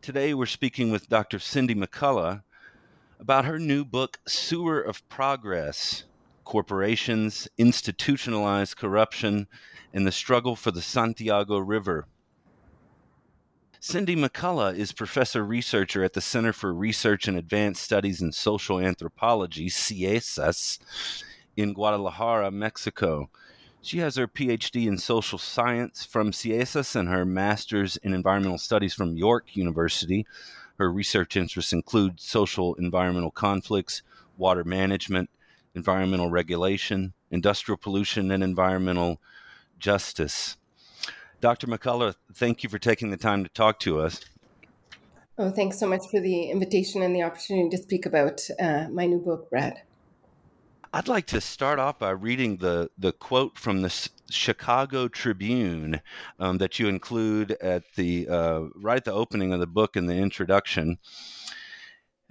Today 0.00 0.34
we're 0.34 0.46
speaking 0.46 0.90
with 0.90 1.08
Dr. 1.08 1.38
Cindy 1.38 1.74
McCulligh 1.74 2.42
about 3.20 3.44
her 3.44 3.58
new 3.58 3.84
book, 3.84 4.18
Sewer 4.26 4.80
of 4.80 5.08
Progress 5.08 6.04
Corporations, 6.44 7.48
Institutionalized 7.58 8.76
Corruption, 8.76 9.48
and 9.92 10.06
the 10.06 10.12
Struggle 10.12 10.56
for 10.56 10.70
the 10.70 10.80
Santiago 10.82 11.58
River. 11.58 12.06
Cindy 13.80 14.16
McCulligh 14.16 14.76
is 14.76 14.92
professor 14.92 15.44
researcher 15.44 16.02
at 16.02 16.12
the 16.12 16.20
Center 16.20 16.52
for 16.52 16.72
Research 16.72 17.28
and 17.28 17.36
Advanced 17.36 17.82
Studies 17.82 18.20
in 18.20 18.32
Social 18.32 18.80
Anthropology, 18.80 19.68
CIESAS, 19.68 20.78
in 21.56 21.74
Guadalajara, 21.74 22.50
Mexico. 22.50 23.30
She 23.88 24.00
has 24.00 24.16
her 24.16 24.28
PhD 24.28 24.86
in 24.86 24.98
social 24.98 25.38
science 25.38 26.04
from 26.04 26.30
CIESAS 26.30 26.94
and 26.94 27.08
her 27.08 27.24
master's 27.24 27.96
in 27.96 28.12
environmental 28.12 28.58
studies 28.58 28.92
from 28.92 29.16
York 29.16 29.56
University. 29.56 30.26
Her 30.78 30.92
research 30.92 31.38
interests 31.38 31.72
include 31.72 32.20
social 32.20 32.74
environmental 32.74 33.30
conflicts, 33.30 34.02
water 34.36 34.62
management, 34.62 35.30
environmental 35.74 36.28
regulation, 36.28 37.14
industrial 37.30 37.78
pollution, 37.78 38.30
and 38.30 38.44
environmental 38.44 39.22
justice. 39.78 40.58
Dr. 41.40 41.66
McCulligh, 41.66 42.16
thank 42.34 42.62
you 42.62 42.68
for 42.68 42.78
taking 42.78 43.08
the 43.08 43.16
time 43.16 43.42
to 43.42 43.48
talk 43.48 43.80
to 43.80 44.00
us. 44.00 44.20
Oh, 45.38 45.50
thanks 45.50 45.78
so 45.78 45.88
much 45.88 46.02
for 46.10 46.20
the 46.20 46.50
invitation 46.50 47.00
and 47.00 47.16
the 47.16 47.22
opportunity 47.22 47.70
to 47.74 47.82
speak 47.82 48.04
about 48.04 48.42
uh, 48.60 48.88
my 48.90 49.06
new 49.06 49.18
book, 49.18 49.48
Brad. 49.48 49.80
I'd 50.90 51.08
like 51.08 51.26
to 51.26 51.40
start 51.42 51.78
off 51.78 51.98
by 51.98 52.10
reading 52.10 52.56
the, 52.56 52.90
the 52.96 53.12
quote 53.12 53.58
from 53.58 53.82
the 53.82 54.08
Chicago 54.30 55.06
Tribune 55.06 56.00
um, 56.38 56.56
that 56.58 56.78
you 56.78 56.88
include 56.88 57.52
at 57.60 57.82
the 57.96 58.26
uh, 58.26 58.60
right 58.74 58.96
at 58.96 59.04
the 59.04 59.12
opening 59.12 59.52
of 59.52 59.60
the 59.60 59.66
book 59.66 59.96
in 59.96 60.06
the 60.06 60.16
introduction. 60.16 60.96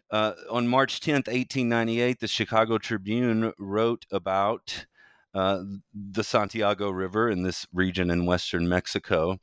Uh, 0.10 0.34
on 0.50 0.68
March 0.68 1.02
10th, 1.02 1.28
1898, 1.28 2.20
the 2.20 2.28
Chicago 2.28 2.80
Tribune 2.80 3.54
wrote 3.60 4.08
about 4.12 4.88
uh, 5.36 5.62
the 5.94 6.24
Santiago 6.24 6.90
River 6.90 7.30
in 7.30 7.44
this 7.44 7.68
region 7.72 8.10
in 8.10 8.26
western 8.26 8.68
Mexico. 8.68 9.38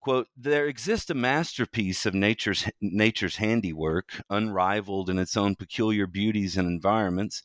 Quote, 0.00 0.28
there 0.36 0.66
exists 0.66 1.10
a 1.10 1.14
masterpiece 1.14 2.06
of 2.06 2.14
nature's, 2.14 2.68
nature's 2.80 3.36
handiwork, 3.36 4.20
unrivaled 4.30 5.10
in 5.10 5.18
its 5.18 5.36
own 5.36 5.54
peculiar 5.54 6.08
beauties 6.08 6.56
and 6.56 6.66
environments. 6.66 7.42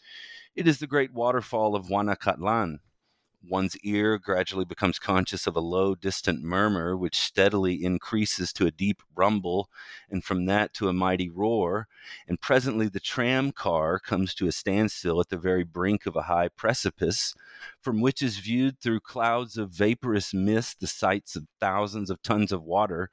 It 0.56 0.70
is 0.70 0.80
the 0.80 0.88
great 0.88 1.12
waterfall 1.12 1.76
of 1.76 1.88
Juanacatlan. 1.88 2.80
One's 3.44 3.76
ear 3.80 4.18
gradually 4.18 4.64
becomes 4.64 5.00
conscious 5.00 5.48
of 5.48 5.58
a 5.58 5.60
low, 5.60 5.96
distant 5.96 6.42
murmur, 6.42 6.96
which 6.96 7.20
steadily 7.20 7.84
increases 7.84 8.54
to 8.54 8.66
a 8.66 8.72
deep 8.72 9.04
rumble, 9.18 9.70
and 10.10 10.24
from 10.24 10.46
that 10.46 10.74
to 10.76 10.88
a 10.88 10.94
mighty 10.94 11.30
roar. 11.30 11.90
And 12.26 12.40
presently 12.40 12.88
the 12.88 13.02
tram 13.02 13.52
car 13.52 14.00
comes 14.00 14.34
to 14.36 14.48
a 14.48 14.54
standstill 14.54 15.20
at 15.20 15.28
the 15.28 15.38
very 15.38 15.66
brink 15.66 16.06
of 16.06 16.16
a 16.16 16.24
high 16.24 16.48
precipice, 16.48 17.36
from 17.82 18.00
which 18.00 18.22
is 18.22 18.38
viewed 18.38 18.80
through 18.80 19.02
clouds 19.02 19.58
of 19.58 19.72
vaporous 19.72 20.34
mist 20.34 20.80
the 20.80 20.88
sights 20.88 21.36
of 21.36 21.48
thousands 21.60 22.10
of 22.10 22.22
tons 22.22 22.54
of 22.54 22.64
water 22.64 23.12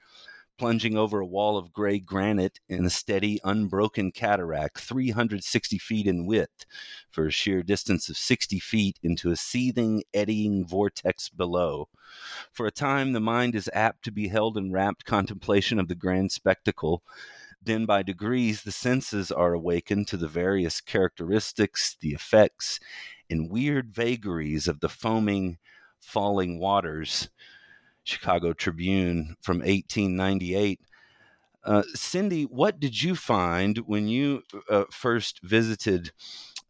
plunging 0.59 0.97
over 0.97 1.21
a 1.21 1.27
wall 1.27 1.57
of 1.57 1.73
gray 1.73 1.99
granite 1.99 2.61
in 2.69 2.85
a 2.85 2.91
steady, 2.91 3.41
unbroken 3.45 4.13
cataract, 4.13 4.81
360 4.81 5.79
feet 5.79 6.07
in 6.07 6.27
width, 6.27 6.67
for 7.11 7.27
a 7.27 7.31
sheer 7.31 7.63
distance 7.63 8.09
of 8.09 8.17
60 8.17 8.59
feet 8.61 8.99
into 9.03 9.31
a 9.31 9.37
seething, 9.37 10.03
eddying 10.15 10.67
vortex 10.67 11.29
below. 11.29 11.89
For 12.53 12.67
a 12.67 12.71
time, 12.71 13.13
the 13.13 13.21
mind 13.21 13.55
is 13.55 13.71
apt 13.73 14.05
to 14.05 14.13
be 14.13 14.29
held 14.29 14.57
in 14.57 14.73
rapt 14.73 15.05
contemplation 15.05 15.79
of 15.79 15.89
the 15.89 15.95
grand 15.95 16.33
spectacle. 16.33 17.03
Then, 17.63 17.87
by 17.87 18.03
degrees, 18.03 18.63
the 18.63 18.73
senses 18.73 19.31
are 19.31 19.55
awakened 19.55 20.09
to 20.09 20.17
the 20.17 20.29
various 20.29 20.81
characteristics, 20.81 21.97
the 22.01 22.11
effects, 22.11 22.81
and 23.31 23.51
weird 23.51 23.95
vagaries 23.95 24.69
of 24.69 24.81
the 24.81 24.89
foaming, 24.89 25.59
falling 26.01 26.59
waters 26.59 27.29
Chicago 28.05 28.53
Tribune 28.53 29.37
from 29.43 29.59
1898. 29.59 30.81
Uh, 31.65 31.83
Cindy, 31.95 32.45
what 32.45 32.81
did 32.81 33.01
you 33.01 33.15
find 33.15 33.79
when 33.79 34.09
you 34.09 34.43
uh, 34.69 34.85
first 34.91 35.41
visited 35.43 36.11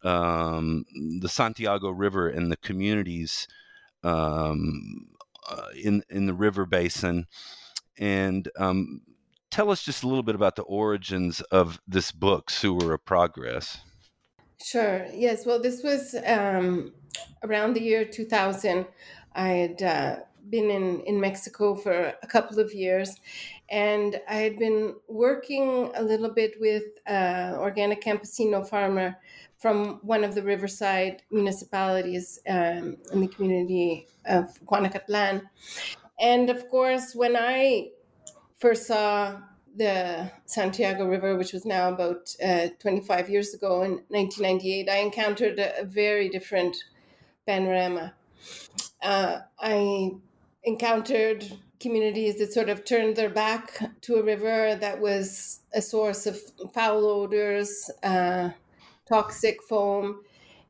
um, 0.03 0.84
the 1.21 1.28
Santiago 1.28 1.91
River 1.91 2.28
and 2.28 2.53
the 2.53 2.56
communities 2.59 3.48
um, 4.04 5.06
uh, 5.48 5.69
in 5.82 6.03
in 6.10 6.26
the 6.26 6.34
river 6.34 6.66
basin? 6.66 7.26
And 7.98 8.48
um, 8.59 9.00
tell 9.50 9.71
us 9.71 9.82
just 9.82 10.03
a 10.03 10.09
little 10.09 10.22
bit 10.22 10.34
about 10.34 10.56
the 10.56 10.62
origins 10.62 11.41
of 11.42 11.81
this 11.88 12.12
book, 12.12 12.50
Sewer 12.50 12.92
of 12.92 13.04
Progress. 13.04 13.78
Sure. 14.62 15.06
Yes. 15.12 15.47
Well, 15.47 15.60
this 15.60 15.82
was 15.82 16.15
um, 16.26 16.92
around 17.42 17.75
the 17.75 17.82
year 17.82 18.04
2000. 18.04 18.87
I 19.34 19.48
had 19.48 19.82
uh, 19.82 20.16
been 20.50 20.70
in, 20.70 21.00
in 21.00 21.20
Mexico 21.20 21.75
for 21.75 22.14
a 22.22 22.26
couple 22.26 22.58
of 22.58 22.72
years, 22.75 23.16
and 23.71 24.21
I 24.28 24.34
had 24.36 24.59
been 24.59 24.94
working 25.09 25.91
a 25.94 26.03
little 26.03 26.30
bit 26.30 26.60
with 26.60 26.84
uh, 27.06 27.54
organic 27.59 28.03
campesino 28.03 28.66
farmer 28.68 29.16
from 29.59 30.00
one 30.03 30.24
of 30.24 30.34
the 30.34 30.42
riverside 30.42 31.22
municipalities 31.30 32.41
um, 32.48 32.97
in 33.12 33.21
the 33.21 33.28
community 33.28 34.09
of 34.27 34.59
Juanacatlan. 34.66 35.42
And 36.21 36.50
of 36.50 36.68
course, 36.68 37.15
when 37.15 37.36
I 37.36 37.91
first 38.59 38.86
saw 38.86 39.41
the 39.77 40.30
Santiago 40.47 41.06
River, 41.06 41.36
which 41.36 41.53
was 41.53 41.65
now 41.65 41.89
about 41.89 42.34
uh, 42.44 42.68
25 42.78 43.30
years 43.30 43.54
ago 43.54 43.83
in 43.83 44.03
1998, 44.09 44.89
I 44.89 44.97
encountered 44.97 45.59
a, 45.59 45.80
a 45.80 45.84
very 45.84 46.28
different 46.28 46.77
panorama. 47.47 48.15
Uh, 49.00 49.39
I 49.59 50.12
encountered 50.64 51.44
communities 51.80 52.38
that 52.38 52.53
sort 52.53 52.68
of 52.68 52.84
turned 52.84 53.16
their 53.16 53.30
back 53.30 53.80
to 54.03 54.16
a 54.16 54.22
river 54.22 54.76
that 54.76 55.00
was 55.00 55.60
a 55.74 55.82
source 55.82 56.26
of 56.26 56.38
foul 56.72 57.04
odors, 57.04 57.91
uh, 58.03 58.50
toxic 59.09 59.62
foam, 59.62 60.20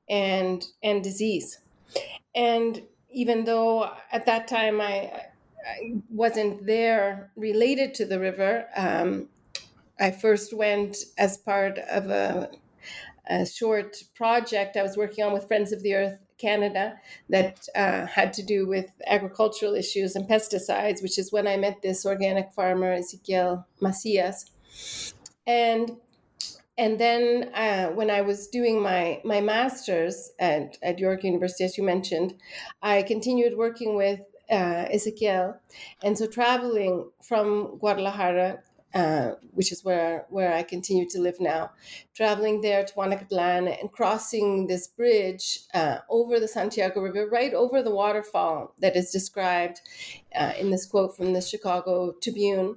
and 0.08 0.66
and 0.82 1.02
disease. 1.02 1.58
And 2.34 2.82
even 3.10 3.44
though 3.44 3.90
at 4.10 4.24
that 4.26 4.48
time 4.48 4.80
I 4.80 5.26
wasn't 6.10 6.66
there 6.66 7.30
related 7.36 7.94
to 7.94 8.04
the 8.04 8.18
river. 8.18 8.66
Um, 8.76 9.28
I 10.00 10.10
first 10.10 10.52
went 10.52 10.96
as 11.18 11.38
part 11.38 11.78
of 11.78 12.10
a, 12.10 12.50
a, 13.28 13.46
short 13.46 14.02
project 14.14 14.76
I 14.76 14.82
was 14.82 14.96
working 14.96 15.24
on 15.24 15.32
with 15.32 15.46
Friends 15.46 15.72
of 15.72 15.82
the 15.82 15.94
Earth 15.94 16.18
Canada 16.42 16.98
that 17.28 17.68
uh, 17.74 18.06
had 18.06 18.32
to 18.34 18.42
do 18.42 18.66
with 18.66 18.90
agricultural 19.06 19.74
issues 19.74 20.16
and 20.16 20.28
pesticides, 20.28 21.02
which 21.02 21.18
is 21.18 21.32
when 21.32 21.46
I 21.46 21.56
met 21.56 21.82
this 21.82 22.04
organic 22.04 22.52
farmer, 22.52 22.90
Ezequiel 22.94 23.64
Macias. 23.80 24.50
And 25.46 25.96
and 26.78 26.98
then 26.98 27.50
uh, 27.54 27.88
when 27.88 28.10
I 28.10 28.22
was 28.22 28.48
doing 28.48 28.82
my 28.82 29.20
my 29.24 29.40
master's 29.40 30.32
at, 30.38 30.78
at 30.82 30.98
York 30.98 31.24
University, 31.24 31.64
as 31.64 31.76
you 31.78 31.84
mentioned, 31.84 32.34
I 32.82 33.02
continued 33.02 33.56
working 33.56 33.96
with 33.96 34.20
uh, 34.50 34.86
Ezequiel, 34.96 35.58
and 36.02 36.16
so 36.18 36.26
traveling 36.26 37.10
from 37.22 37.78
Guadalajara, 37.78 38.62
uh, 38.94 39.32
which 39.52 39.72
is 39.72 39.84
where 39.84 40.26
where 40.28 40.52
I 40.52 40.62
continue 40.62 41.08
to 41.10 41.20
live 41.20 41.40
now, 41.40 41.70
traveling 42.14 42.60
there 42.60 42.84
to 42.84 42.94
Juanacatlan 42.94 43.80
and 43.80 43.90
crossing 43.90 44.66
this 44.66 44.86
bridge 44.86 45.60
uh, 45.72 45.98
over 46.10 46.38
the 46.38 46.48
Santiago 46.48 47.00
River, 47.00 47.28
right 47.30 47.54
over 47.54 47.82
the 47.82 47.94
waterfall 47.94 48.74
that 48.80 48.96
is 48.96 49.10
described 49.10 49.80
uh, 50.34 50.52
in 50.58 50.70
this 50.70 50.86
quote 50.86 51.16
from 51.16 51.32
the 51.32 51.40
Chicago 51.40 52.12
Tribune. 52.22 52.76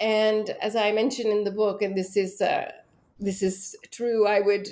And 0.00 0.50
as 0.60 0.76
I 0.76 0.92
mentioned 0.92 1.30
in 1.30 1.44
the 1.44 1.52
book, 1.52 1.80
and 1.80 1.96
this 1.96 2.16
is 2.16 2.40
uh, 2.40 2.72
this 3.20 3.42
is 3.42 3.76
true. 3.90 4.26
I 4.26 4.40
would 4.40 4.68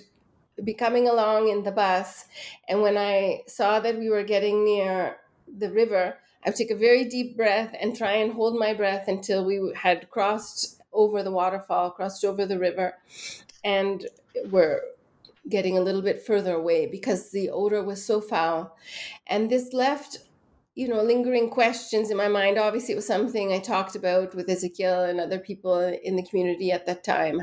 be 0.62 0.74
coming 0.74 1.08
along 1.08 1.48
in 1.48 1.62
the 1.62 1.72
bus, 1.72 2.26
and 2.68 2.82
when 2.82 2.98
I 2.98 3.42
saw 3.46 3.80
that 3.80 3.98
we 3.98 4.08
were 4.08 4.24
getting 4.24 4.64
near 4.64 5.16
the 5.46 5.70
river, 5.70 6.16
I 6.44 6.50
would 6.50 6.56
take 6.56 6.70
a 6.70 6.76
very 6.76 7.04
deep 7.04 7.36
breath 7.36 7.74
and 7.80 7.96
try 7.96 8.12
and 8.12 8.32
hold 8.32 8.58
my 8.58 8.74
breath 8.74 9.08
until 9.08 9.44
we 9.44 9.72
had 9.74 10.10
crossed 10.10 10.82
over 10.92 11.22
the 11.22 11.30
waterfall, 11.30 11.90
crossed 11.90 12.24
over 12.24 12.46
the 12.46 12.58
river, 12.58 12.94
and 13.64 14.06
were 14.50 14.82
getting 15.48 15.76
a 15.76 15.80
little 15.80 16.02
bit 16.02 16.24
further 16.24 16.54
away 16.54 16.86
because 16.86 17.30
the 17.30 17.50
odor 17.50 17.82
was 17.82 18.04
so 18.04 18.20
foul. 18.20 18.76
And 19.26 19.50
this 19.50 19.72
left 19.72 20.18
you 20.74 20.88
know, 20.88 21.02
lingering 21.02 21.50
questions 21.50 22.10
in 22.10 22.16
my 22.16 22.28
mind. 22.28 22.58
Obviously, 22.58 22.92
it 22.92 22.96
was 22.96 23.06
something 23.06 23.52
I 23.52 23.60
talked 23.60 23.94
about 23.94 24.34
with 24.34 24.48
Ezequiel 24.48 25.08
and 25.08 25.20
other 25.20 25.38
people 25.38 25.78
in 25.78 26.16
the 26.16 26.24
community 26.24 26.72
at 26.72 26.86
that 26.86 27.04
time. 27.04 27.40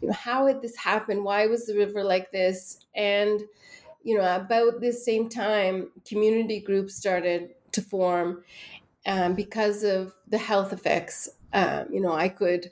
You 0.00 0.08
know, 0.08 0.14
how 0.14 0.46
had 0.46 0.60
this 0.60 0.76
happened? 0.76 1.24
Why 1.24 1.46
was 1.46 1.66
the 1.66 1.76
river 1.76 2.04
like 2.04 2.32
this? 2.32 2.84
And, 2.94 3.40
you 4.02 4.18
know, 4.18 4.36
about 4.36 4.80
this 4.80 5.04
same 5.04 5.30
time, 5.30 5.90
community 6.06 6.60
groups 6.60 6.94
started 6.94 7.54
to 7.76 7.82
form 7.82 8.42
um, 9.06 9.34
because 9.34 9.84
of 9.84 10.12
the 10.26 10.38
health 10.38 10.72
effects. 10.72 11.28
Um, 11.52 11.86
you 11.90 12.00
know, 12.00 12.12
I 12.12 12.28
could, 12.28 12.70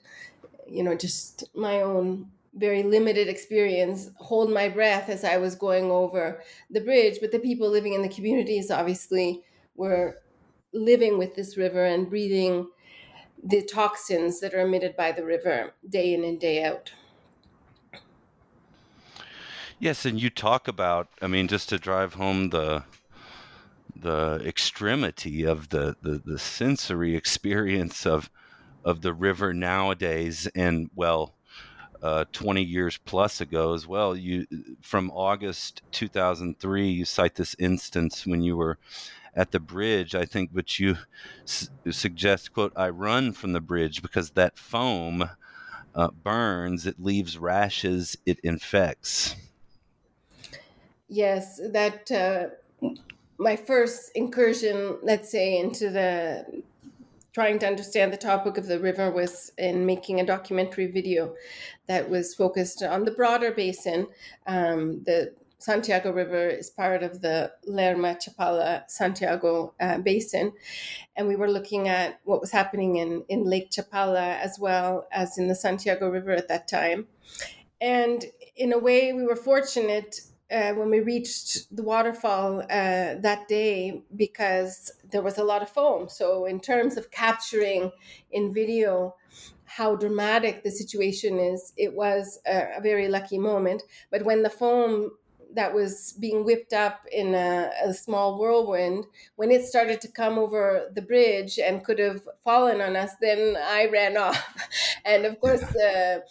you 0.66 0.82
know, 0.82 0.96
just 0.96 1.44
my 1.54 1.80
own 1.80 2.30
very 2.54 2.82
limited 2.82 3.28
experience 3.28 4.10
hold 4.16 4.50
my 4.50 4.68
breath 4.68 5.08
as 5.08 5.24
I 5.24 5.38
was 5.38 5.54
going 5.54 5.90
over 5.90 6.42
the 6.70 6.80
bridge, 6.80 7.18
but 7.20 7.32
the 7.32 7.38
people 7.38 7.68
living 7.68 7.94
in 7.94 8.02
the 8.02 8.08
communities 8.08 8.70
obviously 8.70 9.42
were 9.74 10.22
living 10.72 11.18
with 11.18 11.34
this 11.34 11.56
river 11.56 11.84
and 11.84 12.08
breathing 12.08 12.68
the 13.42 13.62
toxins 13.62 14.40
that 14.40 14.54
are 14.54 14.60
emitted 14.60 14.96
by 14.96 15.12
the 15.12 15.24
river 15.24 15.74
day 15.88 16.14
in 16.14 16.24
and 16.24 16.40
day 16.40 16.64
out. 16.64 16.92
Yes, 19.78 20.04
and 20.04 20.20
you 20.20 20.30
talk 20.30 20.68
about, 20.68 21.08
I 21.20 21.26
mean, 21.26 21.48
just 21.48 21.68
to 21.68 21.78
drive 21.78 22.14
home 22.14 22.50
the 22.50 22.84
the 24.04 24.42
extremity 24.46 25.44
of 25.44 25.70
the, 25.70 25.96
the, 26.02 26.22
the 26.24 26.38
sensory 26.40 27.16
experience 27.16 28.06
of 28.06 28.30
of 28.84 29.02
the 29.02 29.14
river 29.14 29.54
nowadays 29.54 30.46
and 30.54 30.90
well 30.94 31.34
uh, 32.02 32.24
20 32.32 32.62
years 32.62 32.98
plus 32.98 33.40
ago 33.40 33.74
as 33.74 33.86
well 33.86 34.16
you 34.16 34.46
from 34.82 35.10
august 35.12 35.82
2003 35.92 36.88
you 36.90 37.04
cite 37.04 37.36
this 37.36 37.56
instance 37.58 38.26
when 38.26 38.42
you 38.42 38.56
were 38.56 38.78
at 39.34 39.52
the 39.52 39.60
bridge, 39.60 40.14
I 40.14 40.24
think, 40.26 40.50
which 40.52 40.80
you 40.80 40.96
suggest, 41.46 42.52
quote, 42.52 42.72
I 42.76 42.90
run 42.90 43.32
from 43.32 43.52
the 43.52 43.60
bridge 43.60 44.02
because 44.02 44.30
that 44.32 44.58
foam 44.58 45.30
uh, 45.94 46.10
burns, 46.12 46.86
it 46.86 47.00
leaves 47.00 47.38
rashes, 47.38 48.16
it 48.26 48.40
infects. 48.40 49.36
Yes, 51.08 51.58
that 51.58 52.10
uh, 52.10 52.50
my 53.38 53.56
first 53.56 54.10
incursion, 54.14 54.98
let's 55.02 55.30
say, 55.30 55.58
into 55.58 55.90
the 55.90 56.62
trying 57.32 57.58
to 57.58 57.66
understand 57.66 58.12
the 58.12 58.16
topic 58.16 58.56
of 58.56 58.66
the 58.66 58.78
river 58.78 59.10
was 59.10 59.50
in 59.58 59.84
making 59.84 60.20
a 60.20 60.26
documentary 60.26 60.86
video 60.86 61.34
that 61.86 62.08
was 62.08 62.32
focused 62.32 62.80
on 62.80 63.04
the 63.04 63.10
broader 63.10 63.50
basin, 63.50 64.06
um, 64.46 65.02
the 65.04 65.34
Santiago 65.58 66.12
River 66.12 66.46
is 66.46 66.68
part 66.68 67.02
of 67.02 67.22
the 67.22 67.50
Lerma 67.66 68.16
Chapala 68.16 68.82
Santiago 68.86 69.72
uh, 69.80 69.98
basin. 69.98 70.52
And 71.16 71.26
we 71.26 71.36
were 71.36 71.50
looking 71.50 71.88
at 71.88 72.20
what 72.24 72.40
was 72.40 72.50
happening 72.50 72.96
in, 72.96 73.24
in 73.28 73.44
Lake 73.44 73.70
Chapala 73.70 74.38
as 74.40 74.58
well 74.58 75.08
as 75.10 75.38
in 75.38 75.48
the 75.48 75.54
Santiago 75.54 76.10
River 76.10 76.32
at 76.32 76.48
that 76.48 76.68
time. 76.68 77.06
And 77.80 78.24
in 78.56 78.74
a 78.74 78.78
way, 78.78 79.14
we 79.14 79.24
were 79.24 79.36
fortunate 79.36 80.20
uh, 80.50 80.72
when 80.72 80.90
we 80.90 81.00
reached 81.00 81.74
the 81.74 81.82
waterfall 81.82 82.60
uh, 82.60 83.14
that 83.20 83.46
day 83.48 84.02
because 84.16 84.92
there 85.10 85.22
was 85.22 85.38
a 85.38 85.44
lot 85.44 85.62
of 85.62 85.70
foam. 85.70 86.08
So, 86.08 86.44
in 86.44 86.60
terms 86.60 86.96
of 86.96 87.10
capturing 87.10 87.90
in 88.30 88.52
video, 88.52 89.14
how 89.64 89.96
dramatic 89.96 90.62
the 90.62 90.70
situation 90.70 91.38
is, 91.38 91.72
it 91.76 91.94
was 91.94 92.38
a, 92.46 92.76
a, 92.76 92.80
very 92.80 93.08
lucky 93.08 93.38
moment. 93.38 93.82
But 94.10 94.24
when 94.24 94.42
the 94.42 94.50
foam 94.50 95.12
that 95.54 95.72
was 95.74 96.14
being 96.18 96.44
whipped 96.44 96.72
up 96.72 97.06
in 97.10 97.34
a, 97.34 97.70
a, 97.84 97.94
small 97.94 98.38
whirlwind, 98.38 99.06
when 99.36 99.50
it 99.50 99.64
started 99.64 100.00
to 100.00 100.08
come 100.08 100.38
over 100.38 100.90
the 100.94 101.02
bridge 101.02 101.58
and 101.58 101.84
could 101.84 101.98
have 101.98 102.22
fallen 102.42 102.80
on 102.80 102.96
us, 102.96 103.12
then 103.20 103.56
I 103.56 103.88
ran 103.92 104.16
off. 104.26 104.54
and 105.04 105.24
of 105.24 105.40
course, 105.40 105.60
the, 105.60 106.24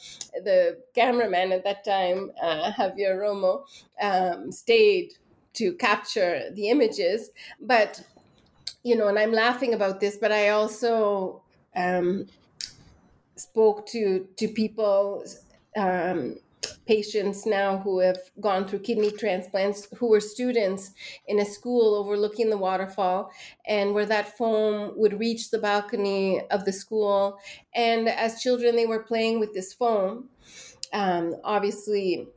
the 0.43 0.77
cameraman 0.93 1.51
at 1.51 1.63
that 1.63 1.83
time, 1.83 2.31
uh, 2.41 2.71
Javier 2.71 3.17
Romo, 3.17 3.63
um, 4.01 4.51
stayed 4.51 5.13
to 5.53 5.73
capture 5.73 6.49
the 6.53 6.69
images. 6.69 7.29
But, 7.61 8.03
you 8.83 8.95
know, 8.95 9.07
and 9.07 9.19
I'm 9.19 9.31
laughing 9.31 9.73
about 9.73 9.99
this, 9.99 10.17
but 10.17 10.31
I 10.31 10.49
also 10.49 11.41
um, 11.75 12.27
spoke 13.35 13.85
to, 13.87 14.27
to 14.37 14.47
people. 14.47 15.23
Um, 15.75 16.37
patients 16.85 17.45
now 17.45 17.77
who 17.77 17.99
have 17.99 18.17
gone 18.39 18.67
through 18.67 18.79
kidney 18.79 19.11
transplants 19.11 19.87
who 19.97 20.09
were 20.09 20.19
students 20.19 20.91
in 21.27 21.39
a 21.39 21.45
school 21.45 21.95
overlooking 21.95 22.49
the 22.49 22.57
waterfall 22.57 23.31
and 23.67 23.93
where 23.93 24.05
that 24.05 24.37
foam 24.37 24.93
would 24.95 25.19
reach 25.19 25.49
the 25.49 25.57
balcony 25.57 26.41
of 26.51 26.65
the 26.65 26.73
school. 26.73 27.37
And 27.73 28.09
as 28.09 28.41
children 28.41 28.75
they 28.75 28.85
were 28.85 29.03
playing 29.03 29.39
with 29.39 29.53
this 29.53 29.73
foam. 29.73 30.29
Um, 30.91 31.35
obviously 31.43 32.27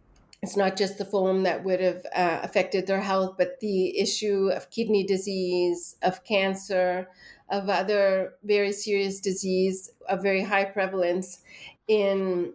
it's 0.43 0.57
not 0.57 0.77
just 0.77 0.99
the 0.99 1.05
foam 1.05 1.43
that 1.43 1.65
would 1.65 1.81
have 1.81 2.07
uh, 2.15 2.41
affected 2.43 2.87
their 2.87 3.01
health 3.01 3.35
but 3.37 3.61
the 3.61 3.99
issue 3.99 4.49
of 4.49 4.71
kidney 4.71 5.05
disease 5.05 5.97
of 6.03 6.25
cancer 6.25 7.09
of 7.51 7.69
other 7.69 8.35
very 8.45 8.73
serious 8.73 9.21
disease 9.21 9.91
of 10.09 10.23
very 10.23 10.43
high 10.43 10.65
prevalence 10.65 11.43
in 11.89 12.53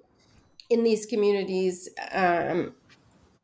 in 0.72 0.84
these 0.84 1.06
communities 1.06 1.90
um, 2.13 2.74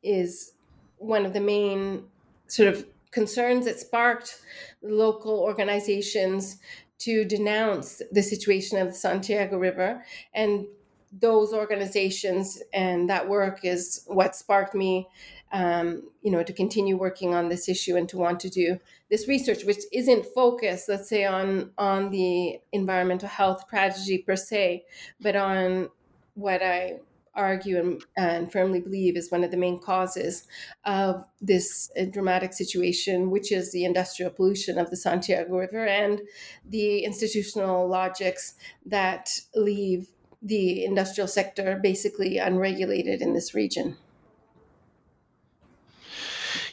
is 0.02 0.54
one 0.98 1.26
of 1.26 1.34
the 1.34 1.42
main 1.42 2.06
sort 2.48 2.70
of 2.70 2.88
concerns 3.12 3.66
that 3.66 3.80
sparked 3.80 4.42
local 4.82 5.40
organizations 5.40 6.58
to 7.00 7.26
denounce 7.26 8.02
the 8.12 8.24
situation 8.24 8.80
of 8.80 8.88
the 8.88 8.94
Santiago 8.94 9.58
River. 9.58 10.04
And 10.34 10.66
those 11.12 11.54
organizations 11.54 12.62
and 12.74 13.10
that 13.10 13.28
work 13.28 13.60
is 13.64 14.04
what 14.08 14.36
sparked 14.36 14.74
me, 14.74 15.08
um, 15.52 16.04
you 16.22 16.32
know, 16.32 16.44
to 16.44 16.54
continue 16.54 16.98
working 16.98 17.34
on 17.34 17.50
this 17.50 17.70
issue 17.70 17.96
and 17.98 18.08
to 18.10 18.18
want 18.18 18.40
to 18.42 18.50
do 18.50 18.80
this 19.10 19.28
research, 19.28 19.64
which 19.64 19.84
isn't 19.92 20.26
focused, 20.34 20.90
let's 20.90 21.10
say, 21.10 21.26
on 21.26 21.72
on 21.78 22.10
the 22.10 22.60
environmental 22.72 23.30
health 23.30 23.68
tragedy 23.70 24.18
per 24.20 24.36
se, 24.36 24.86
but 25.20 25.36
on 25.36 25.90
what 26.34 26.62
I 26.62 27.00
argue 27.38 27.80
and, 27.80 28.04
and, 28.18 28.52
firmly 28.52 28.82
believe 28.82 29.16
is 29.16 29.32
one 29.32 29.44
of 29.44 29.52
the 29.52 29.58
main 29.58 29.80
causes 29.80 30.48
of 30.84 31.24
this 31.40 31.90
uh, 31.98 32.06
dramatic 32.06 32.52
situation, 32.52 33.30
which 33.30 33.52
is 33.52 33.72
the 33.72 33.86
industrial 33.86 34.32
pollution 34.32 34.78
of 34.78 34.90
the 34.90 34.98
Santiago 34.98 35.58
River 35.58 35.86
and 35.86 36.22
the 36.68 37.04
institutional 37.06 37.88
logics 37.88 38.56
that 38.86 39.30
leave 39.56 40.10
the 40.42 40.84
industrial 40.84 41.28
sector 41.28 41.80
basically 41.82 42.38
unregulated 42.38 43.22
in 43.22 43.34
this 43.34 43.54
region. 43.54 43.98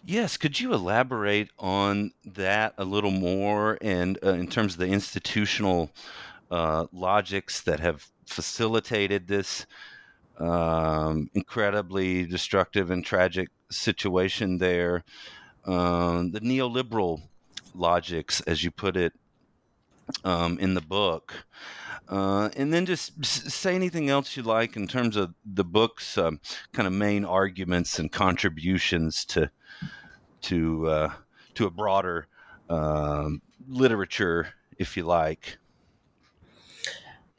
Yes, 0.07 0.37
could 0.37 0.61
you 0.61 0.75
elaborate 0.75 1.51
on 1.59 2.13
that 2.27 2.75
a 2.77 2.85
little 2.85 3.11
more 3.11 3.79
and 3.81 4.19
uh, 4.23 4.35
in 4.35 4.49
terms 4.49 4.75
of 4.75 4.81
the 4.81 4.89
institutional 4.89 5.91
uh, 6.51 6.87
logics 6.93 7.63
that 7.63 7.81
have 7.81 8.07
facilitated 8.27 9.29
this 9.29 9.67
um, 10.39 11.31
incredibly 11.35 12.25
destructive 12.27 12.91
and 12.91 13.05
tragic 13.05 13.49
situation 13.71 14.59
there? 14.59 15.05
Um, 15.65 16.33
the 16.33 16.41
neoliberal 16.41 17.23
logics, 17.75 18.41
as 18.43 18.63
you 18.63 18.71
put 18.71 18.97
it 18.97 19.13
um, 20.25 20.59
in 20.59 20.75
the 20.75 20.81
book. 20.81 21.47
Uh, 22.09 22.51
and 22.57 22.73
then 22.73 22.85
just 22.85 23.25
say 23.25 23.75
anything 23.75 24.11
else 24.11 24.37
you 24.37 24.43
like 24.43 24.77
in 24.77 24.87
terms 24.87 25.17
of 25.17 25.35
the 25.45 25.65
book's 25.65 26.19
um, 26.19 26.39
kind 26.73 26.87
of 26.87 26.93
main 26.93 27.25
arguments 27.25 27.99
and 27.99 28.13
contributions 28.13 29.25
to 29.25 29.51
to 30.43 30.87
uh, 30.87 31.13
to 31.55 31.67
a 31.67 31.71
broader 31.71 32.27
um, 32.69 33.41
literature, 33.67 34.49
if 34.79 34.97
you 34.97 35.05
like. 35.05 35.57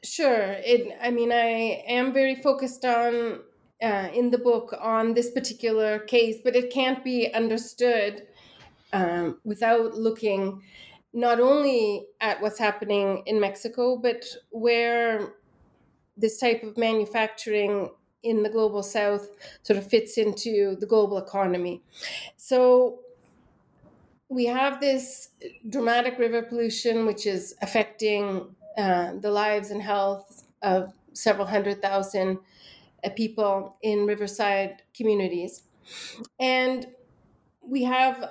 Sure. 0.06 0.52
It. 0.64 0.96
I 1.00 1.10
mean, 1.10 1.32
I 1.32 1.82
am 1.88 2.12
very 2.12 2.36
focused 2.36 2.84
on 2.84 3.40
uh, 3.82 4.08
in 4.14 4.30
the 4.30 4.38
book 4.38 4.74
on 4.80 5.14
this 5.14 5.30
particular 5.30 5.98
case, 5.98 6.36
but 6.44 6.54
it 6.54 6.72
can't 6.72 7.02
be 7.04 7.32
understood 7.32 8.26
um, 8.92 9.40
without 9.44 9.94
looking 9.96 10.62
not 11.12 11.40
only 11.40 12.06
at 12.20 12.40
what's 12.42 12.58
happening 12.58 13.22
in 13.26 13.40
Mexico, 13.40 13.96
but 13.96 14.24
where 14.50 15.34
this 16.16 16.38
type 16.40 16.62
of 16.62 16.76
manufacturing 16.78 17.90
in 18.22 18.42
the 18.42 18.50
global 18.50 18.82
south 18.82 19.28
sort 19.62 19.78
of 19.78 19.88
fits 19.88 20.18
into 20.18 20.76
the 20.76 20.86
global 20.86 21.18
economy. 21.18 21.82
So 22.36 23.00
we 24.28 24.46
have 24.46 24.80
this 24.80 25.30
dramatic 25.68 26.18
river 26.18 26.42
pollution, 26.42 27.06
which 27.06 27.26
is 27.26 27.54
affecting 27.62 28.55
uh, 28.76 29.14
the 29.14 29.30
lives 29.30 29.70
and 29.70 29.82
health 29.82 30.44
of 30.62 30.92
several 31.12 31.46
hundred 31.46 31.82
thousand 31.82 32.38
uh, 33.04 33.10
people 33.10 33.78
in 33.82 34.06
riverside 34.06 34.82
communities. 34.94 35.64
And 36.40 36.94
we 37.62 37.84
have 37.84 38.30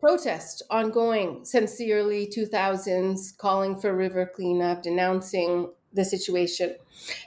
protests 0.00 0.62
ongoing 0.70 1.44
since 1.44 1.76
the 1.76 1.92
early 1.92 2.26
2000s 2.26 3.36
calling 3.36 3.78
for 3.80 3.94
river 3.94 4.26
cleanup, 4.34 4.82
denouncing 4.82 5.72
the 5.92 6.04
situation. 6.04 6.76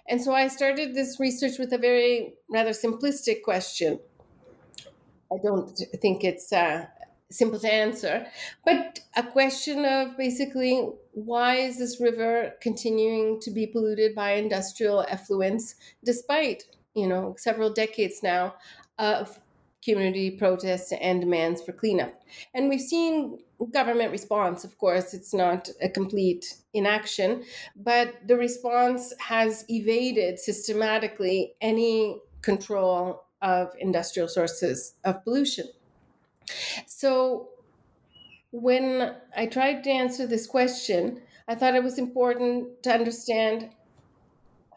And 0.07 0.21
so 0.21 0.33
I 0.33 0.47
started 0.47 0.95
this 0.95 1.19
research 1.19 1.59
with 1.59 1.73
a 1.73 1.77
very 1.77 2.35
rather 2.49 2.71
simplistic 2.71 3.43
question. 3.43 3.99
I 5.31 5.37
don't 5.43 5.69
think 6.01 6.23
it's 6.23 6.51
uh, 6.53 6.87
simple 7.33 7.59
to 7.59 7.71
answer, 7.71 8.25
but 8.65 8.99
a 9.15 9.23
question 9.23 9.85
of 9.85 10.17
basically 10.17 10.89
why 11.11 11.55
is 11.55 11.79
this 11.79 11.99
river 11.99 12.53
continuing 12.61 13.39
to 13.41 13.51
be 13.51 13.67
polluted 13.67 14.15
by 14.15 14.33
industrial 14.33 15.05
effluents 15.09 15.75
despite, 16.03 16.63
you 16.95 17.07
know, 17.07 17.35
several 17.37 17.71
decades 17.71 18.21
now 18.23 18.55
of 18.97 19.39
community 19.83 20.31
protests 20.31 20.93
and 21.01 21.19
demands 21.19 21.61
for 21.61 21.73
cleanup. 21.73 22.13
And 22.53 22.69
we've 22.69 22.79
seen 22.79 23.39
government 23.71 24.11
response, 24.11 24.63
of 24.63 24.77
course, 24.77 25.13
it's 25.13 25.33
not 25.33 25.69
a 25.81 25.89
complete 25.89 26.55
inaction, 26.73 27.43
but 27.75 28.13
the 28.25 28.37
response 28.37 29.13
has 29.19 29.65
evaded 29.69 30.39
systematically 30.39 31.55
any 31.61 32.19
control 32.41 33.23
of 33.41 33.73
industrial 33.79 34.27
sources 34.27 34.95
of 35.03 35.23
pollution. 35.23 35.67
So 36.85 37.49
when 38.51 39.15
I 39.35 39.47
tried 39.47 39.83
to 39.83 39.89
answer 39.89 40.27
this 40.27 40.47
question, 40.47 41.21
I 41.47 41.55
thought 41.55 41.75
it 41.75 41.83
was 41.83 41.97
important 41.97 42.83
to 42.83 42.93
understand 42.93 43.69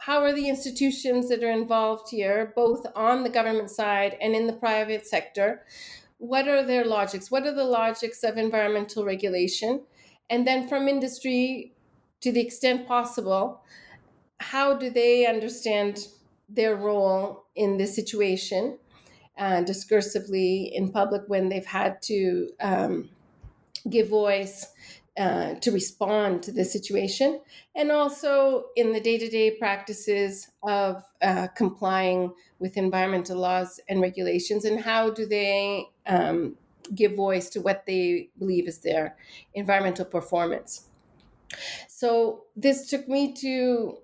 how 0.01 0.21
are 0.23 0.33
the 0.33 0.49
institutions 0.49 1.29
that 1.29 1.43
are 1.43 1.51
involved 1.51 2.11
here, 2.11 2.53
both 2.55 2.87
on 2.95 3.23
the 3.23 3.31
government 3.31 3.71
side 3.71 4.17
and 4.21 4.35
in 4.35 4.47
the 4.47 4.53
private 4.53 5.07
sector, 5.07 5.65
what 6.19 6.49
are 6.49 6.65
their 6.65 6.85
logics? 6.85 7.31
What 7.31 7.47
are 7.47 7.55
the 7.55 7.65
logics 7.65 8.23
of 8.25 8.37
environmental 8.37 9.05
regulation? 9.05 9.83
And 10.31 10.47
then 10.47 10.69
from 10.69 10.89
industry, 10.89 11.73
to 12.21 12.33
the 12.33 12.41
extent 12.41 12.87
possible, 12.87 13.63
how 14.39 14.75
do 14.75 14.91
they 14.91 15.27
understand 15.27 16.09
their 16.49 16.77
role 16.77 17.45
in 17.55 17.77
this 17.77 17.95
situation 17.95 18.79
uh, 19.39 19.63
discursively 19.63 20.71
in 20.73 20.91
public 20.91 21.23
when 21.27 21.49
they've 21.49 21.67
had 21.67 22.01
to 22.03 22.51
um, 22.61 23.11
give 23.89 24.09
voice 24.09 24.67
uh, 25.17 25.55
to 25.55 25.71
respond 25.71 26.43
to 26.43 26.53
the 26.53 26.65
situation, 26.65 27.41
and 27.75 27.91
also 27.91 28.67
in 28.77 28.93
the 28.93 29.01
day 29.01 29.17
to 29.17 29.29
day 29.29 29.51
practices 29.51 30.49
of 30.63 31.03
uh, 31.23 31.47
complying 31.57 32.35
with 32.59 32.77
environmental 32.77 33.39
laws 33.39 33.81
and 33.89 34.03
regulations, 34.03 34.65
and 34.65 34.81
how 34.81 35.09
do 35.11 35.25
they 35.27 35.87
um, 36.07 36.57
give 36.95 37.15
voice 37.15 37.49
to 37.49 37.61
what 37.61 37.87
they 37.87 38.29
believe 38.39 38.69
is 38.69 38.81
their 38.81 39.17
environmental 39.55 40.05
performance. 40.05 40.89
So, 41.89 42.45
this 42.55 42.91
took 42.91 43.09
me 43.09 43.33
to 43.35 43.99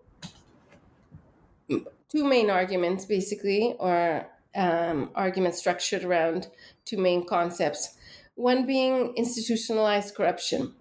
two 1.68 2.24
main 2.24 2.50
arguments, 2.50 3.04
basically, 3.04 3.74
or 3.78 4.26
um, 4.54 5.10
arguments 5.14 5.58
structured 5.58 6.04
around 6.04 6.48
two 6.84 6.98
main 6.98 7.26
concepts. 7.26 7.96
One 8.34 8.66
being 8.66 9.14
institutionalized 9.16 10.14
corruption 10.14 10.74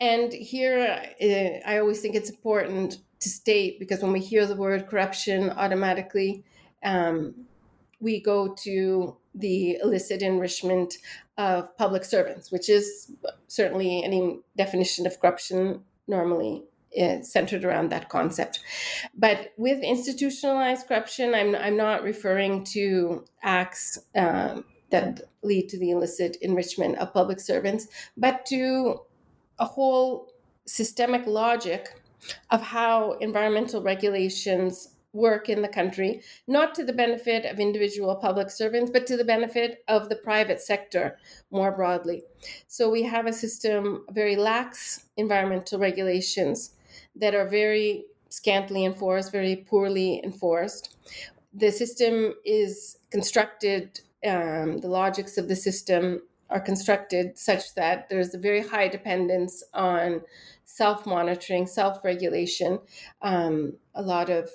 and 0.00 0.32
here, 0.32 1.02
uh, 1.20 1.68
I 1.68 1.78
always 1.78 2.00
think 2.00 2.14
it's 2.14 2.30
important 2.30 2.98
to 3.20 3.28
state 3.28 3.78
because 3.78 4.02
when 4.02 4.12
we 4.12 4.20
hear 4.20 4.46
the 4.46 4.56
word 4.56 4.86
corruption, 4.86 5.50
automatically 5.50 6.44
um, 6.82 7.34
we 8.00 8.20
go 8.20 8.54
to 8.62 9.16
the 9.34 9.78
illicit 9.82 10.22
enrichment 10.22 10.94
of 11.38 11.76
public 11.76 12.04
servants, 12.04 12.50
which 12.50 12.68
is 12.68 13.12
certainly 13.46 14.02
any 14.04 14.40
definition 14.56 15.06
of 15.06 15.20
corruption 15.20 15.82
normally 16.08 16.64
is 16.94 17.32
centered 17.32 17.64
around 17.64 17.90
that 17.90 18.08
concept. 18.08 18.60
But 19.14 19.52
with 19.56 19.82
institutionalized 19.82 20.86
corruption, 20.86 21.34
I'm, 21.34 21.54
I'm 21.54 21.76
not 21.76 22.02
referring 22.02 22.64
to 22.72 23.24
acts 23.42 23.98
um, 24.14 24.64
that 24.90 25.22
lead 25.42 25.68
to 25.70 25.78
the 25.78 25.90
illicit 25.90 26.36
enrichment 26.42 26.98
of 26.98 27.12
public 27.12 27.40
servants, 27.40 27.88
but 28.16 28.46
to 28.46 29.00
a 29.58 29.64
whole 29.64 30.32
systemic 30.66 31.26
logic 31.26 32.00
of 32.50 32.62
how 32.62 33.12
environmental 33.12 33.82
regulations 33.82 34.88
work 35.12 35.48
in 35.48 35.60
the 35.60 35.68
country, 35.68 36.22
not 36.46 36.74
to 36.74 36.84
the 36.84 36.92
benefit 36.92 37.44
of 37.44 37.60
individual 37.60 38.16
public 38.16 38.50
servants, 38.50 38.90
but 38.90 39.06
to 39.06 39.16
the 39.16 39.24
benefit 39.24 39.84
of 39.88 40.08
the 40.08 40.16
private 40.16 40.60
sector 40.60 41.18
more 41.50 41.72
broadly. 41.72 42.22
So 42.66 42.88
we 42.88 43.02
have 43.02 43.26
a 43.26 43.32
system, 43.32 44.06
very 44.10 44.36
lax 44.36 45.06
environmental 45.16 45.78
regulations 45.78 46.70
that 47.16 47.34
are 47.34 47.48
very 47.48 48.04
scantily 48.28 48.84
enforced, 48.84 49.30
very 49.30 49.56
poorly 49.56 50.20
enforced. 50.24 50.96
The 51.52 51.70
system 51.70 52.34
is 52.44 52.98
constructed, 53.10 54.00
um, 54.26 54.78
the 54.78 54.88
logics 54.88 55.36
of 55.36 55.48
the 55.48 55.56
system 55.56 56.22
are 56.48 56.60
constructed 56.60 57.38
such 57.38 57.74
that 57.74 58.08
there's 58.08 58.34
a 58.34 58.38
very 58.38 58.60
high 58.60 58.88
dependence 58.88 59.62
on 59.74 60.22
self 60.64 61.06
monitoring, 61.06 61.66
self 61.66 62.04
regulation. 62.04 62.78
Um, 63.20 63.74
a 63.94 64.02
lot 64.02 64.30
of, 64.30 64.50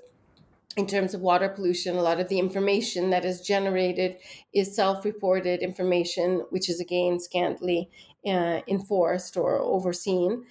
in 0.76 0.88
terms 0.88 1.14
of 1.14 1.22
water 1.22 1.50
pollution, 1.50 1.98
a 1.98 2.02
lot 2.02 2.20
of 2.20 2.30
the 2.30 2.40
information 2.40 3.10
that 3.10 3.26
is 3.26 3.42
generated 3.42 4.18
is 4.54 4.76
self 4.76 5.06
reported 5.06 5.62
information, 5.62 6.46
which 6.50 6.70
is 6.70 6.80
again 6.80 7.20
scantily 7.20 7.90
uh, 8.28 8.62
enforced 8.68 9.38
or 9.38 9.60
overseen. 9.60 10.46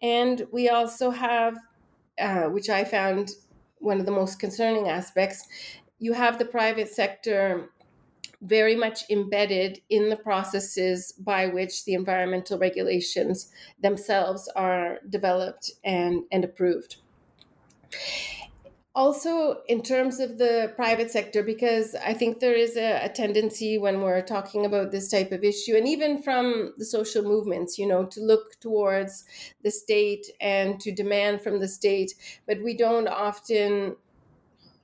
And 0.00 0.46
we 0.52 0.68
also 0.68 1.10
have, 1.10 1.56
uh, 2.18 2.44
which 2.44 2.68
I 2.68 2.84
found 2.84 3.30
one 3.78 3.98
of 3.98 4.06
the 4.06 4.12
most 4.12 4.38
concerning 4.38 4.88
aspects, 4.88 5.46
you 5.98 6.12
have 6.12 6.38
the 6.38 6.44
private 6.44 6.88
sector 6.88 7.70
very 8.42 8.74
much 8.74 9.08
embedded 9.08 9.80
in 9.88 10.08
the 10.08 10.16
processes 10.16 11.12
by 11.12 11.46
which 11.46 11.84
the 11.84 11.94
environmental 11.94 12.58
regulations 12.58 13.52
themselves 13.80 14.48
are 14.56 14.98
developed 15.08 15.70
and, 15.84 16.24
and 16.32 16.44
approved. 16.44 16.96
Also, 18.94 19.62
in 19.68 19.82
terms 19.82 20.20
of 20.20 20.36
the 20.36 20.70
private 20.76 21.10
sector, 21.10 21.42
because 21.42 21.94
I 21.94 22.12
think 22.12 22.40
there 22.40 22.52
is 22.52 22.76
a, 22.76 23.06
a, 23.06 23.08
tendency 23.08 23.78
when 23.78 24.02
we're 24.02 24.20
talking 24.20 24.66
about 24.66 24.92
this 24.92 25.10
type 25.10 25.32
of 25.32 25.42
issue, 25.42 25.74
and 25.76 25.88
even 25.88 26.22
from 26.22 26.74
the 26.76 26.84
social 26.84 27.22
movements, 27.22 27.78
you 27.78 27.86
know, 27.86 28.04
to 28.04 28.20
look 28.20 28.60
towards 28.60 29.24
the 29.62 29.70
state 29.70 30.26
and 30.42 30.78
to 30.80 30.92
demand 30.92 31.40
from 31.40 31.58
the 31.58 31.68
state, 31.68 32.12
but 32.46 32.62
we 32.62 32.76
don't 32.76 33.08
often 33.08 33.96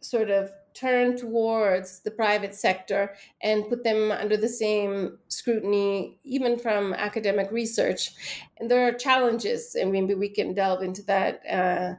sort 0.00 0.30
of 0.30 0.52
turn 0.72 1.16
towards 1.16 2.00
the 2.00 2.10
private 2.10 2.54
sector 2.54 3.14
and 3.42 3.68
put 3.68 3.84
them 3.84 4.10
under 4.10 4.36
the 4.36 4.48
same 4.48 5.18
scrutiny, 5.28 6.18
even 6.24 6.58
from 6.58 6.94
academic 6.94 7.50
research. 7.50 8.12
And 8.58 8.70
there 8.70 8.88
are 8.88 8.92
challenges, 8.92 9.74
and 9.74 9.92
maybe 9.92 10.14
we 10.14 10.28
can 10.28 10.54
delve 10.54 10.82
into 10.82 11.02
that. 11.02 11.42
Uh, 11.46 11.94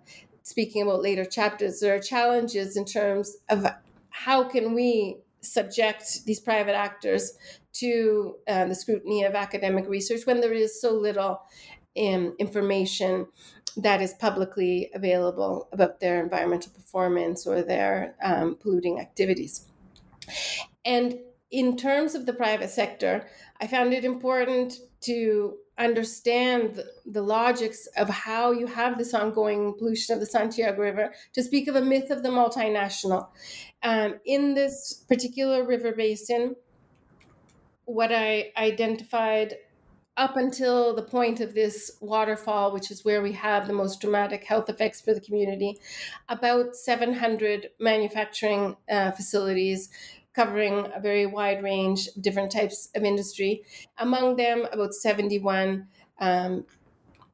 speaking 0.49 0.81
about 0.81 1.03
later 1.03 1.25
chapters, 1.25 1.79
there 1.79 1.95
are 1.95 1.99
challenges 1.99 2.75
in 2.75 2.83
terms 2.83 3.37
of 3.49 3.67
how 4.09 4.43
can 4.43 4.73
we 4.73 5.17
subject 5.41 6.25
these 6.25 6.39
private 6.39 6.73
actors 6.73 7.37
to 7.71 8.35
uh, 8.47 8.65
the 8.65 8.73
scrutiny 8.73 9.23
of 9.23 9.35
academic 9.35 9.87
research 9.87 10.25
when 10.25 10.41
there 10.41 10.51
is 10.51 10.81
so 10.81 10.91
little 10.91 11.41
um, 11.97 12.35
information 12.39 13.27
that 13.77 14.01
is 14.01 14.13
publicly 14.15 14.89
available 14.95 15.69
about 15.71 15.99
their 15.99 16.21
environmental 16.21 16.71
performance 16.73 17.45
or 17.45 17.61
their 17.61 18.15
um, 18.23 18.55
polluting 18.55 18.99
activities. 18.99 19.67
And 20.83 21.19
in 21.51 21.75
terms 21.77 22.15
of 22.15 22.25
the 22.25 22.33
private 22.33 22.69
sector, 22.69 23.27
I 23.59 23.67
found 23.67 23.93
it 23.93 24.05
important 24.05 24.75
to 25.01 25.57
understand 25.77 26.83
the, 27.05 27.21
logics 27.21 27.87
of 27.97 28.09
how 28.09 28.51
you 28.51 28.67
have 28.67 28.97
this 28.97 29.13
ongoing 29.13 29.73
pollution 29.77 30.13
of 30.13 30.19
the 30.19 30.25
Santiago 30.25 30.81
River 30.81 31.13
to 31.33 31.41
speak 31.41 31.67
of 31.67 31.75
a 31.75 31.81
myth 31.81 32.11
of 32.11 32.21
the 32.21 32.29
multinational. 32.29 33.27
Um, 33.81 34.15
in 34.25 34.53
this 34.55 35.05
particular 35.07 35.65
river 35.65 35.93
basin, 35.93 36.55
what 37.85 38.11
I 38.11 38.51
identified 38.57 39.55
up 40.17 40.35
until 40.35 40.93
the 40.93 41.01
point 41.01 41.39
of 41.39 41.53
this 41.53 41.97
waterfall, 42.01 42.73
which 42.73 42.91
is 42.91 43.05
where 43.05 43.21
we 43.21 43.31
have 43.31 43.67
the 43.67 43.73
most 43.73 44.01
dramatic 44.01 44.43
health 44.43 44.69
effects 44.69 44.99
for 44.99 45.13
the 45.13 45.21
community, 45.21 45.77
about 46.27 46.75
700 46.75 47.69
manufacturing 47.79 48.75
uh, 48.91 49.11
facilities 49.11 49.89
covering 50.33 50.91
a 50.95 50.99
very 50.99 51.25
wide 51.25 51.63
range 51.63 52.07
of 52.15 52.21
different 52.21 52.51
types 52.51 52.89
of 52.95 53.03
industry. 53.03 53.63
Among 53.97 54.35
them, 54.35 54.67
about 54.71 54.93
71 54.93 55.87
um, 56.19 56.65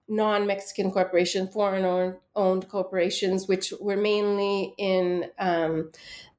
non 0.07 0.45
Mexican 0.45 0.91
corporations, 0.91 1.51
foreign 1.51 2.15
owned 2.35 2.69
corporations, 2.69 3.47
which 3.47 3.73
were 3.79 3.97
mainly 3.97 4.73
in 4.77 5.25
um, 5.39 5.91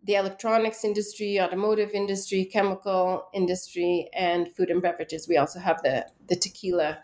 the 0.05 0.15
electronics 0.15 0.85
industry, 0.85 1.41
automotive 1.41 1.91
industry, 1.91 2.45
chemical 2.45 3.29
industry, 3.35 4.09
and 4.13 4.53
food 4.55 4.71
and 4.71 4.81
beverages. 4.81 5.27
We 5.29 5.37
also 5.37 5.59
have 5.59 5.83
the, 5.83 6.07
the 6.29 6.37
tequila, 6.37 6.99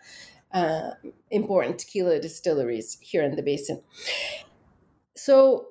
uh, 0.53 0.91
important 1.29 1.79
tequila 1.79 2.19
distilleries 2.19 2.97
here 3.01 3.23
in 3.23 3.35
the 3.35 3.43
basin. 3.43 3.81
So, 5.15 5.67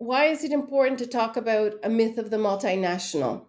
why 0.00 0.24
is 0.24 0.44
it 0.44 0.50
important 0.50 0.98
to 0.98 1.06
talk 1.06 1.36
about 1.36 1.74
a 1.82 1.90
myth 1.90 2.16
of 2.16 2.30
the 2.30 2.38
multinational? 2.38 3.42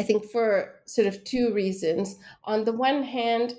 I 0.00 0.02
think 0.02 0.24
for 0.24 0.74
sort 0.86 1.06
of 1.06 1.22
two 1.22 1.54
reasons. 1.54 2.16
On 2.44 2.64
the 2.64 2.72
one 2.72 3.04
hand, 3.04 3.54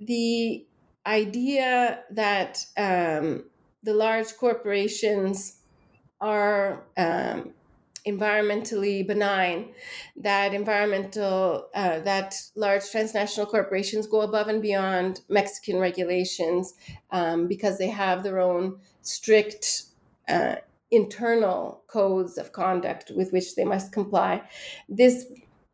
the 0.00 0.66
idea 1.06 2.00
that 2.10 2.66
um, 2.76 3.44
the 3.84 3.94
large 3.94 4.36
corporations 4.36 5.58
are 6.20 6.82
um, 6.96 7.50
environmentally 8.04 9.06
benign, 9.06 9.68
that 10.16 10.54
environmental, 10.54 11.68
uh, 11.72 12.00
that 12.00 12.34
large 12.56 12.90
transnational 12.90 13.46
corporations 13.46 14.08
go 14.08 14.22
above 14.22 14.48
and 14.48 14.60
beyond 14.60 15.20
Mexican 15.28 15.78
regulations 15.78 16.74
um, 17.12 17.46
because 17.46 17.78
they 17.78 17.90
have 17.90 18.24
their 18.24 18.40
own 18.40 18.80
strict 19.02 19.84
uh, 20.28 20.56
internal 20.94 21.82
codes 21.86 22.38
of 22.38 22.52
conduct 22.52 23.10
with 23.14 23.32
which 23.32 23.54
they 23.54 23.64
must 23.64 23.92
comply. 23.92 24.42
This 24.88 25.26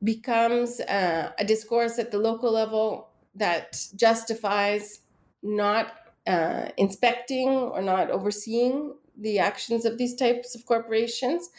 becomes 0.02 0.80
uh, 0.80 1.32
a 1.38 1.44
discourse 1.44 1.98
at 1.98 2.10
the 2.10 2.18
local 2.18 2.52
level 2.52 3.10
that 3.34 3.84
justifies 3.96 5.00
not 5.42 5.92
uh, 6.26 6.68
inspecting 6.76 7.48
or 7.48 7.82
not 7.82 8.10
overseeing 8.10 8.94
the 9.20 9.38
actions 9.38 9.84
of 9.84 9.98
these 9.98 10.14
types 10.14 10.54
of 10.54 10.64
corporations. 10.64 11.50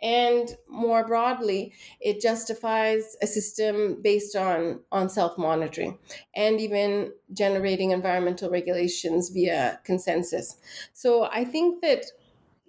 And 0.00 0.56
more 0.68 1.06
broadly, 1.06 1.72
it 2.00 2.20
justifies 2.20 3.16
a 3.20 3.26
system 3.26 4.00
based 4.02 4.36
on, 4.36 4.80
on 4.92 5.08
self 5.08 5.36
monitoring 5.36 5.98
and 6.34 6.60
even 6.60 7.12
generating 7.32 7.90
environmental 7.90 8.50
regulations 8.50 9.30
via 9.30 9.80
consensus. 9.84 10.56
So 10.92 11.24
I 11.24 11.44
think 11.44 11.82
that 11.82 12.04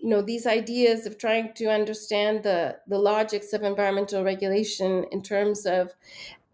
you 0.02 0.10
know 0.10 0.22
these 0.22 0.46
ideas 0.48 1.06
of 1.06 1.18
trying 1.18 1.54
to 1.54 1.66
understand 1.66 2.44
the 2.44 2.80
the 2.88 2.98
logics 2.98 3.54
of 3.54 3.64
environmental 3.64 4.24
regulation 4.24 5.06
in 5.12 5.22
terms 5.22 5.66
of 5.66 5.94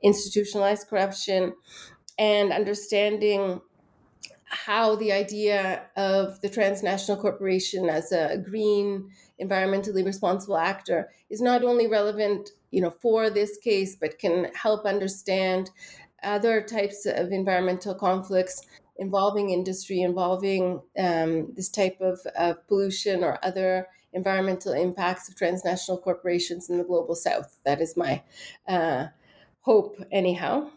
institutionalized 0.03 0.87
corruption 0.87 1.55
and 2.17 2.51
understanding 2.51 3.61
how 4.45 4.95
the 4.95 5.11
idea 5.11 5.89
of 5.95 6.39
the 6.41 6.49
transnational 6.49 7.19
corporation 7.19 7.89
as 7.89 8.11
a 8.11 8.37
green 8.37 9.09
environmentally 9.41 10.05
responsible 10.05 10.57
actor 10.57 11.11
is 11.29 11.41
not 11.41 11.63
only 11.63 11.87
relevant 11.87 12.51
you 12.71 12.81
know 12.81 12.91
for 12.91 13.29
this 13.29 13.57
case 13.57 13.95
but 13.95 14.19
can 14.19 14.45
help 14.53 14.85
understand 14.85 15.71
other 16.23 16.61
types 16.61 17.05
of 17.05 17.31
environmental 17.31 17.93
conflicts 17.95 18.65
involving 18.97 19.49
industry, 19.49 20.01
involving 20.01 20.81
um, 20.97 21.53
this 21.53 21.69
type 21.69 21.99
of, 22.01 22.19
of 22.37 22.65
pollution 22.67 23.23
or 23.23 23.39
other 23.43 23.87
environmental 24.13 24.73
impacts 24.73 25.27
of 25.27 25.35
transnational 25.35 25.97
corporations 25.97 26.69
in 26.69 26.77
the 26.77 26.83
global 26.83 27.15
south. 27.15 27.59
That 27.65 27.81
is 27.81 27.97
my 27.97 28.23
uh, 28.67 29.07
hope, 29.61 30.01
anyhow. 30.11 30.69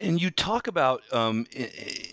And 0.00 0.20
you 0.20 0.30
talk 0.30 0.68
about 0.68 1.02
um, 1.12 1.46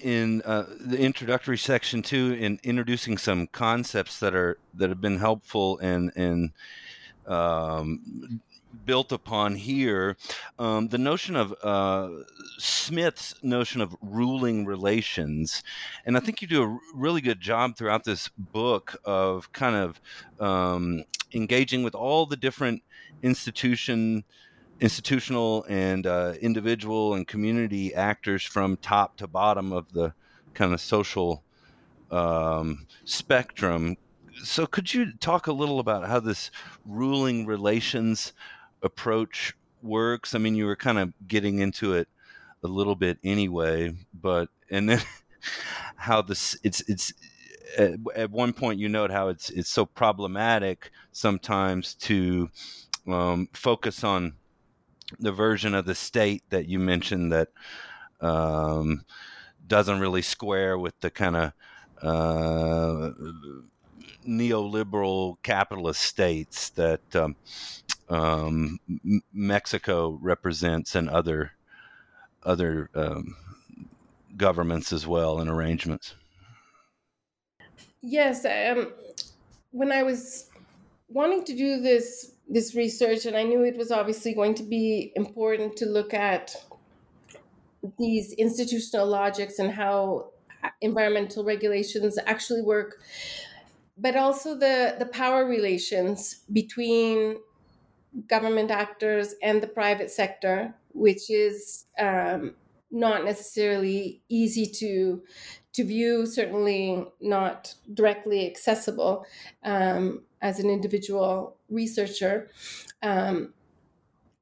in, 0.02 0.42
uh, 0.44 0.66
the 0.80 0.98
introductory 0.98 1.58
section 1.58 2.02
too, 2.02 2.34
in 2.40 2.60
introducing 2.64 3.18
some 3.18 3.48
concepts 3.48 4.20
that 4.20 4.34
are 4.34 4.58
that 4.74 4.90
have 4.90 5.02
been 5.02 5.20
helpful 5.20 5.78
in 5.78 6.10
in 6.16 6.52
um, 7.28 8.42
built 8.86 9.12
upon 9.12 9.56
here 9.56 10.18
um, 10.60 10.88
the 10.90 10.98
notion 10.98 11.36
of 11.36 11.54
uh, 11.64 12.10
Smith's 12.58 13.36
notion 13.44 13.82
of 13.82 13.96
ruling 14.02 14.66
relations. 14.66 15.64
And 16.06 16.18
I 16.18 16.20
think 16.20 16.42
you 16.42 16.48
do 16.48 16.64
a 16.64 16.80
really 16.94 17.22
good 17.22 17.40
job 17.40 17.76
throughout 17.76 18.04
this 18.04 18.30
book 18.38 18.96
of 19.06 19.52
kind 19.54 19.76
of 19.76 20.02
um, 20.40 21.04
engaging 21.34 21.84
with 21.84 21.96
all 21.96 22.26
the 22.26 22.38
different 22.38 22.84
institution 23.24 24.24
institutional 24.82 25.66
and 25.70 26.06
uh, 26.06 26.34
individual 26.42 27.14
and 27.14 27.26
community 27.26 27.94
actors 27.94 28.44
from 28.44 28.76
top 28.76 29.16
to 29.16 29.26
bottom 29.26 29.72
of 29.72 29.94
the 29.94 30.14
kind 30.54 30.74
of 30.74 30.82
social 30.82 31.42
um, 32.12 32.86
spectrum 33.06 33.96
so 34.44 34.66
could 34.66 34.94
you 34.94 35.14
talk 35.14 35.48
a 35.48 35.54
little 35.54 35.80
about 35.80 36.08
how 36.08 36.20
this 36.20 36.52
ruling 36.86 37.46
relations 37.46 38.34
approach 38.82 39.54
works. 39.82 40.36
I 40.36 40.40
mean, 40.40 40.56
you 40.56 40.66
were 40.66 40.76
kind 40.76 40.98
of 40.98 41.14
getting 41.28 41.60
into 41.60 41.94
it 41.94 42.08
a 42.64 42.68
little 42.68 42.96
bit 42.96 43.20
anyway, 43.24 43.94
but 44.14 44.50
and 44.70 44.90
then 44.90 45.02
how 45.96 46.22
this 46.22 46.58
it's 46.64 46.82
it's 46.90 47.14
at, 47.78 47.94
at 48.16 48.32
one 48.32 48.54
point 48.54 48.80
you 48.80 48.90
note 48.90 49.12
how 49.12 49.28
it's 49.28 49.50
it's 49.50 49.70
so 49.70 49.86
problematic 49.86 50.92
sometimes 51.12 51.94
to 51.96 52.50
um, 53.08 53.48
focus 53.54 54.04
on 54.04 54.34
the 55.20 55.32
version 55.32 55.76
of 55.76 55.86
the 55.86 55.96
state 55.96 56.44
that 56.50 56.68
you 56.68 56.80
mentioned 56.80 57.32
that 57.32 57.50
um, 58.22 59.06
doesn't 59.68 60.00
really 60.00 60.22
square 60.22 60.78
with 60.78 61.00
the 61.02 61.12
kind 61.12 61.36
of 61.36 61.54
uh, 62.02 63.12
neoliberal 64.28 65.38
capitalist 65.44 66.02
states 66.02 66.70
that 66.72 67.16
um, 67.16 67.36
um, 68.10 68.80
Mexico 69.34 70.20
represents 70.22 70.96
and 70.96 71.10
other 71.10 71.52
other 72.44 72.90
um, 72.94 73.36
governments 74.38 74.94
as 74.94 75.08
well 75.08 75.40
and 75.40 75.50
arrangements. 75.50 76.14
Yes, 78.02 78.46
um, 78.46 78.92
when 79.72 79.92
I 79.92 80.04
was 80.04 80.50
wanting 81.10 81.44
to 81.46 81.56
do 81.56 81.82
this 81.82 82.34
this 82.48 82.76
research, 82.76 83.26
and 83.26 83.36
I 83.36 83.44
knew 83.44 83.64
it 83.64 83.78
was 83.78 83.92
obviously 83.92 84.34
going 84.34 84.54
to 84.56 84.64
be 84.64 85.12
important 85.16 85.76
to 85.78 85.88
look 85.88 86.14
at 86.14 86.56
these 87.98 88.34
institutional 88.34 89.08
logics 89.08 89.58
and 89.58 89.72
how 89.72 90.30
environmental 90.82 91.44
regulations 91.44 92.18
actually 92.26 92.62
work, 92.62 93.02
but 93.98 94.16
also 94.16 94.54
the 94.54 94.96
the 95.00 95.08
power 95.08 95.46
relations 95.46 96.42
between 96.54 97.38
government 98.28 98.72
actors 98.72 99.36
and 99.42 99.62
the 99.62 99.68
private 99.68 100.12
sector, 100.12 100.76
which 100.94 101.30
is 101.30 101.86
um, 102.00 102.56
not 102.92 103.26
necessarily 103.26 104.22
easy 104.30 104.66
to 104.66 105.24
to 105.74 105.84
view, 105.84 106.26
certainly 106.26 107.06
not 107.20 107.76
directly 107.94 108.48
accessible 108.50 109.26
um, 109.64 110.24
as 110.42 110.58
an 110.58 110.70
individual 110.70 111.58
researcher. 111.70 112.50
Um, 113.04 113.54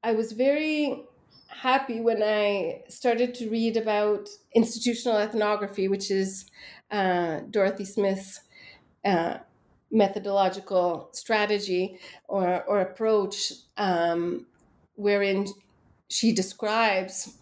I 0.04 0.12
was 0.12 0.30
very 0.30 1.02
happy 1.48 2.00
when 2.00 2.22
I 2.22 2.82
started 2.88 3.34
to 3.36 3.50
read 3.50 3.76
about 3.76 4.28
institutional 4.54 5.18
ethnography, 5.18 5.88
which 5.88 6.08
is 6.08 6.48
uh, 6.92 7.40
Dorothy 7.50 7.84
Smith's 7.84 8.40
uh, 9.04 9.38
methodological 9.94 11.08
strategy 11.12 11.98
or, 12.28 12.62
or 12.64 12.80
approach, 12.80 13.52
um, 13.76 14.46
wherein 14.96 15.46
she 16.08 16.32
describes 16.32 17.38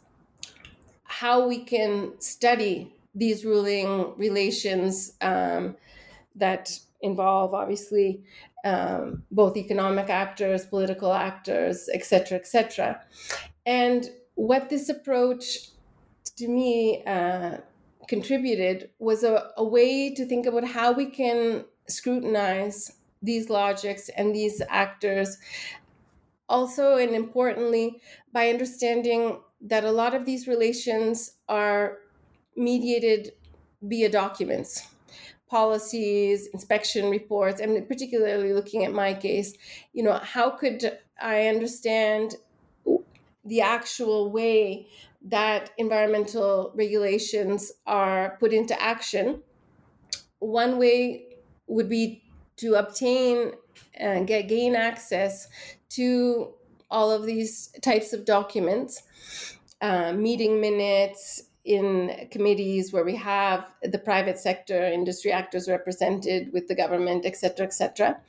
how 1.05 1.49
we 1.49 1.65
can 1.65 2.13
study 2.21 2.95
these 3.15 3.45
ruling 3.45 4.15
relations 4.17 5.15
um, 5.21 5.77
that 6.37 6.79
involve 7.01 7.53
obviously 7.53 8.23
um, 8.65 9.23
both 9.31 9.57
economic 9.57 10.09
actors, 10.09 10.65
political 10.65 11.13
actors, 11.13 11.89
et 11.93 12.05
cetera, 12.05 12.39
et 12.39 12.47
cetera. 12.47 13.03
And 13.67 14.09
what 14.35 14.71
this 14.71 14.89
approach 14.89 15.69
to 16.37 16.49
me 16.49 17.03
uh, 17.05 17.59
contributed 18.09 18.91
was 18.99 19.25
a, 19.25 19.51
a 19.57 19.65
way 19.65 20.15
to 20.15 20.25
think 20.25 20.47
about 20.47 20.65
how 20.65 20.93
we 20.93 21.07
can 21.07 21.65
scrutinize 21.93 22.93
these 23.23 23.49
logics 23.51 24.09
and 24.11 24.35
these 24.35 24.63
actors. 24.69 25.39
Also 26.49 26.97
and 26.97 27.15
importantly 27.15 28.01
by 28.33 28.49
understanding 28.49 29.41
that 29.61 29.85
a 29.85 29.93
lot 29.93 30.15
of 30.15 30.25
these 30.27 30.49
relations 30.49 31.37
are 31.49 31.99
mediated 32.57 33.33
via 33.81 34.09
documents 34.09 34.89
policies 35.49 36.47
inspection 36.49 37.11
reports 37.11 37.61
and 37.61 37.87
particularly 37.89 38.53
looking 38.53 38.85
at 38.85 38.93
my 38.93 39.13
case 39.13 39.55
you 39.93 40.03
know 40.03 40.15
how 40.19 40.51
could 40.51 40.99
i 41.21 41.47
understand 41.47 42.37
the 43.45 43.61
actual 43.61 44.31
way 44.31 44.87
that 45.25 45.71
environmental 45.79 46.73
regulations 46.75 47.73
are 47.87 48.37
put 48.39 48.53
into 48.53 48.81
action? 48.81 49.43
One 50.39 50.79
way 50.79 51.32
would 51.75 51.89
be 51.89 52.23
to 52.57 52.75
obtain 52.75 53.53
and 53.95 54.27
get 54.27 54.49
gain 54.49 54.75
access 54.77 55.49
to 55.89 56.53
all 56.91 57.11
of 57.11 57.25
these 57.25 57.69
types 57.81 58.13
of 58.13 58.25
documents 58.25 59.03
uh, 59.81 60.13
meeting 60.13 60.61
minutes 60.61 61.43
in 61.65 62.29
committees 62.31 62.93
where 62.93 63.05
we 63.05 63.17
have 63.17 63.67
the 63.83 63.99
private 63.99 64.39
sector 64.39 64.83
industry 64.85 65.33
actors 65.33 65.69
represented 65.69 66.53
with 66.53 66.67
the 66.69 66.75
government 66.75 67.25
et 67.25 67.37
cetera 67.37 67.67
et 67.67 67.73
cetera. 67.73 68.21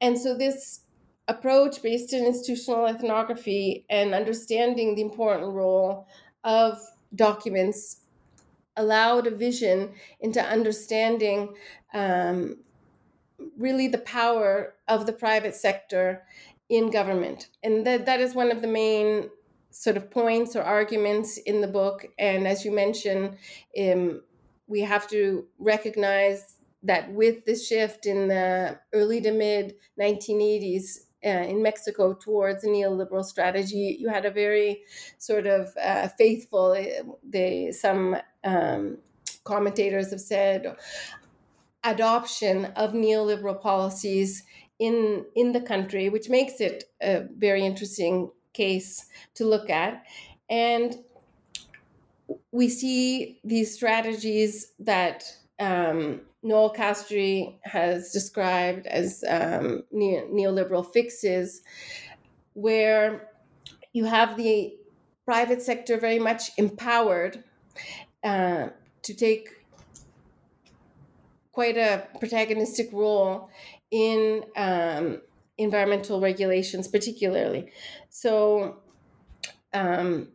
And 0.00 0.18
so 0.18 0.36
this 0.36 0.80
approach 1.28 1.82
based 1.82 2.12
in 2.12 2.24
institutional 2.24 2.86
ethnography 2.86 3.84
and 3.90 4.14
understanding 4.14 4.94
the 4.94 5.02
important 5.02 5.52
role 5.52 6.08
of 6.44 6.78
documents 7.14 8.00
allowed 8.76 9.26
a 9.26 9.30
vision 9.30 9.92
into 10.20 10.42
understanding 10.42 11.54
um, 11.92 12.56
really 13.56 13.88
the 13.88 13.98
power 13.98 14.74
of 14.88 15.06
the 15.06 15.12
private 15.12 15.54
sector 15.54 16.22
in 16.68 16.90
government 16.90 17.48
and 17.62 17.86
that, 17.86 18.04
that 18.06 18.20
is 18.20 18.34
one 18.34 18.50
of 18.50 18.60
the 18.60 18.68
main 18.68 19.30
sort 19.70 19.96
of 19.96 20.10
points 20.10 20.56
or 20.56 20.62
arguments 20.62 21.36
in 21.38 21.60
the 21.60 21.68
book. 21.68 22.06
And 22.18 22.48
as 22.48 22.64
you 22.64 22.72
mentioned, 22.72 23.36
um, 23.80 24.22
we 24.66 24.80
have 24.80 25.08
to 25.10 25.46
recognize 25.58 26.56
that 26.82 27.12
with 27.12 27.44
the 27.44 27.56
shift 27.56 28.06
in 28.06 28.28
the 28.28 28.78
early 28.92 29.20
to 29.20 29.32
mid 29.32 29.74
1980s 30.00 30.98
uh, 31.24 31.28
in 31.28 31.62
Mexico 31.62 32.14
towards 32.14 32.64
a 32.64 32.68
neoliberal 32.68 33.24
strategy, 33.24 33.96
you 33.98 34.08
had 34.08 34.24
a 34.24 34.30
very 34.30 34.82
sort 35.18 35.46
of 35.46 35.68
uh, 35.82 36.08
faithful. 36.16 36.72
Uh, 36.72 37.12
they 37.28 37.72
some 37.72 38.16
um, 38.44 38.98
commentators 39.44 40.10
have 40.10 40.20
said 40.20 40.76
adoption 41.84 42.66
of 42.76 42.92
neoliberal 42.92 43.60
policies 43.60 44.44
in 44.78 45.24
in 45.34 45.52
the 45.52 45.60
country, 45.60 46.08
which 46.08 46.28
makes 46.28 46.60
it 46.60 46.84
a 47.02 47.24
very 47.36 47.64
interesting 47.64 48.30
case 48.52 49.06
to 49.34 49.44
look 49.44 49.70
at. 49.70 50.04
And 50.50 50.96
we 52.52 52.68
see 52.68 53.40
these 53.44 53.74
strategies 53.74 54.72
that 54.78 55.24
um, 55.58 56.20
Noel 56.42 56.70
Castree 56.70 57.58
has 57.62 58.12
described 58.12 58.86
as 58.86 59.24
um, 59.28 59.84
neoliberal 59.92 60.86
fixes, 60.92 61.62
where 62.54 63.28
you 63.92 64.04
have 64.04 64.36
the 64.36 64.74
private 65.24 65.60
sector 65.60 65.98
very 65.98 66.18
much 66.18 66.50
empowered 66.56 67.42
uh, 68.24 68.68
to 69.02 69.14
take 69.14 69.57
quite 71.58 71.76
a 71.76 72.06
protagonistic 72.20 72.92
role 72.92 73.50
in 73.90 74.44
um, 74.54 75.20
environmental 75.56 76.20
regulations, 76.20 76.86
particularly. 76.86 77.68
So, 78.10 78.76
um, 79.74 80.28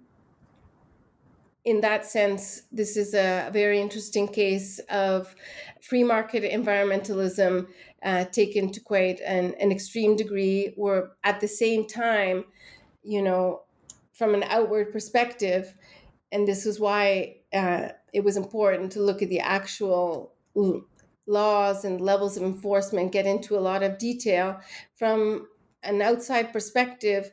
in 1.64 1.80
that 1.80 2.06
sense, 2.06 2.64
this 2.74 2.98
is 2.98 3.14
a 3.14 3.50
very 3.54 3.80
interesting 3.80 4.28
case 4.28 4.82
of 4.90 5.34
free 5.82 6.04
market 6.04 6.44
environmentalism 6.44 7.68
uh, 8.04 8.26
taken 8.26 8.70
to 8.74 8.82
quite 8.82 9.22
an, 9.22 9.54
an 9.62 9.72
extreme 9.72 10.18
degree, 10.18 10.74
where 10.76 11.12
at 11.24 11.40
the 11.40 11.48
same 11.48 11.88
time, 11.88 12.44
you 13.02 13.22
know, 13.22 13.62
from 14.12 14.36
an 14.36 14.44
outward 14.44 14.92
perspective, 14.92 15.74
and 16.34 16.46
this 16.46 16.66
is 16.66 16.82
why 16.82 17.38
uh, 17.54 17.88
it 18.12 18.26
was 18.26 18.36
important 18.36 18.92
to 18.92 19.00
look 19.00 19.22
at 19.22 19.30
the 19.30 19.40
actual 19.40 20.34
laws 21.26 21.86
and 21.86 22.02
levels 22.02 22.38
of 22.38 22.44
enforcement 22.44 23.12
get 23.12 23.26
into 23.26 23.58
a 23.58 23.60
lot 23.60 23.84
of 23.84 23.98
detail. 23.98 24.60
From 24.96 25.48
an 25.84 26.02
outside 26.02 26.54
perspective, 26.54 27.32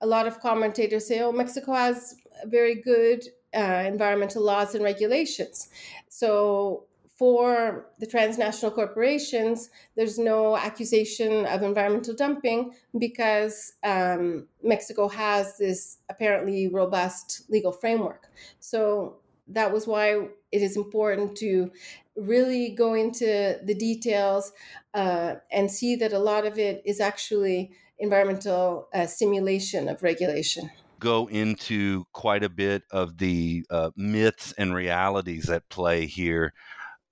a 0.00 0.06
lot 0.06 0.26
of 0.26 0.40
commentators 0.40 1.06
say, 1.06 1.20
oh, 1.20 1.32
Mexico 1.32 1.72
has 1.74 2.16
very 2.46 2.74
good 2.74 3.24
uh, 3.54 3.84
environmental 3.86 4.42
laws 4.42 4.74
and 4.74 4.84
regulations. 4.84 5.68
So 6.08 6.86
for 7.16 7.86
the 8.00 8.06
transnational 8.06 8.72
corporations, 8.72 9.70
there's 9.96 10.18
no 10.18 10.56
accusation 10.56 11.46
of 11.46 11.62
environmental 11.62 12.14
dumping 12.14 12.72
because 12.98 13.74
um, 13.84 14.48
Mexico 14.62 15.06
has 15.08 15.56
this 15.58 15.98
apparently 16.10 16.66
robust 16.66 17.42
legal 17.48 17.70
framework. 17.70 18.28
So 18.58 19.18
that 19.54 19.72
was 19.72 19.86
why 19.86 20.28
it 20.50 20.62
is 20.62 20.76
important 20.76 21.36
to 21.38 21.70
really 22.16 22.70
go 22.70 22.94
into 22.94 23.58
the 23.64 23.74
details 23.74 24.52
uh, 24.94 25.34
and 25.50 25.70
see 25.70 25.96
that 25.96 26.12
a 26.12 26.18
lot 26.18 26.46
of 26.46 26.58
it 26.58 26.82
is 26.84 27.00
actually 27.00 27.70
environmental 27.98 28.88
uh, 28.92 29.06
simulation 29.06 29.88
of 29.88 30.02
regulation. 30.02 30.70
Go 30.98 31.28
into 31.28 32.04
quite 32.12 32.44
a 32.44 32.48
bit 32.48 32.82
of 32.90 33.18
the 33.18 33.64
uh, 33.70 33.90
myths 33.96 34.52
and 34.58 34.74
realities 34.74 35.48
at 35.50 35.68
play 35.68 36.06
here 36.06 36.52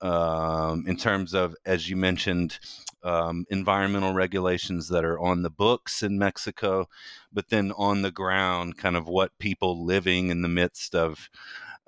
um, 0.01 0.85
in 0.87 0.97
terms 0.97 1.33
of, 1.33 1.55
as 1.65 1.89
you 1.89 1.95
mentioned, 1.95 2.59
um, 3.03 3.45
environmental 3.49 4.13
regulations 4.13 4.89
that 4.89 5.05
are 5.05 5.19
on 5.19 5.41
the 5.41 5.49
books 5.49 6.03
in 6.03 6.17
Mexico, 6.17 6.87
but 7.31 7.49
then 7.49 7.71
on 7.73 8.01
the 8.01 8.11
ground, 8.11 8.77
kind 8.77 8.95
of 8.95 9.07
what 9.07 9.37
people 9.39 9.83
living 9.85 10.29
in 10.29 10.41
the 10.41 10.47
midst 10.47 10.95
of 10.95 11.29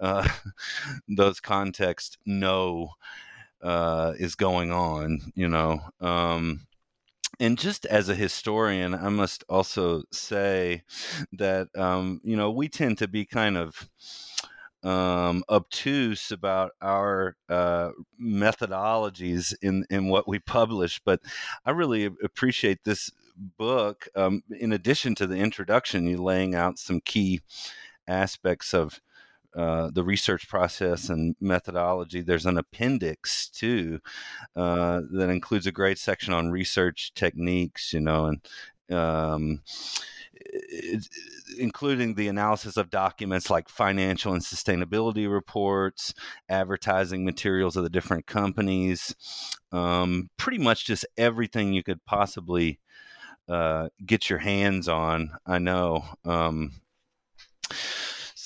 uh, 0.04 0.28
those 1.08 1.40
contexts 1.40 2.18
know 2.26 2.92
uh, 3.64 4.14
is 4.20 4.36
going 4.36 4.72
on, 4.72 5.20
you 5.34 5.48
know. 5.48 5.80
Um, 6.02 6.68
and 7.40 7.58
just 7.58 7.86
as 7.86 8.10
a 8.10 8.16
historian, 8.16 8.94
I 8.94 9.10
must 9.10 9.44
also 9.50 10.04
say 10.12 10.84
that, 11.32 11.70
um, 11.76 12.22
you 12.24 12.36
know, 12.36 12.52
we 12.52 12.68
tend 12.68 13.00
to 13.00 13.08
be 13.08 13.26
kind 13.26 13.58
of 13.58 13.90
um, 14.84 15.44
obtuse 15.50 16.32
about 16.32 16.74
our 16.82 17.38
uh, 17.50 17.92
methodologies 18.22 19.54
in, 19.62 19.86
in 19.90 20.10
what 20.10 20.28
we 20.28 20.40
publish, 20.40 21.02
but 21.04 21.22
I 21.66 21.72
really 21.72 22.06
appreciate 22.06 22.84
this 22.84 23.10
book. 23.58 24.08
Um, 24.16 24.44
in 24.60 24.74
addition 24.74 25.16
to 25.16 25.26
the 25.26 25.38
introduction, 25.38 26.06
you 26.06 26.22
laying 26.22 26.54
out 26.54 26.78
some 26.78 27.00
key 27.00 27.42
aspects 28.08 28.74
of 28.74 29.00
uh, 29.56 29.90
the 29.94 30.04
research 30.04 30.48
process 30.48 31.10
and 31.10 31.36
methodology. 31.40 32.22
There's 32.22 32.46
an 32.46 32.58
appendix 32.58 33.48
too 33.50 34.00
uh, 34.56 35.02
that 35.12 35.30
includes 35.30 35.68
a 35.68 35.72
great 35.72 35.98
section 35.98 36.34
on 36.34 36.52
research 36.52 37.14
techniques, 37.14 37.94
you 37.94 38.00
know, 38.00 38.26
and 38.26 38.42
um, 38.98 39.62
including 41.58 42.16
the 42.16 42.28
analysis 42.28 42.78
of 42.78 42.90
documents 42.90 43.50
like 43.50 43.70
financial 43.70 44.34
and 44.34 44.42
sustainability 44.42 45.32
reports, 45.32 46.14
advertising 46.50 47.24
materials 47.24 47.76
of 47.76 47.84
the 47.84 47.90
different 47.90 48.26
companies, 48.26 49.16
um, 49.72 50.30
pretty 50.38 50.58
much 50.58 50.86
just 50.86 51.06
everything 51.18 51.74
you 51.74 51.84
could 51.84 52.04
possibly 52.06 52.80
uh, 53.48 53.90
get 54.06 54.30
your 54.30 54.40
hands 54.40 54.88
on. 54.88 55.32
I 55.46 55.60
know. 55.60 56.06
Um, 56.26 56.72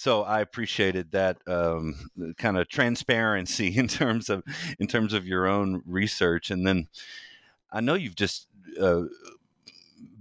so 0.08 0.24
I 0.24 0.40
appreciated 0.40 1.12
that 1.12 1.38
um, 1.48 2.10
kind 2.38 2.58
of 2.58 2.70
transparency 2.70 3.68
in 3.78 3.90
terms 3.90 4.30
of 4.30 4.42
in 4.80 4.88
terms 4.88 5.12
of 5.12 5.28
your 5.28 5.48
own 5.48 5.84
research, 5.86 6.50
and 6.50 6.66
then 6.66 6.88
I 7.74 7.82
know 7.82 7.96
you've 7.96 8.16
just 8.16 8.48
uh, 8.80 9.02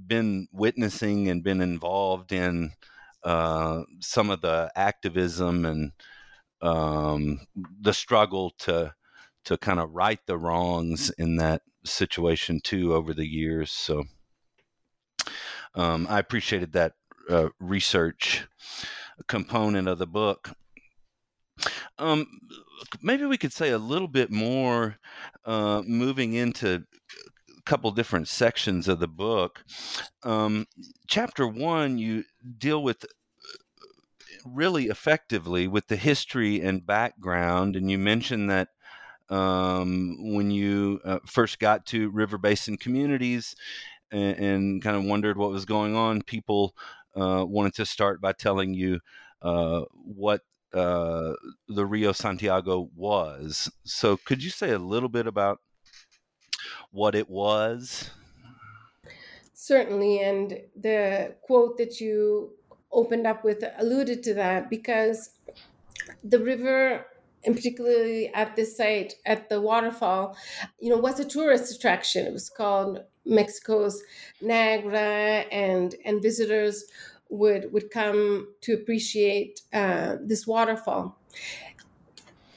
been 0.05 0.49
witnessing 0.51 1.29
and 1.29 1.45
been 1.45 1.61
involved 1.61 2.33
in 2.33 2.73
uh, 3.23 3.85
some 4.01 4.29
of 4.29 4.41
the 4.41 4.73
activism 4.75 5.65
and 5.65 5.93
um, 6.63 7.47
the 7.81 7.95
struggle 7.95 8.51
to 8.59 8.93
to 9.45 9.57
kind 9.57 9.79
of 9.79 9.95
right 9.95 10.19
the 10.27 10.37
wrongs 10.37 11.11
in 11.11 11.37
that 11.37 11.63
situation 11.85 12.59
too 12.59 12.93
over 12.93 13.15
the 13.15 13.29
years. 13.29 13.71
So 13.71 14.03
um, 15.77 16.09
I 16.11 16.19
appreciated 16.19 16.73
that 16.73 16.95
uh, 17.31 17.51
research 17.61 18.49
component 19.25 19.89
of 19.89 19.99
the 19.99 20.07
book. 20.07 20.51
Um, 21.99 22.27
maybe 23.03 23.25
we 23.25 23.39
could 23.39 23.53
say 23.53 23.71
a 23.71 23.79
little 23.79 24.09
bit 24.09 24.31
more, 24.31 24.99
uh, 25.45 25.83
moving 25.87 26.35
into 26.35 26.85
a 27.57 27.63
couple 27.63 27.91
different 27.91 28.29
sections 28.29 28.89
of 28.89 29.01
the 29.01 29.09
book. 29.09 29.65
Um, 30.23 30.67
chapter 31.07 31.47
one, 31.47 31.99
you 31.99 32.25
deal 32.59 32.83
with 32.83 33.07
really 34.45 34.87
effectively 34.87 35.67
with 35.67 35.89
the 35.89 35.97
history 35.97 36.61
and 36.61 36.87
background, 36.87 37.77
and 37.77 37.91
you 37.91 37.99
mentioned 37.99 38.51
that 38.51 38.69
um, 39.29 40.17
when 40.35 40.51
you 40.51 41.01
uh, 41.05 41.19
first 41.27 41.59
got 41.59 41.85
to 41.87 42.11
river 42.11 42.39
basin 42.39 42.77
communities 42.77 43.57
and, 44.13 44.39
and, 44.39 44.83
kind 44.83 44.97
of 44.97 45.03
wondered 45.03 45.37
what 45.37 45.51
was 45.51 45.65
going 45.65 45.97
on, 45.97 46.23
people 46.23 46.77
uh, 47.17 47.45
wanted 47.47 47.75
to 47.75 47.87
start 47.87 48.21
by 48.21 48.33
telling 48.33 48.75
you 48.75 49.01
uh, 49.43 49.83
what 49.93 50.43
uh, 50.73 51.33
the 51.69 51.87
Rio 51.87 52.13
Santiago 52.13 52.91
was. 52.95 53.71
So, 53.85 54.17
could 54.17 54.43
you 54.43 54.51
say 54.51 54.71
a 54.71 54.79
little 54.79 55.09
bit 55.09 55.27
about 55.27 55.61
what 56.91 57.15
it 57.15 57.29
was? 57.31 58.11
Certainly, 59.53 60.21
and 60.21 60.61
the 60.75 61.35
quote 61.43 61.79
that 61.79 62.01
you 62.01 62.53
opened 62.93 63.27
up 63.27 63.45
with 63.45 63.65
alluded 63.79 64.23
to 64.23 64.35
that 64.35 64.71
because 64.71 65.31
the 66.23 66.39
river 66.39 67.07
and 67.45 67.55
particularly 67.55 68.29
at 68.35 68.57
this 68.57 68.77
site 68.77 69.15
at 69.25 69.49
the 69.49 69.61
waterfall, 69.61 70.37
you 70.81 70.91
know, 70.91 70.99
was 70.99 71.21
a 71.21 71.25
tourist 71.25 71.75
attraction. 71.75 72.27
It 72.27 72.33
was 72.33 72.51
called 72.51 73.05
Mexico's 73.27 74.03
Niagara, 74.41 75.45
and 75.53 75.95
and 76.05 76.23
visitors 76.23 76.85
would 77.29 77.73
would 77.73 77.91
come 77.91 78.49
to 78.63 78.73
appreciate 78.75 79.63
uh, 79.73 80.17
this 80.23 80.47
waterfall. 80.47 81.19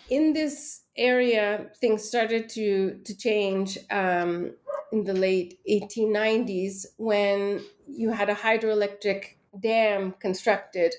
In 0.10 0.34
this 0.34 0.82
area, 0.95 1.69
things 1.82 2.03
started 2.03 2.49
to 2.49 2.99
to 3.03 3.17
change 3.17 3.77
um, 3.91 4.53
in 4.91 5.03
the 5.03 5.13
late 5.13 5.60
1890s 5.69 6.86
when 6.97 7.62
you 7.88 8.12
had 8.12 8.29
a 8.29 8.36
hydroelectric 8.36 9.36
dam 9.60 10.13
constructed 10.19 10.93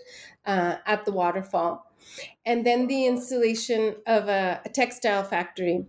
uh, 0.46 0.76
at 0.86 1.04
the 1.04 1.12
waterfall 1.12 1.90
and 2.44 2.66
then 2.66 2.86
the 2.86 3.06
installation 3.06 3.96
of 4.06 4.28
a, 4.28 4.60
a 4.64 4.68
textile 4.68 5.24
factory 5.24 5.86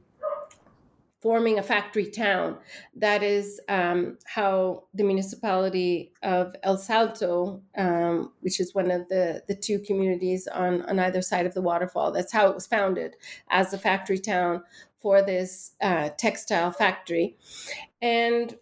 forming 1.22 1.60
a 1.60 1.64
factory 1.64 2.10
town. 2.10 2.58
That 2.96 3.22
is 3.22 3.62
um, 3.70 4.18
how 4.26 4.86
the 4.94 5.04
municipality 5.04 6.14
of 6.24 6.56
El 6.64 6.78
Salto, 6.78 7.62
um, 7.78 8.34
which 8.42 8.60
is 8.60 8.74
one 8.74 8.90
of 8.90 9.08
the, 9.08 9.44
the 9.48 9.56
two 9.56 9.80
communities 9.80 10.48
on, 10.48 10.82
on 10.84 11.00
either 11.00 11.22
side 11.22 11.46
of 11.46 11.54
the 11.54 11.62
waterfall, 11.62 12.12
that's 12.12 12.34
how 12.34 12.48
it 12.48 12.56
was 12.56 12.66
founded 12.66 13.16
as 13.50 13.72
a 13.72 13.78
factory 13.78 14.18
town 14.18 14.64
for 15.00 15.22
this 15.22 15.74
uh, 15.82 16.10
textile 16.18 16.72
factory. 16.72 17.38
And 18.02 18.56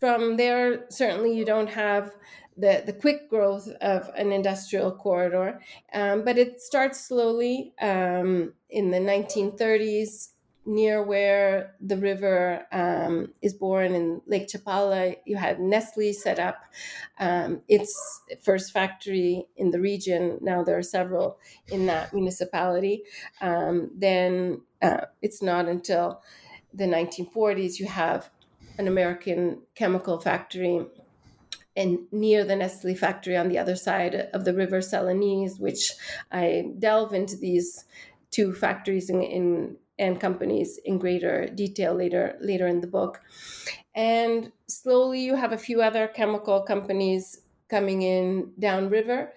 from 0.00 0.36
there, 0.36 0.86
certainly 0.88 1.36
you 1.36 1.44
don't 1.44 1.70
have 1.70 2.12
the, 2.56 2.82
the 2.84 2.92
quick 2.92 3.30
growth 3.30 3.68
of 3.80 4.10
an 4.16 4.32
industrial 4.32 4.92
corridor, 4.92 5.60
um, 5.92 6.24
but 6.24 6.38
it 6.38 6.60
starts 6.60 7.06
slowly 7.06 7.72
um, 7.80 8.52
in 8.68 8.90
the 8.90 8.98
1930s 8.98 10.28
near 10.64 11.02
where 11.02 11.74
the 11.80 11.96
river 11.96 12.66
um, 12.72 13.32
is 13.42 13.52
born 13.52 13.94
in 13.94 14.20
Lake 14.26 14.48
Chapala. 14.48 15.16
You 15.24 15.36
had 15.36 15.60
Nestle 15.60 16.12
set 16.12 16.38
up 16.38 16.64
um, 17.18 17.62
its 17.68 18.20
first 18.42 18.72
factory 18.72 19.46
in 19.56 19.70
the 19.70 19.80
region. 19.80 20.38
Now 20.40 20.62
there 20.62 20.78
are 20.78 20.82
several 20.82 21.38
in 21.68 21.86
that 21.86 22.14
municipality. 22.14 23.02
Um, 23.40 23.90
then 23.96 24.62
uh, 24.80 25.06
it's 25.20 25.42
not 25.42 25.66
until 25.66 26.22
the 26.74 26.84
1940s 26.84 27.78
you 27.78 27.86
have 27.86 28.30
an 28.78 28.88
American 28.88 29.60
chemical 29.74 30.18
factory 30.18 30.86
and 31.76 32.00
near 32.12 32.44
the 32.44 32.56
Nestle 32.56 32.94
factory 32.94 33.36
on 33.36 33.48
the 33.48 33.58
other 33.58 33.76
side 33.76 34.14
of 34.32 34.44
the 34.44 34.54
river 34.54 34.80
Celanese, 34.80 35.58
which 35.58 35.92
I 36.30 36.66
delve 36.78 37.14
into 37.14 37.36
these 37.36 37.84
two 38.30 38.52
factories 38.52 39.08
in, 39.10 39.22
in, 39.22 39.76
and 40.02 40.20
companies 40.20 40.78
in 40.84 40.98
greater 40.98 41.46
detail 41.46 41.94
later 41.94 42.36
later 42.40 42.66
in 42.66 42.80
the 42.80 42.86
book. 42.86 43.20
And 43.94 44.52
slowly 44.66 45.20
you 45.20 45.36
have 45.36 45.52
a 45.52 45.58
few 45.58 45.80
other 45.80 46.08
chemical 46.08 46.62
companies 46.62 47.42
coming 47.68 48.02
in 48.02 48.52
downriver. 48.58 49.32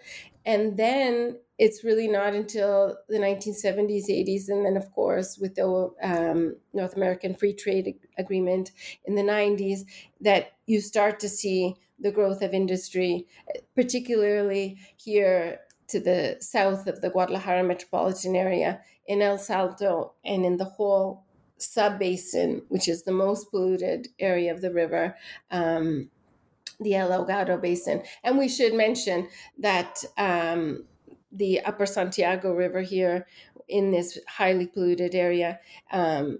And 0.45 0.78
then 0.78 1.39
it's 1.58 1.84
really 1.84 2.08
not 2.08 2.34
until 2.34 2.97
the 3.08 3.17
1970s, 3.17 4.10
80s, 4.10 4.49
and 4.49 4.65
then, 4.65 4.75
of 4.75 4.91
course, 4.91 5.38
with 5.38 5.56
the 5.56 5.91
um, 6.04 6.58
North 6.73 6.95
American 6.95 7.34
Free 7.34 7.54
Trade 7.54 7.95
Agreement 8.17 8.71
in 9.06 9.15
the 9.15 9.21
90s, 9.21 9.82
that 10.19 10.54
you 10.65 10.82
start 10.82 11.19
to 11.21 11.30
see 11.30 11.75
the 11.97 12.12
growth 12.12 12.41
of 12.41 12.54
industry, 12.54 13.25
particularly 13.73 14.78
here 14.97 15.62
to 15.88 16.00
the 16.00 16.38
south 16.39 16.88
of 16.88 17.02
the 17.02 17.10
Guadalajara 17.10 17.63
metropolitan 17.63 18.36
area, 18.36 18.82
in 19.08 19.21
El 19.21 19.38
Salto, 19.38 20.13
and 20.24 20.45
in 20.45 20.58
the 20.58 20.65
whole 20.65 21.24
sub 21.58 22.00
basin, 22.00 22.62
which 22.69 22.88
is 22.88 23.04
the 23.04 23.12
most 23.12 23.52
polluted 23.52 24.08
area 24.19 24.54
of 24.54 24.62
the 24.62 24.71
river. 24.71 25.15
Um, 25.52 26.10
the 26.80 26.95
El 26.95 27.10
Ahogado 27.10 27.62
Basin. 27.62 28.04
And 28.21 28.38
we 28.38 28.50
should 28.50 28.74
mention 28.74 29.30
that 29.60 30.04
um, 30.17 30.84
the 31.32 31.62
Upper 31.62 31.86
Santiago 31.86 32.54
River 32.54 32.82
here 32.82 33.28
in 33.69 33.91
this 33.91 34.19
highly 34.28 34.67
polluted 34.67 35.15
area 35.15 35.60
um, 35.91 36.39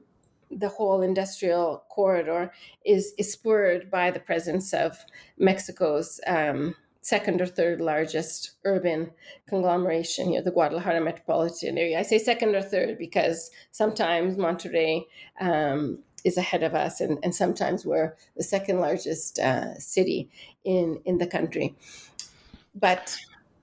the 0.52 0.70
whole 0.70 1.02
industrial 1.02 1.84
corridor 1.90 2.52
is, 2.86 3.14
is 3.18 3.32
spurred 3.32 3.90
by 3.90 4.12
the 4.12 4.20
presence 4.20 4.74
of 4.74 5.06
Mexico's 5.38 6.20
um, 6.28 6.76
second 7.06 7.40
or 7.40 7.46
third 7.46 7.80
largest 7.80 8.54
urban 8.64 9.12
conglomeration 9.48 10.30
here, 10.30 10.42
the 10.42 10.50
Guadalajara 10.50 11.00
metropolitan 11.00 11.78
area. 11.78 12.00
I 12.00 12.02
say 12.02 12.18
second 12.18 12.56
or 12.56 12.64
third 12.64 12.98
because 12.98 13.52
sometimes 13.70 14.38
Monterrey 14.38 15.06
um, 15.40 16.00
is 16.24 16.36
ahead 16.36 16.64
of 16.64 16.74
us, 16.74 17.02
and, 17.02 17.20
and 17.22 17.36
sometimes 17.36 17.86
we're 17.86 18.16
the 18.36 18.44
second 18.44 18.80
largest 18.80 19.38
uh, 19.38 19.78
city 19.78 20.32
in, 20.64 21.00
in 21.06 21.20
the 21.20 21.28
country. 21.28 21.76
But 22.74 23.16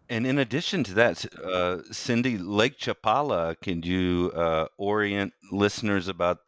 and 0.09 0.25
in 0.25 0.39
addition 0.39 0.85
to 0.85 0.95
that, 0.95 1.25
uh, 1.43 1.79
Cindy, 1.91 2.39
Lake 2.39 2.79
Chapala, 2.79 3.61
can 3.61 3.83
you 3.83 4.31
uh, 4.37 4.67
orient 4.77 5.33
listeners 5.51 6.07
about 6.07 6.39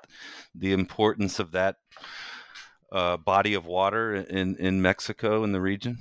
the 0.55 0.73
importance 0.73 1.41
of 1.41 1.51
that 1.53 1.77
uh, 2.93 3.17
body 3.17 3.55
of 3.55 3.67
water 3.67 4.15
in, 4.15 4.55
in 4.59 4.81
Mexico 4.81 5.43
in 5.43 5.51
the 5.51 5.61
region? 5.61 5.99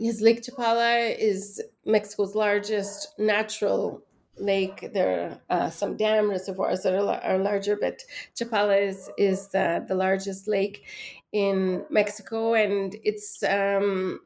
Yes, 0.00 0.20
Lake 0.22 0.40
Chapala 0.42 1.14
is 1.18 1.62
Mexico's 1.84 2.34
largest 2.34 3.18
natural 3.18 4.02
lake. 4.38 4.92
There 4.94 5.40
are 5.50 5.66
uh, 5.66 5.70
some 5.70 5.96
dam 5.96 6.30
reservoirs 6.30 6.82
that 6.84 6.94
are, 6.94 7.20
are 7.22 7.38
larger, 7.38 7.76
but 7.76 8.00
Chapala 8.34 8.80
is, 8.88 9.10
is 9.18 9.50
the 9.50 9.84
largest 9.90 10.48
lake 10.48 10.86
in 11.32 11.84
Mexico, 11.90 12.54
and 12.54 12.96
it's 13.04 13.42
um, 13.42 14.20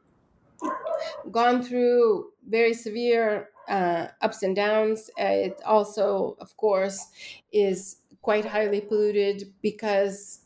gone 1.30 1.62
through 1.62 2.30
very 2.48 2.74
severe 2.74 3.50
uh, 3.68 4.08
ups 4.20 4.42
and 4.42 4.54
downs. 4.56 5.10
Uh, 5.18 5.24
it 5.24 5.60
also, 5.64 6.36
of 6.40 6.56
course, 6.56 7.08
is 7.52 7.98
quite 8.22 8.44
highly 8.44 8.80
polluted 8.80 9.52
because 9.62 10.43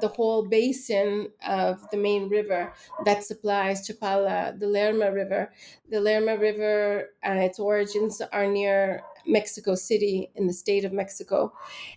the 0.00 0.08
whole 0.08 0.46
basin 0.46 1.28
of 1.46 1.88
the 1.90 1.96
main 1.96 2.28
river 2.28 2.72
that 3.04 3.24
supplies 3.24 3.86
Chapala, 3.86 4.58
the 4.58 4.66
Lerma 4.66 5.12
River. 5.12 5.52
The 5.90 6.00
Lerma 6.00 6.36
River, 6.36 7.10
uh, 7.26 7.32
its 7.32 7.58
origins 7.58 8.20
are 8.20 8.46
near 8.46 9.02
Mexico 9.26 9.74
City 9.74 10.30
in 10.34 10.46
the 10.46 10.52
state 10.52 10.84
of 10.84 10.92
Mexico, 10.92 11.52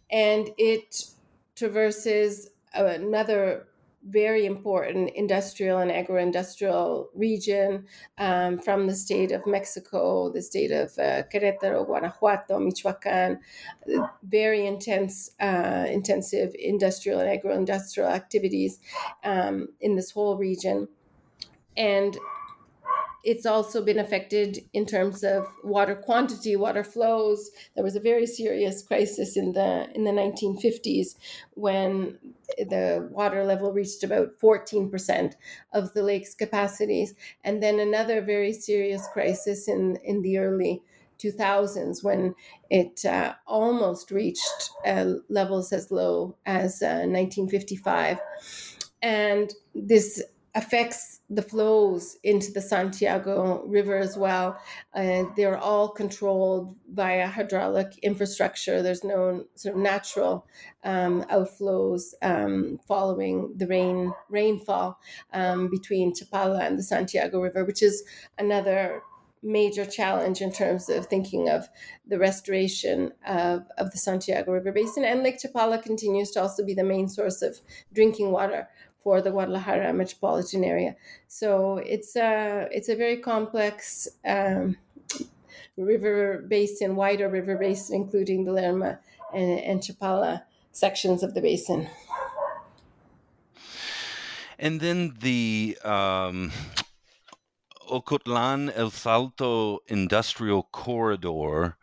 and 0.10 0.50
it 0.58 1.06
traverses 1.56 2.50
another 2.74 3.68
very 4.04 4.46
important 4.46 5.10
industrial 5.16 5.80
and 5.80 5.92
agro-industrial 5.92 7.10
region 7.14 7.86
um, 8.18 8.58
from 8.58 8.88
the 8.88 8.96
state 8.96 9.32
of 9.32 9.46
Mexico, 9.46 10.32
the 10.32 10.42
state 10.42 10.72
of 10.72 10.98
uh, 10.98 11.24
Querétaro, 11.34 11.86
Guanajuato, 11.86 12.60
Michoacán, 12.60 13.40
very 14.24 14.66
intense, 14.66 15.32
uh, 15.40 15.86
intensive 15.90 16.56
industrial 16.58 17.20
and 17.20 17.30
agro-industrial 17.30 18.10
activities 18.10 18.80
um, 19.24 19.68
in 19.82 19.96
this 19.96 20.12
whole 20.12 20.38
region. 20.38 20.88
And 21.76 22.18
it's 23.24 23.46
also 23.46 23.84
been 23.84 24.00
affected 24.00 24.60
in 24.74 24.86
terms 24.86 25.24
of 25.24 25.48
water 25.64 25.96
quantity, 25.96 26.56
water 26.56 26.84
flows. 26.84 27.52
There 27.76 27.84
was 27.84 27.96
a 27.96 28.00
very 28.00 28.26
serious 28.26 28.84
crisis 28.84 29.36
in 29.36 29.54
the 29.54 29.90
in 29.94 30.04
the 30.04 30.12
1950s 30.12 31.16
when 31.54 32.18
the 32.58 33.08
water 33.12 33.44
level 33.44 33.74
reached 33.74 34.04
about 34.04 34.40
14% 34.40 35.34
of 35.74 35.94
the 35.94 36.04
lake's 36.04 36.34
capacities, 36.34 37.14
and 37.44 37.62
then 37.62 37.80
another 37.80 38.22
very 38.22 38.54
serious 38.54 39.08
crisis 39.12 39.68
in 39.68 39.98
in 40.04 40.22
the 40.22 40.38
early 40.38 40.84
2000s 41.20 42.04
when 42.04 42.36
it 42.70 43.04
uh, 43.04 43.34
almost 43.48 44.12
reached 44.12 44.70
uh, 44.86 45.14
levels 45.30 45.74
as 45.74 45.92
low 45.92 46.36
as 46.46 46.82
uh, 46.82 47.06
1955 47.08 48.20
and 49.02 49.54
this 49.74 50.24
affects 50.58 51.20
the 51.30 51.44
flows 51.44 52.18
into 52.24 52.52
the 52.52 52.62
Santiago 52.62 53.64
River 53.68 53.96
as 53.96 54.18
well. 54.18 54.60
Uh, 54.92 55.26
they're 55.36 55.58
all 55.58 55.90
controlled 55.90 56.76
via 56.92 57.28
hydraulic 57.28 58.00
infrastructure. 58.00 58.82
There's 58.82 59.04
no 59.04 59.46
sort 59.54 59.76
of 59.76 59.82
natural 59.82 60.48
um, 60.84 61.24
outflows 61.26 62.16
um, 62.24 62.80
following 62.88 63.54
the 63.56 63.68
rain 63.68 64.12
rainfall 64.30 65.00
um, 65.32 65.70
between 65.70 66.12
Chapala 66.12 66.66
and 66.66 66.80
the 66.80 66.84
Santiago 66.84 67.40
River, 67.40 67.64
which 67.64 67.84
is 67.84 68.04
another 68.40 69.04
major 69.44 69.86
challenge 69.86 70.42
in 70.42 70.52
terms 70.52 70.90
of 70.90 71.06
thinking 71.06 71.50
of 71.50 71.70
the 72.08 72.18
restoration 72.18 73.12
of, 73.28 73.64
of 73.78 73.92
the 73.92 73.98
Santiago 73.98 74.52
River 74.52 74.72
Basin. 74.72 75.06
And 75.06 75.22
Lake 75.22 75.40
Chapala 75.40 75.82
continues 75.82 76.32
to 76.32 76.42
also 76.42 76.66
be 76.66 76.74
the 76.74 76.84
main 76.84 77.08
source 77.08 77.44
of 77.44 77.60
drinking 77.94 78.32
water 78.32 78.68
for 79.08 79.22
the 79.22 79.32
Guadalajara 79.32 79.94
metropolitan 79.94 80.66
area. 80.66 80.94
So 81.30 81.78
it's 81.78 82.18
a 82.18 82.68
it's 82.72 82.90
a 82.90 82.96
very 83.04 83.16
complex 83.32 84.10
um, 84.26 84.76
river 85.78 86.44
basin, 86.46 86.98
wider 86.98 87.30
river 87.30 87.56
basin, 87.56 87.96
including 87.96 88.44
the 88.44 88.52
Lerma 88.52 89.00
and, 89.34 89.60
and 89.70 89.80
Chapala 89.80 90.44
sections 90.74 91.24
of 91.24 91.34
the 91.36 91.40
basin. 91.40 91.88
And 94.60 94.82
then 94.82 95.14
the 95.22 95.78
um, 95.86 96.52
Ocotlan 97.90 98.74
El 98.76 98.90
Salto 98.90 99.80
Industrial 99.88 100.64
Corridor 100.74 101.78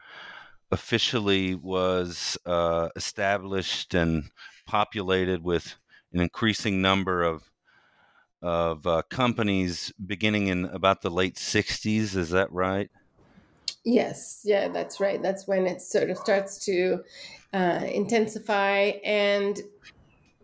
officially 0.71 1.55
was 1.55 2.37
uh, 2.45 2.91
established 2.97 3.95
and 3.95 4.25
populated 4.67 5.43
with 5.43 5.77
an 6.15 6.21
increasing 6.21 6.81
number 6.81 7.23
of 7.23 7.51
of 8.41 8.87
uh, 8.87 9.03
companies 9.09 9.93
beginning 10.07 10.49
in 10.49 10.67
about 10.67 11.01
the 11.01 11.11
late 11.11 11.37
60s 11.37 12.15
is 12.15 12.31
that 12.31 12.53
right? 12.53 12.91
Yes 13.85 14.43
yeah 14.45 14.69
that's 14.69 15.01
right. 15.01 15.23
That's 15.23 15.47
when 15.47 15.67
it 15.67 15.81
sort 15.81 16.11
of 16.11 16.19
starts 16.19 16.65
to 16.67 17.03
uh, 17.53 17.81
intensify 17.91 18.93
and 19.05 19.61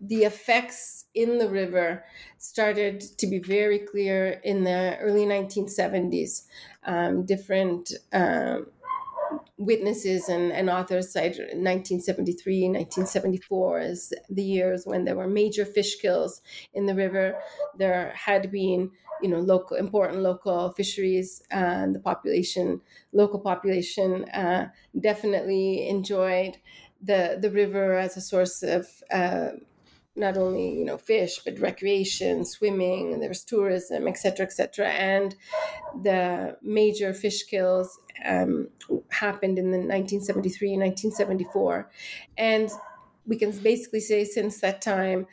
the 0.01 0.25
effects 0.25 1.05
in 1.15 1.39
the 1.39 1.49
river 1.49 2.05
started 2.39 3.01
to 3.19 3.27
be 3.27 3.39
very 3.39 3.79
clear 3.79 4.41
in 4.45 4.65
the 4.65 4.97
early 4.99 5.27
1970s 5.27 6.47
um, 6.85 7.27
different 7.27 7.93
um, 8.13 8.67
witnesses 9.57 10.29
and, 10.29 10.53
and 10.53 10.71
authors 10.71 11.13
cite 11.13 11.37
1973, 11.39 12.69
1974 12.69 13.79
as 13.81 14.13
the 14.29 14.43
years 14.43 14.85
when 14.87 15.05
there 15.05 15.17
were 15.17 15.29
major 15.29 15.65
fish 15.65 15.97
kills 15.97 16.41
in 16.73 16.87
the 16.87 16.95
river. 16.95 17.41
There 17.77 18.13
had 18.15 18.51
been, 18.51 18.91
you 19.21 19.29
know, 19.29 19.41
local 19.41 19.77
important 19.77 20.23
local 20.23 20.73
fisheries, 20.73 21.43
and 21.51 21.95
the 21.95 22.01
population, 22.01 22.81
local 23.13 23.41
population, 23.41 24.25
uh, 24.31 24.71
definitely 24.99 25.89
enjoyed 25.89 26.59
the 27.01 27.39
the 27.41 27.51
river 27.51 27.95
as 27.95 28.17
a 28.17 28.21
source 28.21 28.63
of. 28.63 28.87
Uh, 29.11 29.51
not 30.21 30.37
only 30.37 30.79
you 30.79 30.85
know 30.85 30.99
fish 30.99 31.41
but 31.45 31.59
recreation 31.59 32.45
swimming 32.45 33.13
and 33.13 33.23
there 33.23 33.29
was 33.29 33.43
tourism 33.43 34.07
etc 34.07 34.47
etc 34.47 34.89
and 34.89 35.35
the 36.03 36.57
major 36.63 37.13
fish 37.13 37.45
kills 37.45 37.99
um, 38.25 38.69
happened 39.09 39.59
in 39.59 39.71
the 39.71 39.79
1973 39.79 40.75
and 40.75 40.83
1974 40.83 41.91
and 42.39 42.71
we 43.27 43.37
can 43.37 43.51
basically 43.59 44.01
say 44.01 44.25
since 44.25 44.61
that 44.61 44.81
time 44.83 45.27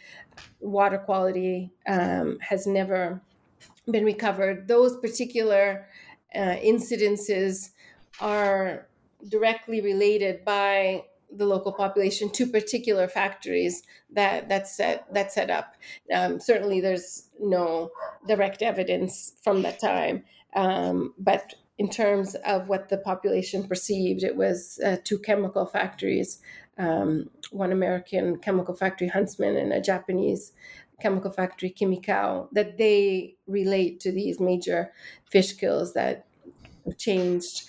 water 0.59 0.97
quality 0.97 1.71
um, 1.87 2.37
has 2.41 2.67
never 2.67 3.21
been 3.89 4.05
recovered. 4.05 4.67
Those 4.67 4.97
particular 4.97 5.87
uh, 6.35 6.57
incidences 6.63 7.71
are 8.19 8.87
directly 9.29 9.81
related 9.81 10.43
by 10.45 11.05
the 11.31 11.45
local 11.45 11.71
population 11.71 12.29
to 12.31 12.47
particular 12.47 13.07
factories 13.07 13.83
that 14.11 14.49
that 14.49 14.67
set 14.67 15.11
that 15.13 15.31
set 15.31 15.49
up. 15.49 15.75
Um, 16.13 16.39
certainly, 16.39 16.81
there's 16.81 17.29
no 17.39 17.91
direct 18.27 18.61
evidence 18.61 19.33
from 19.43 19.61
that 19.63 19.79
time, 19.79 20.23
um, 20.55 21.13
but 21.17 21.53
in 21.77 21.89
terms 21.89 22.35
of 22.45 22.67
what 22.67 22.89
the 22.89 22.97
population 22.97 23.67
perceived, 23.67 24.23
it 24.23 24.35
was 24.35 24.79
uh, 24.83 24.97
two 25.03 25.19
chemical 25.19 25.65
factories, 25.65 26.41
um, 26.77 27.29
one 27.51 27.71
American 27.71 28.37
chemical 28.37 28.75
factory, 28.75 29.07
Huntsman, 29.07 29.55
and 29.55 29.71
a 29.71 29.81
Japanese 29.81 30.53
chemical 30.99 31.31
factory, 31.31 31.69
Quimikao, 31.69 32.47
that 32.53 32.77
they 32.77 33.35
relate 33.45 33.99
to 33.99 34.11
these 34.11 34.39
major 34.39 34.91
fish 35.29 35.53
kills 35.53 35.93
that 35.93 36.26
changed 36.97 37.67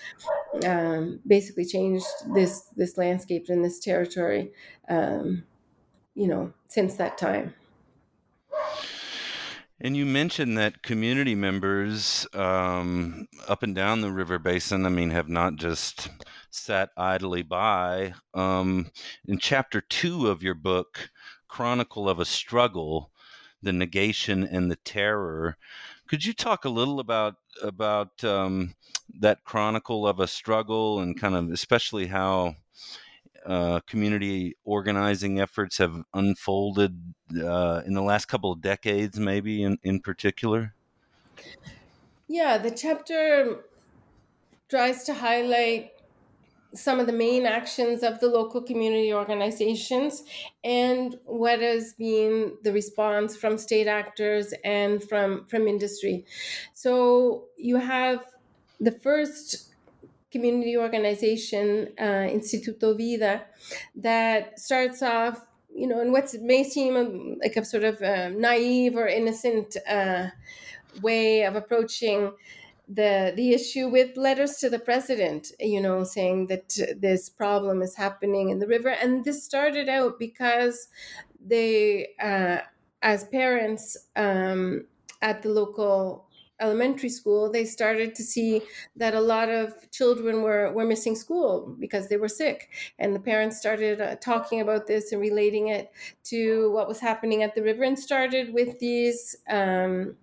um, 0.65 1.21
basically 1.27 1.65
changed 1.65 2.07
this 2.35 2.63
this 2.77 2.97
landscape 2.97 3.49
in 3.49 3.63
this 3.63 3.79
territory 3.79 4.51
um, 4.89 5.45
you 6.15 6.27
know 6.27 6.53
since 6.69 6.95
that 6.95 7.19
time 7.19 7.55
and 9.81 9.97
you 9.97 10.05
mentioned 10.05 10.59
that 10.59 10.83
community 10.83 11.37
members 11.37 12.27
um, 12.35 13.29
up 13.47 13.63
and 13.63 13.77
down 13.77 14.01
the 14.01 14.11
river 14.11 14.41
basin, 14.41 14.85
I 14.85 14.89
mean, 14.89 15.11
have 15.11 15.29
not 15.29 15.55
just 15.55 16.09
sat 16.51 16.91
idly 16.97 17.43
by. 17.43 18.15
Um, 18.35 18.91
in 19.25 19.39
chapter 19.39 19.81
two 19.81 20.27
of 20.27 20.43
your 20.43 20.57
book, 20.57 21.11
Chronicle 21.47 22.09
of 22.09 22.19
a 22.19 22.25
Struggle, 22.25 23.13
the 23.63 23.73
negation 23.73 24.43
and 24.43 24.69
the 24.69 24.77
terror, 24.77 25.57
could 26.09 26.25
you 26.25 26.33
talk 26.33 26.65
a 26.65 26.71
little 26.71 27.01
about 27.01 27.37
about 27.63 28.25
um, 28.25 28.75
that 29.21 29.45
chronicle 29.45 30.07
of 30.07 30.21
a 30.21 30.27
struggle 30.27 31.01
and 31.01 31.19
kind 31.19 31.35
of 31.35 31.51
especially 31.51 32.07
how 32.07 32.57
uh, 33.47 33.81
community 33.81 34.57
organizing 34.65 35.41
efforts 35.41 35.79
have 35.79 36.03
unfolded 36.15 37.15
uh, 37.43 37.83
in 37.87 37.95
the 37.95 38.03
last 38.03 38.27
couple 38.27 38.53
of 38.53 38.61
decades, 38.61 39.19
maybe 39.19 39.63
in, 39.63 39.79
in 39.83 40.01
particular? 40.01 40.75
Yeah, 42.27 42.59
the 42.59 42.71
chapter 42.71 43.65
tries 44.69 45.05
to 45.05 45.15
highlight 45.15 45.93
some 46.75 47.01
of 47.01 47.07
the 47.07 47.13
main 47.13 47.47
actions 47.47 48.03
of 48.03 48.21
the 48.21 48.29
local 48.29 48.63
community 48.63 49.13
organizations 49.13 50.23
and 50.63 51.19
what 51.25 51.61
has 51.61 51.95
been 51.95 52.57
the 52.63 52.73
response 52.73 53.37
from 53.37 53.57
state 53.57 53.87
actors 53.87 54.53
and 54.65 55.03
from 55.03 55.47
from 55.47 55.67
industry. 55.67 56.25
So 56.75 57.45
you 57.57 57.77
have 57.77 58.25
the 58.81 58.93
first 58.93 59.75
community 60.31 60.77
organization 60.77 61.89
uh, 61.99 62.29
instituto 62.29 62.97
vida 62.97 63.47
that 63.95 64.59
starts 64.59 65.03
off 65.03 65.41
you 65.75 65.87
know 65.87 66.01
in 66.01 66.13
what 66.13 66.35
may 66.43 66.63
seem 66.63 67.39
like 67.43 67.57
a 67.57 67.65
sort 67.65 67.85
of 67.85 68.01
uh, 68.03 68.29
naive 68.31 68.97
or 68.97 69.07
innocent 69.07 69.77
uh, 69.89 70.29
way 71.03 71.45
of 71.45 71.57
approaching 71.57 72.33
the 72.89 73.33
the 73.37 73.53
issue 73.53 73.89
with 73.89 74.17
letters 74.17 74.57
to 74.59 74.71
the 74.71 74.79
president, 74.79 75.53
you 75.61 75.81
know, 75.81 76.05
saying 76.05 76.47
that 76.47 76.79
this 76.97 77.29
problem 77.29 77.83
is 77.83 77.97
happening 77.97 78.49
in 78.49 78.59
the 78.59 78.67
river, 78.67 78.89
and 78.89 79.25
this 79.25 79.45
started 79.45 79.89
out 79.89 80.19
because 80.19 80.89
they, 81.41 82.15
uh, 82.21 82.59
as 83.03 83.25
parents 83.25 83.97
um, 84.17 84.87
at 85.23 85.43
the 85.43 85.51
local 85.51 86.27
elementary 86.61 87.09
school, 87.09 87.51
they 87.51 87.65
started 87.65 88.15
to 88.17 88.23
see 88.23 88.63
that 88.97 89.15
a 89.15 89.21
lot 89.21 89.49
of 89.49 89.89
children 89.93 90.43
were, 90.43 90.73
were 90.73 90.85
missing 90.85 91.15
school 91.15 91.77
because 91.79 92.09
they 92.09 92.17
were 92.17 92.29
sick. 92.29 92.69
And 92.99 93.15
the 93.15 93.21
parents 93.21 93.59
started 93.59 94.01
uh, 94.01 94.17
talking 94.17 94.61
about 94.61 94.89
this 94.89 95.13
and 95.13 95.21
relating 95.21 95.69
it 95.69 95.93
to 96.25 96.73
what 96.73 96.89
was 96.89 96.99
happening 97.01 97.45
at 97.45 97.55
the 97.55 97.63
river 97.63 97.85
and 97.85 97.99
started 97.99 98.53
with 98.53 98.81
these. 98.81 99.37
Um, 99.49 100.17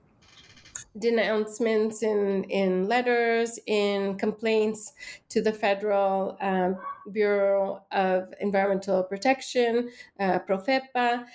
denouncements 0.97 2.03
in, 2.03 2.43
in 2.45 2.87
letters, 2.87 3.59
in 3.67 4.17
complaints 4.17 4.93
to 5.29 5.41
the 5.41 5.51
Federal 5.51 6.37
um, 6.41 6.77
Bureau 7.11 7.83
of 7.91 8.33
Environmental 8.39 9.03
Protection, 9.03 9.89
uh, 10.19 10.39
Profepa, 10.39 11.25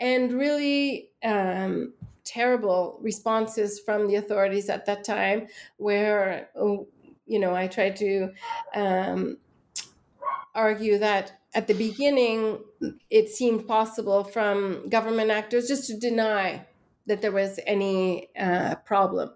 and 0.00 0.32
really 0.32 1.10
um, 1.24 1.92
terrible 2.24 2.98
responses 3.00 3.80
from 3.80 4.06
the 4.06 4.16
authorities 4.16 4.68
at 4.68 4.86
that 4.86 5.04
time, 5.04 5.48
where 5.78 6.48
oh, 6.54 6.86
you 7.26 7.38
know 7.38 7.54
I 7.54 7.66
tried 7.66 7.96
to 7.96 8.30
um, 8.74 9.38
argue 10.54 10.98
that 10.98 11.40
at 11.54 11.66
the 11.66 11.74
beginning 11.74 12.58
it 13.10 13.28
seemed 13.28 13.66
possible 13.66 14.24
from 14.24 14.88
government 14.88 15.30
actors 15.30 15.68
just 15.68 15.86
to 15.86 15.96
deny 15.96 16.66
that 17.08 17.22
there 17.22 17.32
was 17.32 17.58
any 17.66 18.28
uh, 18.36 18.76
problem. 18.84 19.32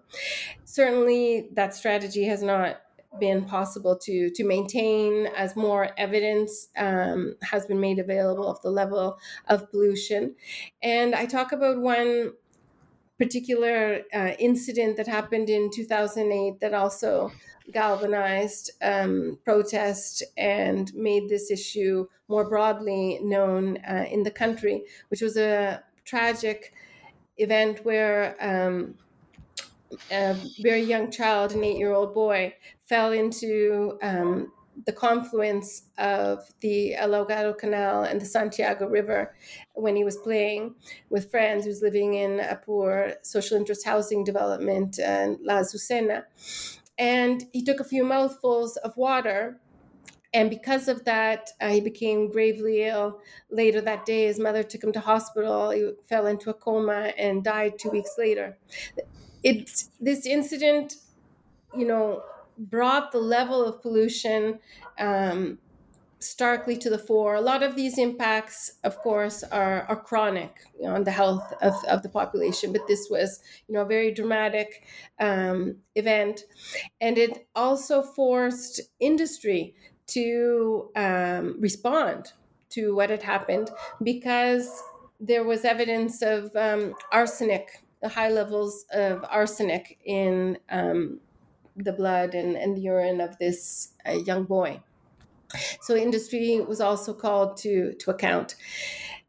Certainly, 0.65 1.49
that 1.53 1.75
strategy 1.75 2.25
has 2.25 2.41
not 2.41 2.81
been 3.19 3.45
possible 3.45 3.95
to 3.95 4.31
to 4.31 4.43
maintain 4.43 5.27
as 5.35 5.55
more 5.55 5.89
evidence 5.97 6.69
um, 6.77 7.35
has 7.43 7.65
been 7.67 7.79
made 7.79 7.99
available 7.99 8.47
of 8.47 8.61
the 8.61 8.71
level 8.71 9.19
of 9.47 9.69
pollution. 9.69 10.35
And 10.81 11.13
I 11.13 11.25
talk 11.27 11.51
about 11.51 11.79
one 11.79 12.33
particular 13.17 14.01
uh, 14.13 14.33
incident 14.39 14.97
that 14.97 15.07
happened 15.07 15.49
in 15.49 15.69
2008 15.71 16.59
that 16.59 16.73
also 16.73 17.31
galvanized 17.71 18.71
um, 18.81 19.39
protest 19.45 20.23
and 20.35 20.93
made 20.93 21.29
this 21.29 21.49
issue 21.49 22.07
more 22.27 22.49
broadly 22.49 23.19
known 23.21 23.77
uh, 23.87 24.05
in 24.09 24.23
the 24.23 24.31
country, 24.31 24.83
which 25.09 25.21
was 25.21 25.37
a 25.37 25.83
tragic 26.03 26.73
event 27.37 27.83
where 27.85 28.35
um, 28.39 28.95
a 30.11 30.35
very 30.61 30.81
young 30.81 31.11
child, 31.11 31.53
an 31.53 31.63
eight 31.63 31.77
year 31.77 31.93
old 31.93 32.13
boy, 32.13 32.53
fell 32.85 33.11
into 33.11 33.97
um, 34.01 34.51
the 34.85 34.91
confluence 34.91 35.83
of 35.97 36.43
the 36.61 36.95
El 36.95 37.11
Ahogado 37.11 37.57
Canal 37.57 38.03
and 38.03 38.19
the 38.19 38.25
Santiago 38.25 38.87
River 38.87 39.35
when 39.73 39.95
he 39.95 40.03
was 40.03 40.17
playing 40.17 40.75
with 41.09 41.29
friends. 41.29 41.65
He 41.65 41.69
was 41.69 41.81
living 41.81 42.15
in 42.15 42.39
a 42.39 42.55
poor 42.55 43.13
social 43.21 43.57
interest 43.57 43.85
housing 43.85 44.23
development 44.23 44.99
in 44.99 45.39
La 45.43 45.59
Azucena. 45.59 46.23
And 46.97 47.45
he 47.53 47.63
took 47.63 47.79
a 47.79 47.83
few 47.83 48.03
mouthfuls 48.03 48.77
of 48.77 48.95
water. 48.97 49.59
And 50.33 50.49
because 50.49 50.87
of 50.87 51.05
that, 51.05 51.51
uh, 51.61 51.69
he 51.69 51.81
became 51.81 52.31
gravely 52.31 52.83
ill. 52.83 53.21
Later 53.49 53.81
that 53.81 54.05
day, 54.05 54.25
his 54.25 54.39
mother 54.39 54.63
took 54.63 54.83
him 54.83 54.91
to 54.93 54.99
hospital. 54.99 55.69
He 55.69 55.91
fell 56.09 56.25
into 56.25 56.49
a 56.49 56.53
coma 56.53 57.13
and 57.17 57.43
died 57.43 57.77
two 57.77 57.91
weeks 57.91 58.15
later. 58.17 58.57
It, 59.43 59.83
this 59.99 60.25
incident, 60.25 60.95
you 61.75 61.85
know, 61.85 62.23
brought 62.57 63.11
the 63.11 63.19
level 63.19 63.63
of 63.65 63.81
pollution 63.81 64.59
um, 64.99 65.59
starkly 66.19 66.77
to 66.77 66.89
the 66.89 66.97
fore. 66.97 67.35
A 67.35 67.41
lot 67.41 67.63
of 67.63 67.75
these 67.75 67.97
impacts, 67.97 68.79
of 68.83 68.97
course, 68.99 69.43
are, 69.43 69.83
are 69.83 70.01
chronic 70.01 70.61
you 70.79 70.85
know, 70.87 70.95
on 70.95 71.03
the 71.03 71.11
health 71.11 71.53
of, 71.61 71.73
of 71.85 72.01
the 72.03 72.09
population, 72.09 72.71
but 72.71 72.87
this 72.87 73.07
was, 73.09 73.41
you 73.67 73.73
know, 73.75 73.81
a 73.81 73.85
very 73.85 74.11
dramatic 74.11 74.83
um, 75.19 75.77
event. 75.95 76.43
And 77.01 77.17
it 77.17 77.47
also 77.55 78.01
forced 78.01 78.81
industry 78.99 79.75
to 80.07 80.91
um, 80.95 81.55
respond 81.59 82.33
to 82.69 82.95
what 82.95 83.09
had 83.09 83.23
happened 83.23 83.69
because 84.01 84.81
there 85.19 85.43
was 85.43 85.63
evidence 85.63 86.21
of 86.21 86.55
um, 86.55 86.95
arsenic, 87.11 87.83
high 88.03 88.29
levels 88.29 88.85
of 88.91 89.23
arsenic 89.29 89.99
in 90.03 90.57
um, 90.69 91.19
the 91.75 91.93
blood 91.93 92.33
and, 92.33 92.55
and 92.55 92.75
the 92.75 92.81
urine 92.81 93.21
of 93.21 93.37
this 93.37 93.93
uh, 94.05 94.11
young 94.11 94.43
boy. 94.43 94.81
So 95.81 95.95
industry 95.95 96.59
was 96.59 96.81
also 96.81 97.13
called 97.13 97.57
to 97.57 97.93
to 97.93 98.09
account, 98.09 98.55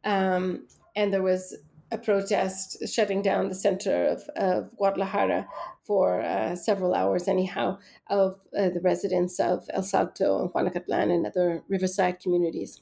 um, 0.05 0.67
and 0.97 1.13
there 1.13 1.23
was 1.23 1.55
a 1.95 1.99
protest 1.99 2.77
shutting 2.89 3.23
down 3.23 3.49
the 3.49 3.55
center 3.55 4.07
of, 4.07 4.29
of 4.37 4.77
Guadalajara 4.77 5.47
for 5.85 6.21
uh, 6.21 6.57
several 6.57 6.93
hours, 6.93 7.29
anyhow, 7.29 7.79
of 8.11 8.41
uh, 8.59 8.69
the 8.71 8.81
residents 8.81 9.39
of 9.39 9.69
El 9.73 9.83
Salto 9.83 10.41
and 10.41 10.53
Juanacatlan 10.53 11.15
and 11.15 11.27
other 11.27 11.63
riverside 11.69 12.19
communities. 12.21 12.81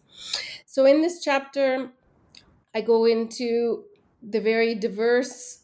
So 0.66 0.86
in 0.86 1.02
this 1.02 1.22
chapter, 1.22 1.90
I 2.74 2.80
go 2.80 3.04
into 3.04 3.84
the 4.22 4.40
very 4.40 4.74
diverse 4.74 5.61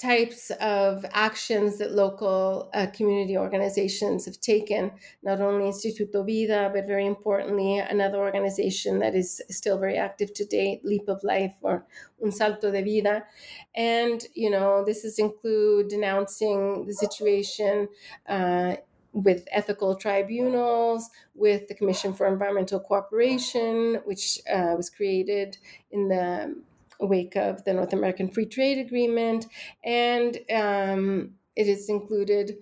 types 0.00 0.50
of 0.60 1.04
actions 1.12 1.78
that 1.78 1.92
local 1.92 2.70
uh, 2.72 2.86
community 2.86 3.36
organizations 3.36 4.24
have 4.24 4.40
taken, 4.40 4.92
not 5.22 5.40
only 5.40 5.66
Instituto 5.66 6.24
Vida, 6.24 6.70
but 6.72 6.86
very 6.86 7.06
importantly, 7.06 7.78
another 7.78 8.18
organization 8.18 8.98
that 9.00 9.14
is 9.14 9.42
still 9.50 9.78
very 9.78 9.96
active 9.96 10.32
to 10.34 10.44
date, 10.44 10.84
Leap 10.84 11.08
of 11.08 11.22
Life 11.22 11.54
or 11.60 11.86
Un 12.22 12.32
Salto 12.32 12.70
de 12.70 12.82
Vida. 12.82 13.24
And, 13.74 14.24
you 14.34 14.50
know, 14.50 14.84
this 14.84 15.04
is 15.04 15.18
include 15.18 15.88
denouncing 15.88 16.86
the 16.86 16.94
situation 16.94 17.88
uh, 18.26 18.76
with 19.12 19.46
ethical 19.50 19.96
tribunals, 19.96 21.10
with 21.34 21.68
the 21.68 21.74
Commission 21.74 22.14
for 22.14 22.26
Environmental 22.26 22.80
Cooperation, 22.80 24.00
which 24.04 24.40
uh, 24.50 24.74
was 24.76 24.88
created 24.88 25.58
in 25.90 26.08
the 26.08 26.54
wake 27.00 27.36
of 27.36 27.64
the 27.64 27.72
North 27.72 27.92
American 27.92 28.30
Free 28.30 28.46
Trade 28.46 28.78
Agreement, 28.78 29.46
and 29.84 30.38
um, 30.54 31.34
it 31.56 31.66
has 31.66 31.88
included 31.88 32.58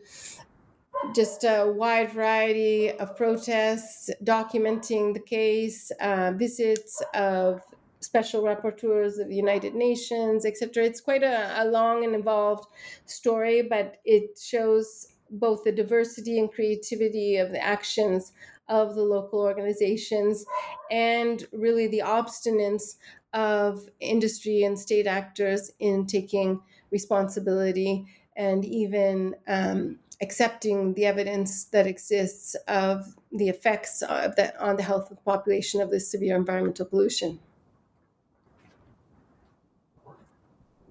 just 1.15 1.45
a 1.45 1.73
wide 1.75 2.11
variety 2.13 2.91
of 2.91 3.17
protests 3.17 4.11
documenting 4.25 5.15
the 5.15 5.21
case, 5.21 5.91
uh, 6.01 6.33
visits 6.33 7.03
of 7.15 7.63
special 8.01 8.43
rapporteurs 8.43 9.19
of 9.21 9.29
the 9.29 9.35
United 9.35 9.75
Nations, 9.75 10.45
etc. 10.45 10.85
It's 10.85 11.01
quite 11.01 11.23
a, 11.23 11.63
a 11.63 11.65
long 11.67 12.05
and 12.05 12.15
involved 12.15 12.67
story, 13.07 13.63
but 13.63 13.97
it 14.05 14.39
shows 14.41 15.13
both 15.31 15.65
the 15.65 15.73
diversity 15.73 16.39
and 16.39 16.51
creativity 16.51 17.37
of 17.37 17.51
the 17.53 17.63
actions 17.63 18.33
of 18.69 18.95
the 18.95 19.03
local 19.03 19.41
organizations 19.41 20.45
and 20.91 21.47
really 21.53 21.87
the 21.87 22.03
obstinance 22.05 22.97
of 23.33 23.89
industry 24.01 24.63
and 24.63 24.79
state 24.79 25.07
actors 25.07 25.71
in 25.79 26.07
taking 26.07 26.61
responsibility 26.91 28.07
and 28.37 28.65
even 28.65 29.35
um, 29.47 29.99
accepting 30.21 30.95
the 30.95 31.05
evidence 31.05 31.65
that 31.65 31.87
exists 31.87 32.55
of 32.67 33.15
the 33.33 33.49
effects 33.49 34.03
of 34.03 34.37
that 34.37 34.59
on 34.61 34.77
the 34.77 34.83
health 34.83 35.11
of 35.11 35.17
the 35.17 35.23
population 35.23 35.81
of 35.81 35.91
this 35.91 36.11
severe 36.11 36.37
environmental 36.37 36.87
pollution. 36.87 37.39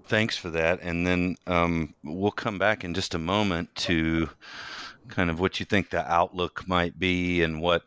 Thanks 0.04 0.38
for 0.38 0.48
that, 0.50 0.80
and 0.80 1.06
then 1.06 1.36
um, 1.46 1.94
we'll 2.02 2.30
come 2.30 2.58
back 2.58 2.82
in 2.82 2.94
just 2.94 3.14
a 3.14 3.18
moment 3.18 3.74
to 3.74 4.30
kind 5.08 5.28
of 5.28 5.38
what 5.38 5.60
you 5.60 5.66
think 5.66 5.90
the 5.90 6.10
outlook 6.10 6.66
might 6.66 6.98
be 6.98 7.42
and 7.42 7.60
what 7.60 7.82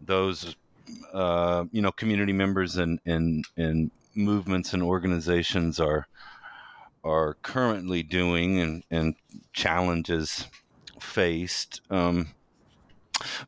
those 0.00 0.56
uh, 1.12 1.64
you 1.72 1.82
know 1.82 1.92
community 1.92 2.32
members 2.32 2.76
and 2.76 3.00
and 3.06 3.44
and 3.56 3.90
movements 4.14 4.72
and 4.72 4.82
organizations 4.82 5.80
are 5.80 6.06
are 7.02 7.34
currently 7.42 8.02
doing 8.02 8.60
and 8.60 8.84
and 8.90 9.14
challenges 9.52 10.48
faced. 11.00 11.80
Um, 11.90 12.28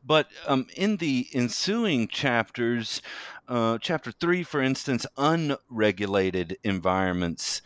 but 0.05 0.27
um, 0.47 0.67
in 0.75 0.97
the 0.97 1.27
ensuing 1.33 2.07
chapters, 2.07 3.01
uh, 3.47 3.77
chapter 3.79 4.11
three, 4.11 4.43
for 4.43 4.61
instance, 4.61 5.05
unregulated 5.17 6.57
environments 6.63 7.61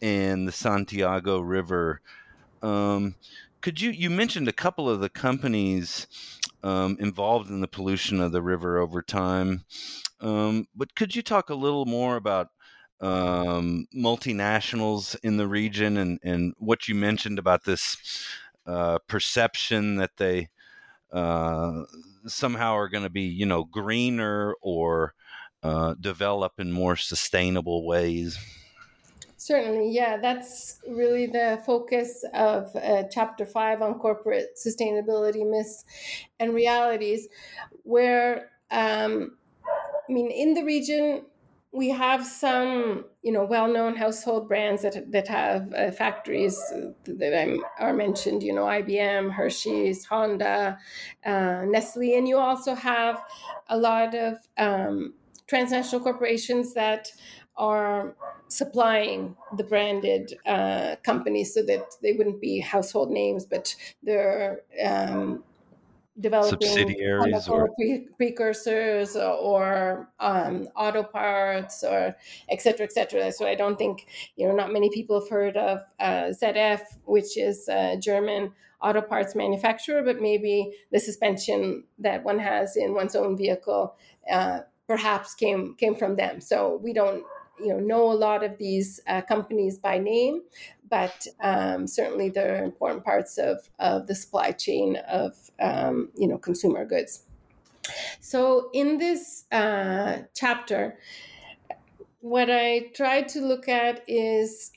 in 0.00 0.44
the 0.44 0.52
Santiago 0.52 1.40
River. 1.40 2.00
Um, 2.62 3.14
could 3.60 3.80
you 3.80 3.90
you 3.90 4.10
mentioned 4.10 4.48
a 4.48 4.52
couple 4.52 4.88
of 4.88 5.00
the 5.00 5.08
companies 5.08 6.06
um, 6.64 6.96
involved 6.98 7.50
in 7.50 7.60
the 7.60 7.68
pollution 7.68 8.20
of 8.20 8.32
the 8.32 8.42
river 8.42 8.78
over 8.78 9.02
time. 9.02 9.64
Um, 10.20 10.66
but 10.74 10.94
could 10.96 11.14
you 11.14 11.22
talk 11.22 11.50
a 11.50 11.54
little 11.54 11.84
more 11.84 12.16
about 12.16 12.48
um, 13.00 13.86
multinationals 13.94 15.14
in 15.22 15.36
the 15.36 15.46
region 15.46 15.98
and, 15.98 16.18
and 16.24 16.54
what 16.58 16.88
you 16.88 16.94
mentioned 16.94 17.38
about 17.38 17.64
this 17.64 18.26
uh, 18.66 18.98
perception 19.06 19.96
that 19.96 20.16
they 20.16 20.48
uh, 21.12 21.82
somehow 22.26 22.74
are 22.74 22.88
going 22.88 23.04
to 23.04 23.10
be, 23.10 23.22
you 23.22 23.44
know, 23.44 23.64
greener 23.64 24.54
or 24.62 25.12
uh, 25.62 25.94
develop 26.00 26.54
in 26.58 26.72
more 26.72 26.96
sustainable 26.96 27.86
ways? 27.86 28.38
Certainly, 29.44 29.90
yeah, 29.90 30.16
that's 30.16 30.80
really 30.88 31.26
the 31.26 31.60
focus 31.66 32.24
of 32.32 32.74
uh, 32.76 33.02
chapter 33.10 33.44
five 33.44 33.82
on 33.82 33.98
corporate 33.98 34.56
sustainability 34.56 35.46
myths 35.46 35.84
and 36.40 36.54
realities, 36.54 37.28
where 37.82 38.48
um, 38.70 39.36
I 40.08 40.10
mean, 40.10 40.30
in 40.30 40.54
the 40.54 40.64
region, 40.64 41.26
we 41.72 41.90
have 41.90 42.24
some, 42.24 43.04
you 43.20 43.32
know, 43.32 43.44
well-known 43.44 43.96
household 43.96 44.48
brands 44.48 44.80
that 44.80 45.12
that 45.12 45.28
have 45.28 45.74
uh, 45.74 45.90
factories 45.90 46.58
that 47.04 47.38
I'm, 47.38 47.62
are 47.78 47.92
mentioned. 47.92 48.42
You 48.42 48.54
know, 48.54 48.64
IBM, 48.64 49.30
Hershey's, 49.30 50.06
Honda, 50.06 50.78
uh, 51.26 51.66
Nestle, 51.66 52.16
and 52.16 52.26
you 52.26 52.38
also 52.38 52.74
have 52.74 53.20
a 53.68 53.76
lot 53.76 54.14
of 54.14 54.38
um, 54.56 55.12
transnational 55.46 56.00
corporations 56.02 56.72
that 56.72 57.12
are 57.56 58.14
supplying 58.48 59.36
the 59.56 59.64
branded 59.64 60.34
uh, 60.46 60.96
companies 61.02 61.54
so 61.54 61.62
that 61.62 61.84
they 62.02 62.12
wouldn't 62.12 62.40
be 62.40 62.60
household 62.60 63.10
names, 63.10 63.44
but 63.44 63.74
they're 64.02 64.62
um, 64.84 65.42
developing 66.20 66.68
subsidiaries 66.68 67.48
or 67.48 67.70
pre- 67.74 68.08
precursors 68.16 69.16
or, 69.16 69.32
or 69.34 70.08
um, 70.20 70.68
auto 70.76 71.02
parts 71.02 71.82
or 71.82 72.16
et 72.48 72.60
cetera, 72.60 72.84
et 72.86 72.92
cetera. 72.92 73.32
So 73.32 73.46
I 73.46 73.54
don't 73.54 73.76
think, 73.76 74.06
you 74.36 74.46
know, 74.46 74.54
not 74.54 74.72
many 74.72 74.90
people 74.90 75.20
have 75.20 75.28
heard 75.28 75.56
of 75.56 75.80
uh, 76.00 76.32
ZF, 76.42 76.80
which 77.04 77.36
is 77.36 77.68
a 77.68 77.96
German 77.96 78.52
auto 78.80 79.00
parts 79.00 79.34
manufacturer, 79.34 80.02
but 80.02 80.20
maybe 80.20 80.72
the 80.92 81.00
suspension 81.00 81.84
that 81.98 82.22
one 82.22 82.38
has 82.38 82.76
in 82.76 82.94
one's 82.94 83.16
own 83.16 83.36
vehicle 83.36 83.96
uh, 84.30 84.60
perhaps 84.86 85.34
came 85.34 85.74
came 85.76 85.94
from 85.94 86.16
them. 86.16 86.40
So 86.40 86.78
we 86.82 86.92
don't 86.92 87.24
you 87.58 87.68
know 87.68 87.80
know 87.80 88.10
a 88.10 88.14
lot 88.14 88.42
of 88.42 88.58
these 88.58 89.00
uh, 89.06 89.22
companies 89.22 89.78
by 89.78 89.98
name, 89.98 90.42
but 90.88 91.26
um, 91.42 91.86
certainly 91.86 92.28
they're 92.28 92.64
important 92.64 93.04
parts 93.04 93.38
of 93.38 93.68
of 93.78 94.06
the 94.06 94.14
supply 94.14 94.52
chain 94.52 94.96
of 95.08 95.50
um, 95.60 96.10
you 96.16 96.28
know 96.28 96.38
consumer 96.38 96.84
goods. 96.84 97.24
So 98.20 98.70
in 98.72 98.98
this 98.98 99.44
uh, 99.52 100.22
chapter, 100.34 100.98
what 102.20 102.48
I 102.50 102.90
tried 102.94 103.28
to 103.28 103.40
look 103.40 103.68
at 103.68 104.02
is 104.08 104.72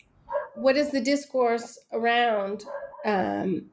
what 0.55 0.75
is 0.75 0.91
the 0.91 0.99
discourse 0.99 1.79
around 1.93 2.65
um, 3.05 3.69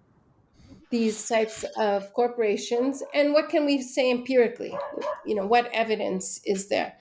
these 0.90 1.28
types 1.28 1.64
of 1.76 2.12
corporations 2.12 3.02
and 3.14 3.32
what 3.32 3.48
can 3.48 3.66
we 3.66 3.82
say 3.82 4.11
empirically 4.12 4.72
you 5.26 5.34
know 5.34 5.44
what 5.44 5.68
evidence 5.72 6.40
is 6.44 6.68
there 6.68 6.94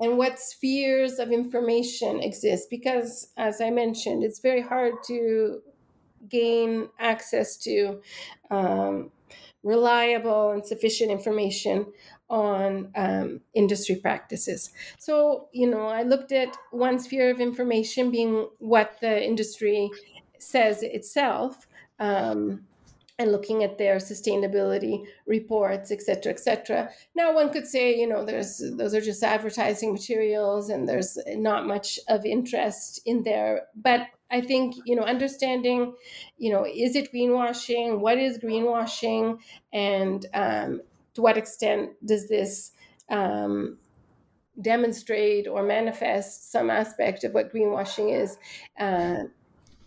and 0.00 0.18
what 0.18 0.40
spheres 0.40 1.18
of 1.18 1.30
information 1.30 2.20
exist 2.20 2.68
because 2.70 3.28
as 3.36 3.60
i 3.60 3.70
mentioned 3.70 4.24
it's 4.24 4.40
very 4.40 4.62
hard 4.62 4.94
to 5.06 5.62
gain 6.28 6.88
access 6.98 7.56
to 7.56 8.00
um, 8.50 9.10
reliable 9.62 10.50
and 10.50 10.64
sufficient 10.64 11.10
information 11.10 11.86
on 12.28 12.90
um, 12.94 13.40
industry 13.54 13.96
practices. 13.96 14.70
So, 14.98 15.48
you 15.52 15.68
know, 15.68 15.86
I 15.86 16.04
looked 16.04 16.32
at 16.32 16.56
one 16.70 16.98
sphere 16.98 17.30
of 17.30 17.40
information 17.40 18.10
being 18.10 18.48
what 18.58 18.98
the 19.00 19.22
industry 19.22 19.90
says 20.38 20.82
itself. 20.82 21.66
Um, 21.98 22.66
and 23.20 23.32
looking 23.32 23.62
at 23.62 23.76
their 23.76 23.96
sustainability 23.96 25.04
reports, 25.26 25.90
et 25.90 26.00
cetera, 26.00 26.32
et 26.32 26.40
cetera. 26.40 26.88
Now, 27.14 27.34
one 27.34 27.50
could 27.52 27.66
say, 27.66 27.94
you 27.94 28.08
know, 28.08 28.24
there's 28.24 28.62
those 28.78 28.94
are 28.94 29.02
just 29.02 29.22
advertising 29.22 29.92
materials, 29.92 30.70
and 30.70 30.88
there's 30.88 31.18
not 31.48 31.66
much 31.66 32.00
of 32.08 32.24
interest 32.24 33.00
in 33.04 33.22
there. 33.22 33.66
But 33.74 34.00
I 34.30 34.40
think, 34.40 34.74
you 34.86 34.96
know, 34.96 35.02
understanding, 35.02 35.92
you 36.38 36.50
know, 36.52 36.64
is 36.64 36.96
it 36.96 37.12
greenwashing? 37.12 38.00
What 38.00 38.18
is 38.18 38.38
greenwashing, 38.38 39.38
and 39.70 40.24
um, 40.32 40.80
to 41.14 41.20
what 41.20 41.36
extent 41.36 41.90
does 42.02 42.28
this 42.28 42.72
um, 43.10 43.76
demonstrate 44.60 45.46
or 45.46 45.62
manifest 45.62 46.50
some 46.50 46.70
aspect 46.70 47.24
of 47.24 47.34
what 47.34 47.52
greenwashing 47.52 48.08
is? 48.22 48.38
Uh, 48.78 49.24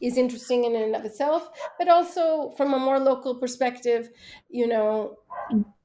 is 0.04 0.18
interesting 0.18 0.66
in 0.66 0.76
and 0.76 0.96
of 0.96 1.06
itself, 1.06 1.50
but 1.80 1.88
also 1.88 2.52
from 2.58 2.74
a 2.74 2.80
more 2.80 3.00
local 3.00 3.36
perspective, 3.36 4.10
you 4.50 4.68
know, 4.68 5.18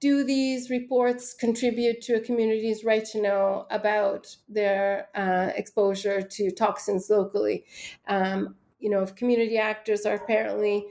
do 0.00 0.24
these 0.24 0.70
reports 0.70 1.32
contribute 1.32 2.00
to 2.02 2.14
a 2.14 2.20
community's 2.20 2.84
right 2.84 3.04
to 3.04 3.22
know 3.22 3.64
about 3.70 4.26
their 4.48 5.08
uh, 5.14 5.52
exposure 5.54 6.20
to 6.20 6.50
toxins 6.50 7.08
locally? 7.08 7.64
Um, 8.08 8.56
you 8.80 8.90
know, 8.90 9.02
if 9.02 9.14
community 9.14 9.56
actors 9.56 10.04
are 10.04 10.16
apparently 10.16 10.84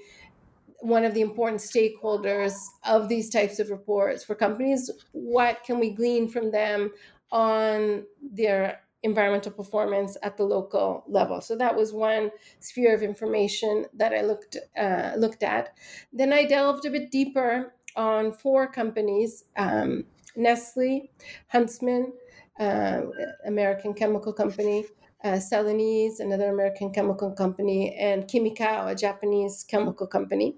one 0.80 1.04
of 1.04 1.14
the 1.14 1.22
important 1.22 1.60
stakeholders 1.60 2.54
of 2.86 3.10
these 3.10 3.30
types 3.30 3.60
of 3.60 3.70
reports 3.70 4.24
for 4.24 4.36
companies, 4.36 4.90
what 5.12 5.64
can 5.66 5.80
we 5.80 5.90
glean 5.90 6.30
from 6.30 6.52
them 6.52 6.92
on 7.32 8.06
their 8.22 8.80
environmental 9.12 9.52
performance 9.52 10.18
at 10.22 10.38
the 10.38 10.44
local 10.44 11.04
level. 11.08 11.42
So 11.42 11.56
that 11.58 11.76
was 11.76 11.94
one 11.94 12.32
sphere 12.60 12.94
of 12.94 13.02
information 13.02 13.86
that 13.94 14.14
I 14.14 14.22
looked 14.22 14.58
uh, 14.86 15.14
looked 15.18 15.44
at. 15.44 15.78
Then 16.12 16.32
I 16.34 16.46
delved 16.46 16.86
a 16.86 16.92
bit 16.92 17.12
deeper 17.12 17.74
on 17.96 18.32
four 18.32 18.68
companies: 18.80 19.46
um, 19.66 20.06
Nestle, 20.36 21.10
Huntsman, 21.48 22.14
uh, 22.60 23.02
American 23.46 23.94
chemical 23.94 24.34
company. 24.34 24.86
Uh, 25.24 25.40
Celanese, 25.50 26.20
another 26.20 26.50
American 26.54 26.92
chemical 26.94 27.32
company, 27.32 27.96
and 27.96 28.28
Quimikao, 28.28 28.92
a 28.92 28.96
Japanese 28.96 29.66
chemical 29.68 30.06
company. 30.06 30.56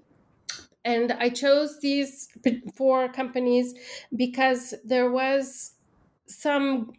And 0.84 1.12
I 1.12 1.30
chose 1.30 1.80
these 1.80 2.28
four 2.76 3.08
companies 3.08 3.74
because 4.14 4.74
there 4.84 5.10
was 5.10 5.72
some 6.26 6.92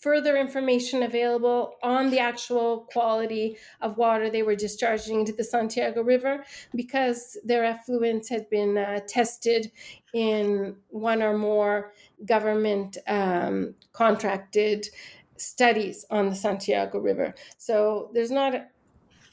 further 0.00 0.36
information 0.36 1.02
available 1.02 1.74
on 1.82 2.10
the 2.10 2.18
actual 2.18 2.88
quality 2.92 3.56
of 3.82 3.98
water 3.98 4.30
they 4.30 4.42
were 4.42 4.56
discharging 4.56 5.20
into 5.20 5.32
the 5.32 5.44
Santiago 5.44 6.02
River 6.02 6.44
because 6.74 7.36
their 7.44 7.62
effluents 7.62 8.28
had 8.28 8.48
been 8.48 8.78
uh, 8.78 9.00
tested 9.06 9.70
in 10.14 10.76
one 10.88 11.22
or 11.22 11.36
more 11.36 11.92
government 12.24 12.96
um, 13.06 13.74
contracted 13.92 14.88
studies 15.36 16.04
on 16.10 16.28
the 16.28 16.34
Santiago 16.34 16.98
River. 16.98 17.34
So 17.58 18.10
there's 18.14 18.30
not 18.30 18.68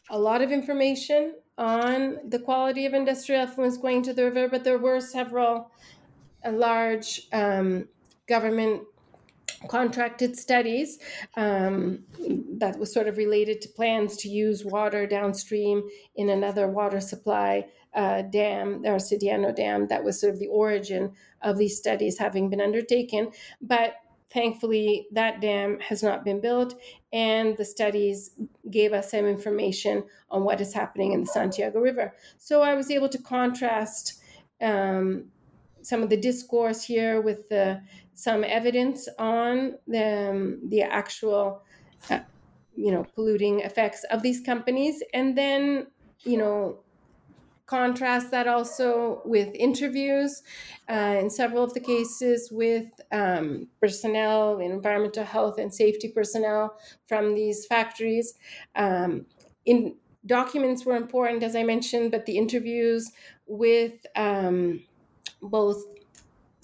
a 0.10 0.20
lot 0.20 0.42
of 0.42 0.52
information 0.52 1.36
on 1.58 2.20
the 2.28 2.40
quality 2.40 2.86
of 2.86 2.94
industrial 2.94 3.46
effluents 3.46 3.82
going 3.82 4.04
to 4.04 4.14
the 4.14 4.26
river, 4.26 4.48
but 4.48 4.64
there 4.64 4.78
were 4.78 5.00
several 5.00 5.72
large 6.46 7.28
um, 7.34 7.88
government 8.28 8.84
contracted 9.68 10.38
studies 10.38 11.00
um, 11.36 12.04
that 12.60 12.78
was 12.78 12.94
sort 12.94 13.08
of 13.08 13.18
related 13.18 13.62
to 13.62 13.70
plans 13.70 14.18
to 14.18 14.30
use 14.30 14.64
water 14.64 15.08
downstream 15.08 15.84
in 16.16 16.30
another 16.30 16.68
water 16.68 17.00
supply 17.00 17.66
uh, 17.96 18.22
dam, 18.22 18.84
the 18.84 18.90
Arcediano 18.90 19.56
Dam, 19.56 19.88
that 19.88 20.04
was 20.04 20.20
sort 20.20 20.34
of 20.34 20.40
the 20.40 20.48
origin 20.48 21.12
of 21.42 21.58
these 21.58 21.78
studies 21.78 22.18
having 22.20 22.50
been 22.50 22.62
undertaken. 22.62 23.32
But 23.60 23.96
thankfully, 24.30 25.08
that 25.14 25.42
dam 25.42 25.80
has 25.80 26.04
not 26.04 26.24
been 26.24 26.40
built, 26.40 26.80
and 27.12 27.58
the 27.58 27.66
studies 27.66 28.32
gave 28.70 28.94
us 28.94 29.12
some 29.12 29.26
information 29.26 30.04
on 30.30 30.44
what 30.44 30.62
is 30.62 30.74
happening 30.74 31.14
in 31.14 31.22
the 31.22 31.28
Santiago 31.28 31.80
River. 31.80 32.14
So 32.38 32.62
I 32.62 32.76
was 32.76 32.92
able 32.92 33.10
to 33.10 33.18
contrast. 33.18 34.22
Um, 34.62 35.32
some 35.84 36.04
of 36.04 36.10
the 36.10 36.18
discourse 36.18 36.84
here 36.84 37.22
with 37.22 37.48
the 37.48 37.82
some 38.18 38.44
evidence 38.44 39.08
on 39.20 39.78
the, 39.88 40.30
um, 40.32 40.60
the 40.70 40.82
actual, 40.82 41.62
uh, 42.10 42.22
you 42.76 42.92
know, 42.92 43.06
polluting 43.14 43.60
effects 43.60 44.04
of 44.06 44.24
these 44.24 44.42
companies, 44.42 45.04
and 45.14 45.38
then, 45.38 45.86
you 46.24 46.36
know, 46.36 46.80
contrast 47.68 48.32
that 48.32 48.48
also 48.48 49.22
with 49.24 49.54
interviews 49.54 50.42
uh, 50.90 51.18
in 51.20 51.30
several 51.30 51.64
of 51.64 51.74
the 51.76 51.80
cases 51.80 52.50
with 52.52 52.88
um, 53.12 53.68
personnel 53.80 54.58
environmental 54.60 55.26
health 55.26 55.60
and 55.60 55.72
safety 55.72 56.10
personnel 56.10 56.80
from 57.08 57.36
these 57.36 57.66
factories. 57.66 58.34
Um, 58.76 59.28
in 59.66 59.96
documents 60.26 60.86
were 60.86 60.96
important 60.96 61.42
as 61.42 61.56
i 61.56 61.64
mentioned 61.64 62.12
but 62.12 62.26
the 62.26 62.38
interviews 62.38 63.12
with 63.46 64.06
um, 64.16 64.84
both 65.42 65.82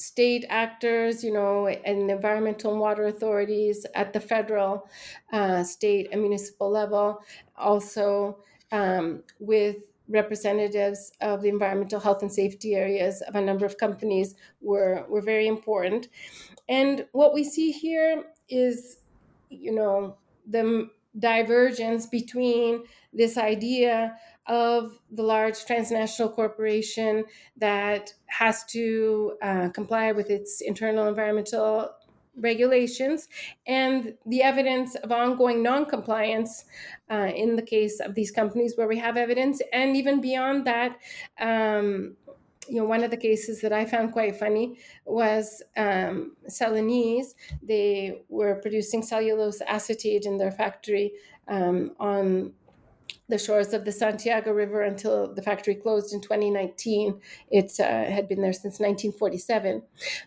state 0.04 0.46
actors, 0.50 1.24
you 1.24 1.32
know, 1.32 1.68
and 1.68 2.12
environmental 2.12 2.72
and 2.72 2.80
water 2.80 3.06
authorities 3.08 3.86
at 3.96 4.12
the 4.12 4.20
federal, 4.20 4.88
uh, 5.32 5.64
state, 5.64 6.10
and 6.12 6.22
municipal 6.22 6.70
level, 6.70 7.24
also 7.56 8.38
um, 8.72 9.24
with 9.40 9.78
representatives 10.10 11.14
of 11.22 11.42
the 11.42 11.48
environmental 11.48 12.00
health 12.00 12.22
and 12.22 12.32
safety 12.32 12.76
areas 12.76 13.22
of 13.22 13.36
a 13.36 13.42
number 13.42 13.66
of 13.66 13.78
companies 13.78 14.36
were, 14.62 15.06
were 15.08 15.22
very 15.22 15.48
important. 15.48 16.10
And 16.68 17.06
what 17.14 17.34
we 17.34 17.44
see 17.44 17.72
here 17.72 18.26
is, 18.50 18.98
you 19.50 19.74
know, 19.74 20.18
the 20.46 20.90
divergence 21.18 22.06
between 22.06 22.84
this 23.12 23.38
idea 23.38 24.18
of 24.48 25.00
the 25.12 25.24
large 25.24 25.66
transnational 25.66 26.30
corporation 26.30 27.24
that 27.58 28.14
has 28.26 28.66
to 28.66 29.38
uh, 29.42 29.70
comply 29.70 30.12
with 30.12 30.30
its 30.30 30.62
internal 30.62 31.08
environmental 31.08 31.94
regulations 32.36 33.30
and 33.68 34.18
the 34.26 34.42
evidence 34.42 34.96
of 34.96 35.12
ongoing 35.12 35.62
non-compliance 35.62 36.66
uh, 37.12 37.32
in 37.36 37.56
the 37.56 37.62
case 37.62 38.00
of 38.00 38.16
these 38.16 38.32
companies 38.32 38.76
where 38.76 38.88
we 38.88 38.98
have 38.98 39.18
evidence. 39.18 39.62
And 39.72 39.96
even 39.96 40.20
beyond 40.20 40.66
that 40.66 41.00
um, 41.40 42.18
you 42.68 42.76
know 42.76 42.86
one 42.86 43.04
of 43.04 43.12
the 43.12 43.18
cases 43.18 43.62
that 43.62 43.74
i 43.74 43.86
found 43.86 44.12
quite 44.12 44.36
funny 44.36 44.78
was 45.06 45.62
um, 45.78 46.36
celanese 46.50 47.34
they 47.62 48.22
were 48.30 48.56
producing 48.56 49.02
cellulose 49.02 49.62
acetate 49.62 50.26
in 50.26 50.38
their 50.38 50.52
factory 50.52 51.14
um, 51.48 51.92
on 52.00 52.54
the 53.30 53.38
shores 53.38 53.74
of 53.74 53.86
the 53.86 53.92
Santiago 53.92 54.52
River 54.52 54.82
until 54.82 55.34
the 55.34 55.42
factory 55.42 55.76
closed 55.76 56.14
in 56.14 56.22
2019. 56.22 57.20
It 57.52 57.72
uh, 57.80 57.84
had 57.84 58.28
been 58.28 58.42
there 58.42 58.54
since 58.54 58.80
1947. 58.80 59.84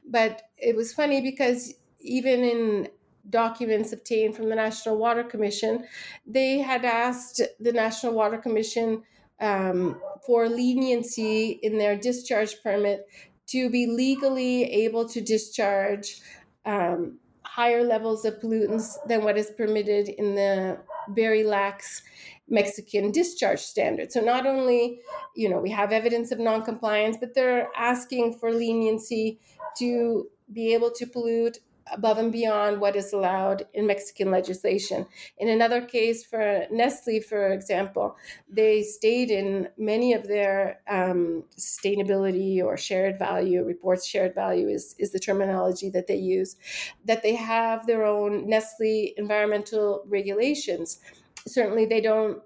But 0.08 0.42
it 0.56 0.74
was 0.74 0.92
funny 0.92 1.20
because 1.20 1.74
even 2.00 2.42
in 2.42 2.88
documents 3.28 3.92
obtained 3.92 4.36
from 4.36 4.48
the 4.48 4.54
National 4.54 4.96
Water 4.96 5.24
Commission, 5.24 5.86
they 6.26 6.58
had 6.58 6.84
asked 6.84 7.42
the 7.60 7.72
National 7.72 8.12
Water 8.12 8.38
Commission 8.38 9.02
um, 9.40 10.00
for 10.24 10.48
leniency 10.48 11.58
in 11.62 11.78
their 11.78 11.96
discharge 11.96 12.62
permit 12.62 13.08
to 13.48 13.70
be 13.70 13.86
legally 13.86 14.64
able 14.64 15.08
to 15.08 15.20
discharge 15.20 16.20
um, 16.64 17.18
higher 17.44 17.84
levels 17.84 18.24
of 18.24 18.34
pollutants 18.40 18.96
than 19.06 19.22
what 19.22 19.38
is 19.38 19.50
permitted 19.56 20.08
in 20.08 20.34
the 20.34 20.78
very 21.10 21.44
lax 21.44 22.02
Mexican 22.48 23.10
discharge 23.10 23.60
standard. 23.60 24.12
So 24.12 24.20
not 24.20 24.46
only, 24.46 25.00
you 25.34 25.48
know, 25.48 25.60
we 25.60 25.70
have 25.70 25.92
evidence 25.92 26.32
of 26.32 26.38
noncompliance, 26.38 27.16
but 27.18 27.34
they're 27.34 27.68
asking 27.76 28.34
for 28.34 28.52
leniency 28.52 29.38
to 29.78 30.28
be 30.52 30.74
able 30.74 30.90
to 30.92 31.06
pollute 31.06 31.58
above 31.92 32.18
and 32.18 32.32
beyond 32.32 32.80
what 32.80 32.96
is 32.96 33.12
allowed 33.12 33.66
in 33.74 33.86
Mexican 33.86 34.30
legislation. 34.30 35.06
In 35.38 35.48
another 35.48 35.80
case 35.80 36.24
for 36.24 36.66
Nestle, 36.70 37.20
for 37.20 37.52
example, 37.52 38.16
they 38.48 38.82
state 38.82 39.30
in 39.30 39.68
many 39.78 40.12
of 40.12 40.26
their 40.26 40.80
um, 40.88 41.44
sustainability 41.58 42.62
or 42.62 42.76
shared 42.76 43.18
value 43.18 43.64
reports, 43.64 44.06
shared 44.06 44.34
value 44.34 44.68
is, 44.68 44.94
is 44.98 45.12
the 45.12 45.18
terminology 45.18 45.90
that 45.90 46.06
they 46.06 46.16
use, 46.16 46.56
that 47.04 47.22
they 47.22 47.34
have 47.34 47.86
their 47.86 48.04
own 48.04 48.48
Nestle 48.48 49.14
environmental 49.16 50.02
regulations 50.06 51.00
certainly 51.46 51.86
they 51.86 52.00
don't 52.00 52.42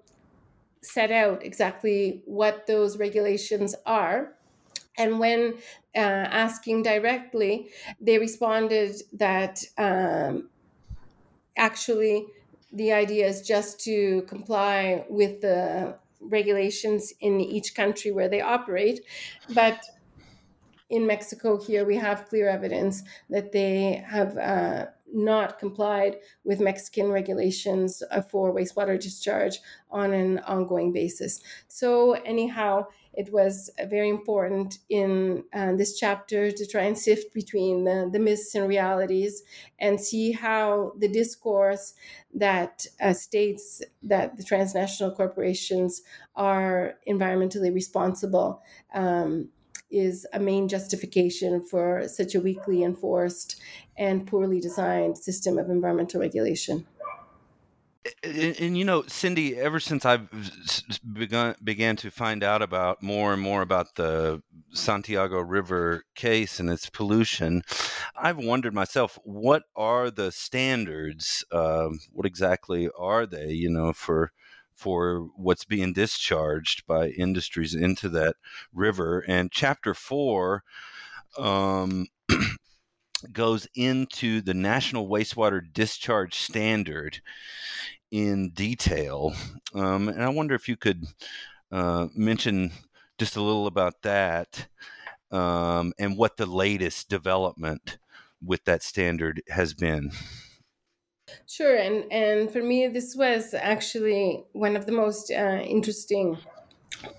set 0.81 1.11
out 1.11 1.43
exactly 1.43 2.23
what 2.25 2.65
those 2.67 2.97
regulations 2.97 3.75
are. 3.85 4.33
And 5.01 5.19
when 5.19 5.55
uh, 5.95 6.25
asking 6.45 6.83
directly, 6.83 7.71
they 7.99 8.19
responded 8.19 9.01
that 9.13 9.63
um, 9.77 10.49
actually 11.57 12.27
the 12.71 12.93
idea 12.93 13.25
is 13.27 13.41
just 13.41 13.79
to 13.81 14.21
comply 14.33 15.05
with 15.09 15.41
the 15.41 15.97
regulations 16.21 17.13
in 17.19 17.41
each 17.41 17.73
country 17.73 18.11
where 18.11 18.29
they 18.29 18.41
operate. 18.41 18.99
But 19.55 19.79
in 20.87 21.07
Mexico, 21.07 21.59
here 21.59 21.83
we 21.83 21.95
have 21.97 22.27
clear 22.29 22.47
evidence 22.47 23.03
that 23.29 23.51
they 23.51 24.03
have. 24.07 24.37
Uh, 24.37 24.85
not 25.13 25.59
complied 25.59 26.15
with 26.45 26.61
Mexican 26.61 27.11
regulations 27.11 28.01
uh, 28.11 28.21
for 28.21 28.55
wastewater 28.55 28.97
discharge 28.97 29.59
on 29.89 30.13
an 30.13 30.39
ongoing 30.39 30.93
basis. 30.93 31.41
So, 31.67 32.13
anyhow, 32.13 32.87
it 33.13 33.31
was 33.31 33.69
very 33.89 34.09
important 34.09 34.79
in 34.89 35.43
uh, 35.53 35.73
this 35.75 35.97
chapter 35.99 36.51
to 36.51 36.65
try 36.65 36.83
and 36.83 36.97
sift 36.97 37.33
between 37.33 37.83
the, 37.83 38.09
the 38.11 38.19
myths 38.19 38.55
and 38.55 38.67
realities 38.69 39.43
and 39.79 39.99
see 39.99 40.31
how 40.31 40.93
the 40.97 41.07
discourse 41.07 41.93
that 42.33 42.85
uh, 43.01 43.13
states 43.13 43.81
that 44.01 44.37
the 44.37 44.43
transnational 44.43 45.13
corporations 45.13 46.01
are 46.35 46.95
environmentally 47.07 47.73
responsible. 47.73 48.61
Um, 48.93 49.49
is 49.91 50.25
a 50.31 50.39
main 50.39 50.69
justification 50.69 51.61
for 51.61 52.07
such 52.07 52.33
a 52.33 52.39
weakly 52.39 52.81
enforced 52.81 53.61
and 53.97 54.25
poorly 54.25 54.61
designed 54.61 55.17
system 55.17 55.57
of 55.57 55.69
environmental 55.69 56.21
regulation. 56.21 56.87
And, 58.23 58.59
and, 58.59 58.77
you 58.77 58.83
know, 58.83 59.03
Cindy, 59.07 59.57
ever 59.57 59.79
since 59.79 60.05
I've 60.05 60.27
begun 61.13 61.55
began 61.63 61.95
to 61.97 62.09
find 62.09 62.43
out 62.43 62.63
about 62.63 63.03
more 63.03 63.31
and 63.33 63.41
more 63.41 63.61
about 63.61 63.95
the 63.95 64.41
Santiago 64.71 65.39
River 65.39 66.03
case 66.15 66.59
and 66.59 66.69
its 66.69 66.89
pollution, 66.89 67.61
I've 68.15 68.37
wondered 68.37 68.73
myself, 68.73 69.19
what 69.23 69.63
are 69.75 70.09
the 70.09 70.31
standards? 70.31 71.45
Uh, 71.51 71.89
what 72.11 72.25
exactly 72.25 72.89
are 72.97 73.27
they? 73.27 73.51
You 73.51 73.69
know, 73.69 73.93
for 73.93 74.31
for 74.73 75.27
what's 75.35 75.65
being 75.65 75.93
discharged 75.93 76.87
by 76.87 77.09
industries 77.09 77.75
into 77.75 78.09
that 78.09 78.35
river. 78.73 79.23
And 79.27 79.51
chapter 79.51 79.93
four 79.93 80.63
um, 81.37 82.07
goes 83.31 83.67
into 83.75 84.41
the 84.41 84.53
National 84.53 85.07
Wastewater 85.07 85.61
Discharge 85.73 86.35
Standard 86.35 87.21
in 88.11 88.49
detail. 88.49 89.33
Um, 89.73 90.09
and 90.09 90.23
I 90.23 90.29
wonder 90.29 90.55
if 90.55 90.67
you 90.67 90.77
could 90.77 91.05
uh, 91.71 92.07
mention 92.15 92.71
just 93.17 93.35
a 93.35 93.41
little 93.41 93.67
about 93.67 94.01
that 94.03 94.67
um, 95.31 95.93
and 95.97 96.17
what 96.17 96.37
the 96.37 96.45
latest 96.45 97.09
development 97.09 97.97
with 98.43 98.63
that 98.65 98.83
standard 98.83 99.41
has 99.49 99.73
been. 99.73 100.11
Sure, 101.47 101.75
and 101.75 102.11
and 102.11 102.51
for 102.51 102.61
me, 102.61 102.87
this 102.87 103.15
was 103.15 103.53
actually 103.53 104.43
one 104.51 104.75
of 104.75 104.85
the 104.85 104.91
most 104.91 105.31
uh, 105.31 105.61
interesting 105.63 106.37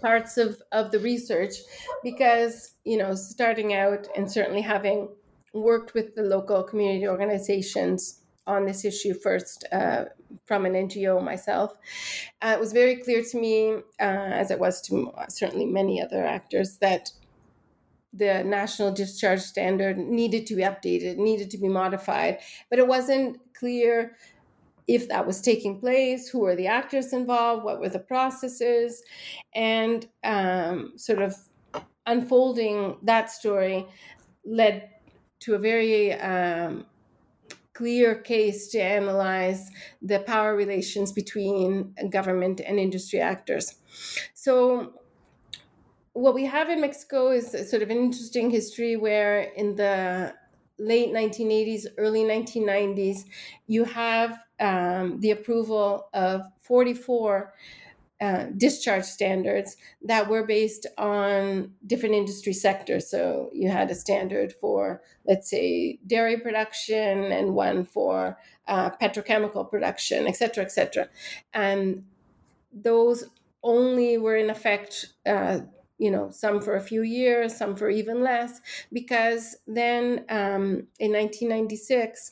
parts 0.01 0.37
of 0.37 0.61
of 0.71 0.91
the 0.91 0.99
research 0.99 1.55
because 2.03 2.75
you 2.85 2.97
know 2.97 3.15
starting 3.15 3.75
out 3.75 4.07
and 4.17 4.31
certainly 4.31 4.61
having 4.61 5.09
worked 5.53 5.95
with 5.95 6.15
the 6.15 6.23
local 6.23 6.63
community 6.63 7.07
organizations 7.07 8.21
on 8.47 8.67
this 8.67 8.85
issue 8.85 9.15
first 9.15 9.65
uh, 9.73 10.07
from 10.47 10.67
an 10.67 10.73
NGO 10.73 11.23
myself. 11.23 11.73
Uh, 12.41 12.55
it 12.57 12.61
was 12.61 12.73
very 12.73 12.97
clear 12.97 13.23
to 13.23 13.41
me, 13.41 13.75
uh, 13.75 13.81
as 14.01 14.51
it 14.51 14.59
was 14.59 14.81
to 14.83 15.13
certainly 15.29 15.67
many 15.67 16.03
other 16.03 16.25
actors, 16.25 16.79
that 16.79 17.13
the 18.13 18.45
national 18.45 18.93
discharge 18.93 19.41
standard 19.41 19.97
needed 19.97 20.47
to 20.47 20.57
be 20.57 20.63
updated, 20.63 21.17
needed 21.17 21.51
to 21.51 21.59
be 21.59 21.69
modified, 21.69 22.39
but 22.69 22.79
it 22.79 22.87
wasn't 22.87 23.39
clear 23.55 24.17
if 24.89 25.09
that 25.09 25.27
was 25.27 25.41
taking 25.41 25.79
place, 25.79 26.29
who 26.29 26.41
were 26.41 26.57
the 26.57 26.67
actors 26.67 27.13
involved, 27.13 27.65
what 27.65 27.81
were 27.81 27.89
the 27.89 27.99
processes, 27.99 29.03
and 29.55 30.09
um, 30.25 30.93
sort 30.97 31.23
of 31.23 31.35
unfolding 32.07 32.97
that 33.03 33.31
story 33.31 33.87
led 34.45 34.89
to 35.43 35.55
a 35.55 35.59
very 35.59 36.12
um, 36.14 36.86
clear 37.72 38.14
case 38.14 38.68
to 38.68 38.78
analyze 38.78 39.70
the 40.01 40.20
power 40.20 40.55
relations 40.55 41.12
between 41.12 41.95
government 42.11 42.61
and 42.61 42.78
industry 42.78 43.20
actors. 43.20 43.74
So 44.34 44.95
what 46.12 46.34
we 46.34 46.45
have 46.45 46.68
in 46.68 46.80
Mexico 46.80 47.30
is 47.30 47.51
sort 47.70 47.82
of 47.82 47.90
an 47.90 47.97
interesting 47.97 48.51
history 48.51 48.97
where 48.97 49.40
in 49.40 49.76
the 49.76 50.34
late 50.78 51.11
1980s, 51.11 51.86
early 51.97 52.20
1990s, 52.20 53.24
you 53.66 53.84
have 53.84 54.38
um, 54.61 55.20
the 55.20 55.30
approval 55.30 56.09
of 56.12 56.43
44 56.61 57.53
uh, 58.23 58.47
discharge 58.57 59.05
standards 59.05 59.77
that 60.01 60.29
were 60.29 60.47
based 60.47 60.87
on 60.97 61.73
different 61.85 62.14
industry 62.14 62.53
sectors. 62.53 63.11
So 63.11 63.51
you 63.53 63.68
had 63.68 63.91
a 63.91 63.97
standard 63.97 64.53
for, 64.53 65.03
let's 65.27 65.51
say, 65.51 65.99
dairy 66.07 66.39
production 66.39 67.33
and 67.33 67.55
one 67.55 67.85
for 67.85 68.39
uh, 68.68 68.91
petrochemical 68.91 69.68
production, 69.68 70.29
et 70.29 70.37
cetera, 70.37 70.62
et 70.62 70.70
cetera. 70.70 71.09
And 71.53 72.05
those 72.73 73.25
only 73.64 74.18
were 74.18 74.37
in 74.37 74.51
effect 74.51 75.07
uh, 75.27 75.61
you 75.99 76.11
know, 76.11 76.31
some 76.31 76.61
for 76.61 76.77
a 76.77 76.81
few 76.81 77.03
years, 77.03 77.57
some 77.57 77.77
for 77.77 77.89
even 77.89 78.23
less, 78.23 78.61
because 78.93 79.57
then 79.66 80.25
um, 80.29 80.89
in 80.99 81.12
1996, 81.12 82.31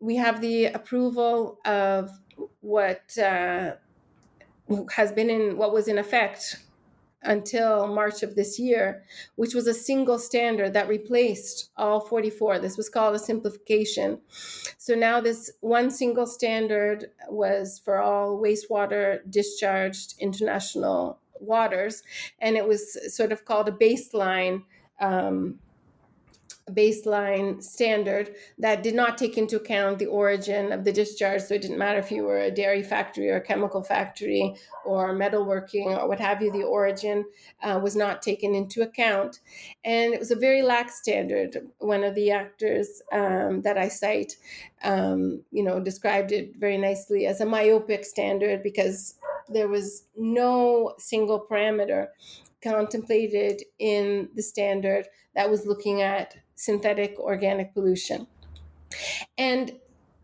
we 0.00 0.16
have 0.16 0.40
the 0.40 0.66
approval 0.66 1.58
of 1.64 2.10
what 2.60 3.16
uh, 3.18 3.72
has 4.94 5.12
been 5.12 5.30
in 5.30 5.56
what 5.56 5.72
was 5.72 5.88
in 5.88 5.98
effect 5.98 6.56
until 7.22 7.86
March 7.88 8.22
of 8.22 8.36
this 8.36 8.58
year, 8.58 9.02
which 9.34 9.54
was 9.54 9.66
a 9.66 9.74
single 9.74 10.18
standard 10.18 10.72
that 10.72 10.88
replaced 10.88 11.70
all 11.76 12.00
44. 12.00 12.58
This 12.58 12.76
was 12.76 12.88
called 12.88 13.14
a 13.14 13.18
simplification. 13.18 14.20
So 14.78 14.94
now 14.94 15.20
this 15.20 15.50
one 15.60 15.90
single 15.90 16.26
standard 16.26 17.10
was 17.28 17.80
for 17.84 18.00
all 18.00 18.40
wastewater 18.40 19.18
discharged 19.30 20.14
international 20.20 21.18
waters, 21.40 22.02
and 22.40 22.56
it 22.56 22.66
was 22.66 23.14
sort 23.14 23.32
of 23.32 23.44
called 23.44 23.68
a 23.68 23.72
baseline. 23.72 24.62
Um, 25.00 25.58
baseline 26.74 27.62
standard 27.62 28.34
that 28.58 28.82
did 28.82 28.94
not 28.94 29.18
take 29.18 29.36
into 29.36 29.56
account 29.56 29.98
the 29.98 30.06
origin 30.06 30.72
of 30.72 30.84
the 30.84 30.92
discharge. 30.92 31.42
So 31.42 31.54
it 31.54 31.62
didn't 31.62 31.78
matter 31.78 31.98
if 31.98 32.10
you 32.10 32.24
were 32.24 32.38
a 32.38 32.50
dairy 32.50 32.82
factory 32.82 33.30
or 33.30 33.36
a 33.36 33.40
chemical 33.40 33.82
factory 33.82 34.54
or 34.84 35.14
metalworking 35.14 35.86
or 35.86 36.08
what 36.08 36.20
have 36.20 36.42
you, 36.42 36.52
the 36.52 36.64
origin 36.64 37.24
uh, 37.62 37.80
was 37.82 37.96
not 37.96 38.22
taken 38.22 38.54
into 38.54 38.82
account. 38.82 39.40
And 39.84 40.14
it 40.14 40.20
was 40.20 40.30
a 40.30 40.36
very 40.36 40.62
lax 40.62 40.98
standard. 40.98 41.56
One 41.78 42.04
of 42.04 42.14
the 42.14 42.30
actors 42.30 43.02
um, 43.12 43.62
that 43.62 43.78
I 43.78 43.88
cite, 43.88 44.36
um, 44.82 45.42
you 45.50 45.62
know, 45.62 45.80
described 45.80 46.32
it 46.32 46.56
very 46.56 46.78
nicely 46.78 47.26
as 47.26 47.40
a 47.40 47.46
myopic 47.46 48.04
standard 48.04 48.62
because 48.62 49.14
there 49.48 49.68
was 49.68 50.04
no 50.16 50.94
single 50.98 51.46
parameter 51.50 52.08
contemplated 52.62 53.62
in 53.78 54.28
the 54.34 54.42
standard 54.42 55.06
that 55.34 55.50
was 55.50 55.66
looking 55.66 56.02
at 56.02 56.36
synthetic 56.58 57.18
organic 57.18 57.72
pollution. 57.72 58.26
And 59.36 59.72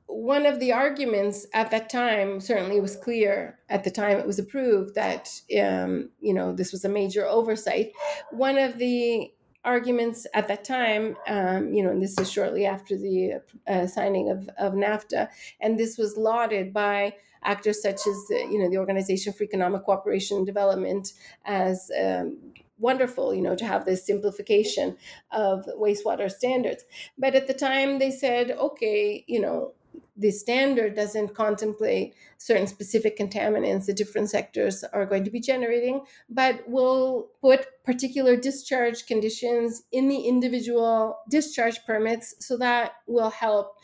one 0.07 0.47
of 0.47 0.61
the 0.61 0.73
arguments 0.73 1.47
at 1.55 1.71
that 1.71 1.89
time 1.89 2.41
certainly 2.41 2.81
was 2.81 2.97
clear 2.97 3.59
at 3.69 3.85
the 3.85 3.91
time 3.91 4.19
it 4.19 4.27
was 4.27 4.39
approved 4.39 4.95
that 4.95 5.29
um, 5.61 6.11
you 6.21 6.35
know 6.35 6.53
this 6.53 6.73
was 6.73 6.85
a 6.85 6.89
major 6.89 7.25
oversight. 7.27 7.93
One 8.31 8.59
of 8.59 8.79
the 8.79 9.33
arguments 9.65 10.27
at 10.35 10.47
that 10.49 10.63
time, 10.63 11.17
um, 11.27 11.73
you 11.73 11.83
know, 11.83 11.91
and 11.91 12.03
this 12.03 12.19
is 12.19 12.31
shortly 12.31 12.67
after 12.67 12.99
the 12.99 13.41
uh, 13.67 13.87
signing 13.87 14.31
of, 14.31 14.49
of 14.59 14.75
NAFTA, 14.75 15.29
and 15.61 15.79
this 15.79 15.97
was 15.97 16.19
lauded 16.19 16.73
by 16.73 17.15
actors 17.45 17.83
such 17.83 18.07
as, 18.07 18.27
you 18.31 18.59
know, 18.59 18.69
the 18.69 18.79
Organization 18.79 19.33
for 19.33 19.45
Economic 19.45 19.85
Cooperation 19.85 20.39
and 20.39 20.47
Development 20.47 21.13
as 21.45 21.91
um, 22.03 22.39
wonderful, 22.79 23.35
you 23.35 23.43
know, 23.43 23.57
to 23.57 23.65
have 23.65 23.85
this 23.85 24.07
simplification 24.07 24.97
of 25.33 25.67
wastewater 25.79 26.31
standards. 26.31 26.85
But 27.19 27.35
at 27.35 27.47
the 27.47 27.55
time, 27.55 27.99
they 27.99 28.11
said, 28.11 28.51
okay, 28.53 29.25
you 29.27 29.41
know, 29.41 29.73
the 30.17 30.31
standard 30.31 30.95
doesn't 30.95 31.35
contemplate 31.35 32.15
certain 32.39 32.67
specific 32.67 33.19
contaminants 33.19 33.87
that 33.87 33.97
different 33.97 34.31
sectors 34.31 34.85
are 34.93 35.07
going 35.07 35.25
to 35.25 35.31
be 35.31 35.41
generating, 35.41 36.05
but 36.29 36.69
will 36.69 37.29
put 37.41 37.67
particular 37.85 38.37
discharge 38.37 39.07
conditions 39.07 39.83
in 39.93 40.09
the 40.09 40.21
individual 40.23 41.19
discharge 41.31 41.85
permits 41.85 42.35
so 42.39 42.57
that 42.57 42.93
will 43.07 43.31
help, 43.31 43.79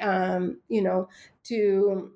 um, 0.00 0.58
you 0.68 0.82
know, 0.82 1.08
to 1.44 2.12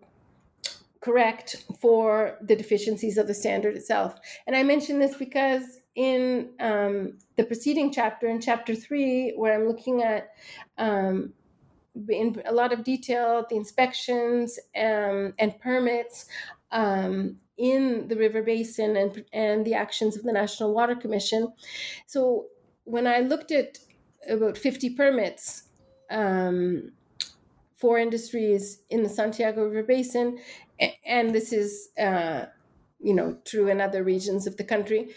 correct 1.00 1.64
for 1.80 2.36
the 2.40 2.56
deficiencies 2.56 3.18
of 3.18 3.26
the 3.26 3.34
standard 3.34 3.76
itself. 3.76 4.18
And 4.46 4.56
I 4.56 4.62
mention 4.62 4.98
this 4.98 5.16
because 5.16 5.77
in 5.98 6.50
um, 6.60 7.18
the 7.36 7.42
preceding 7.42 7.90
chapter, 7.92 8.28
in 8.28 8.40
chapter 8.40 8.72
three, 8.72 9.32
where 9.36 9.52
I'm 9.52 9.66
looking 9.66 10.04
at 10.04 10.30
um, 10.78 11.32
in 12.08 12.40
a 12.46 12.52
lot 12.52 12.72
of 12.72 12.84
detail 12.84 13.44
the 13.50 13.56
inspections 13.56 14.60
um, 14.76 15.34
and 15.40 15.58
permits 15.58 16.26
um, 16.70 17.38
in 17.56 18.06
the 18.06 18.14
river 18.14 18.42
basin 18.42 18.96
and, 18.96 19.24
and 19.32 19.66
the 19.66 19.74
actions 19.74 20.16
of 20.16 20.22
the 20.22 20.32
National 20.32 20.72
Water 20.72 20.94
Commission. 20.94 21.52
So 22.06 22.46
when 22.84 23.08
I 23.08 23.18
looked 23.18 23.50
at 23.50 23.78
about 24.30 24.56
50 24.56 24.90
permits 24.90 25.64
um, 26.10 26.92
for 27.74 27.98
industries 27.98 28.82
in 28.88 29.02
the 29.02 29.08
Santiago 29.08 29.64
River 29.64 29.82
Basin, 29.82 30.38
and 31.04 31.34
this 31.34 31.52
is 31.52 31.88
uh, 31.98 32.44
you 33.00 33.14
know 33.14 33.36
true 33.44 33.68
in 33.68 33.80
other 33.80 34.02
regions 34.02 34.46
of 34.46 34.56
the 34.56 34.64
country 34.64 35.08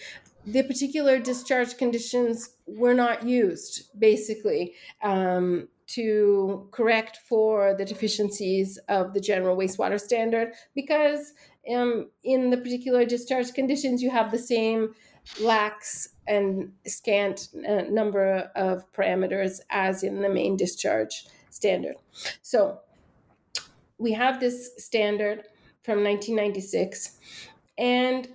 the 0.46 0.64
particular 0.64 1.20
discharge 1.20 1.78
conditions 1.78 2.52
were 2.66 2.94
not 2.94 3.26
used 3.26 3.90
basically 4.00 4.74
um, 5.04 5.68
to 5.88 6.68
correct 6.72 7.20
for 7.28 7.76
the 7.78 7.86
deficiencies 7.86 8.78
of 8.88 9.14
the 9.14 9.20
general 9.20 9.58
wastewater 9.58 10.00
standard 10.00 10.54
because 10.74 11.34
um, 11.74 12.10
in 12.24 12.50
the 12.50 12.58
particular 12.58 13.06
discharge 13.06 13.54
conditions 13.54 14.02
you 14.02 14.10
have 14.10 14.32
the 14.32 14.40
same 14.40 14.96
lax 15.40 16.10
and 16.28 16.72
scant 16.88 17.50
uh, 17.68 17.82
number 17.90 18.50
of 18.56 18.92
parameters 18.94 19.60
as 19.70 20.04
in 20.04 20.22
the 20.22 20.30
main 20.30 20.58
discharge 20.58 21.28
standard. 21.50 21.96
So 22.42 22.80
we 23.98 24.14
have 24.14 24.40
this 24.40 24.72
standard 24.78 25.44
from 25.84 26.04
1996 26.04 27.18
and 27.78 28.28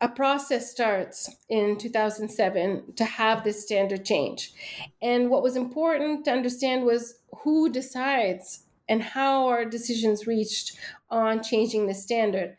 a 0.00 0.08
process 0.08 0.70
starts 0.70 1.28
in 1.48 1.76
2007 1.76 2.94
to 2.96 3.04
have 3.04 3.42
this 3.42 3.62
standard 3.62 4.04
change. 4.04 4.52
And 5.02 5.28
what 5.28 5.42
was 5.42 5.56
important 5.56 6.24
to 6.24 6.30
understand 6.30 6.84
was 6.84 7.14
who 7.42 7.70
decides 7.70 8.64
and 8.88 9.02
how 9.02 9.48
are 9.48 9.64
decisions 9.64 10.26
reached 10.26 10.78
on 11.10 11.42
changing 11.42 11.86
the 11.86 11.94
standard. 11.94 12.56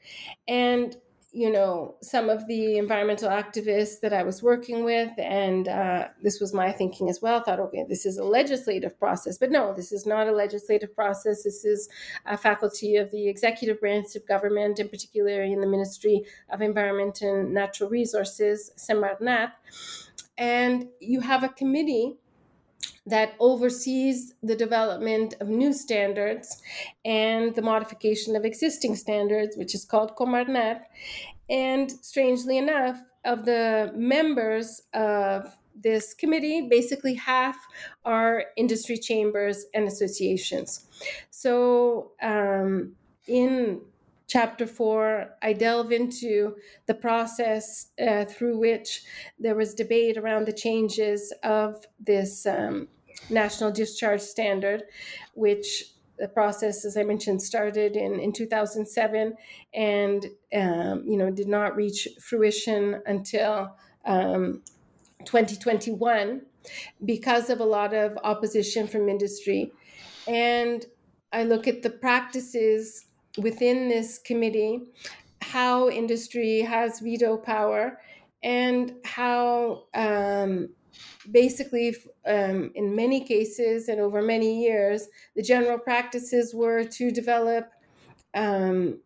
And 0.47 0.95
you 1.31 1.51
know, 1.51 1.95
some 2.01 2.27
of 2.27 2.47
the 2.47 2.77
environmental 2.77 3.29
activists 3.29 3.99
that 4.01 4.13
I 4.13 4.23
was 4.23 4.41
working 4.41 4.83
with, 4.83 5.11
and 5.19 5.67
uh, 5.67 6.07
this 6.23 6.39
was 6.39 6.53
my 6.53 6.71
thinking 6.71 7.07
as 7.09 7.21
well, 7.21 7.43
thought, 7.43 7.59
okay, 7.59 7.85
this 7.87 8.05
is 8.05 8.17
a 8.17 8.23
legislative 8.23 8.97
process. 8.97 9.37
But 9.37 9.51
no, 9.51 9.73
this 9.73 9.91
is 9.91 10.07
not 10.07 10.27
a 10.27 10.31
legislative 10.31 10.95
process. 10.95 11.43
This 11.43 11.63
is 11.65 11.87
a 12.25 12.35
faculty 12.35 12.95
of 12.95 13.11
the 13.11 13.27
executive 13.27 13.79
branch 13.79 14.15
of 14.15 14.27
government, 14.27 14.79
in 14.79 14.89
particular 14.89 15.43
in 15.43 15.61
the 15.61 15.67
Ministry 15.67 16.23
of 16.49 16.61
Environment 16.61 17.21
and 17.21 17.53
Natural 17.53 17.89
Resources, 17.89 18.71
Semarnat. 18.77 19.51
And 20.35 20.87
you 20.99 21.19
have 21.21 21.43
a 21.43 21.49
committee 21.49 22.17
that 23.09 23.33
oversees 23.39 24.33
the 24.43 24.55
development 24.55 25.35
of 25.39 25.47
new 25.47 25.73
standards 25.73 26.61
and 27.05 27.55
the 27.55 27.61
modification 27.61 28.35
of 28.35 28.45
existing 28.45 28.95
standards, 28.95 29.57
which 29.57 29.73
is 29.75 29.85
called 29.85 30.15
Comarnat. 30.15 30.81
And 31.49 31.91
strangely 31.91 32.57
enough, 32.57 32.99
of 33.25 33.45
the 33.45 33.91
members 33.95 34.81
of 34.93 35.57
this 35.75 36.13
committee, 36.13 36.67
basically 36.69 37.15
half 37.15 37.57
are 38.05 38.45
industry 38.57 38.97
chambers 38.97 39.65
and 39.73 39.87
associations. 39.87 40.85
So, 41.29 42.11
um, 42.21 42.95
in 43.27 43.81
chapter 44.27 44.67
four, 44.67 45.35
I 45.41 45.53
delve 45.53 45.91
into 45.91 46.55
the 46.85 46.93
process 46.93 47.87
uh, 48.05 48.25
through 48.25 48.57
which 48.57 49.03
there 49.39 49.55
was 49.55 49.73
debate 49.73 50.17
around 50.17 50.45
the 50.45 50.53
changes 50.53 51.33
of 51.43 51.85
this 51.99 52.45
um, 52.45 52.87
national 53.29 53.71
discharge 53.71 54.21
standard, 54.21 54.83
which 55.33 55.93
the 56.17 56.27
process, 56.27 56.85
as 56.85 56.97
I 56.97 57.03
mentioned, 57.03 57.41
started 57.41 57.95
in, 57.95 58.19
in 58.19 58.33
2007 58.33 59.35
and 59.73 60.25
um, 60.53 61.03
you 61.07 61.17
know 61.17 61.31
did 61.31 61.47
not 61.47 61.75
reach 61.75 62.07
fruition 62.21 63.01
until 63.05 63.75
um, 64.05 64.61
2021 65.25 66.41
because 67.05 67.49
of 67.49 67.59
a 67.59 67.65
lot 67.65 67.93
of 67.93 68.17
opposition 68.23 68.87
from 68.87 69.09
industry. 69.09 69.71
And 70.27 70.85
I 71.31 71.43
look 71.43 71.67
at 71.67 71.81
the 71.83 71.89
practices 71.89 73.05
within 73.37 73.87
this 73.87 74.19
committee, 74.19 74.81
how 75.41 75.89
industry 75.89 76.61
has 76.61 76.99
veto 76.99 77.37
power, 77.37 77.99
and 78.43 78.95
how 79.05 79.83
um, 79.93 80.69
basically, 81.29 81.95
um, 82.25 82.71
in 82.75 82.95
many 82.95 83.23
cases 83.23 83.87
and 83.87 83.99
over 83.99 84.21
many 84.21 84.63
years, 84.63 85.07
the 85.35 85.41
general 85.41 85.77
practices 85.77 86.53
were 86.53 86.83
to 86.83 87.11
develop 87.11 87.71
um, 88.33 88.99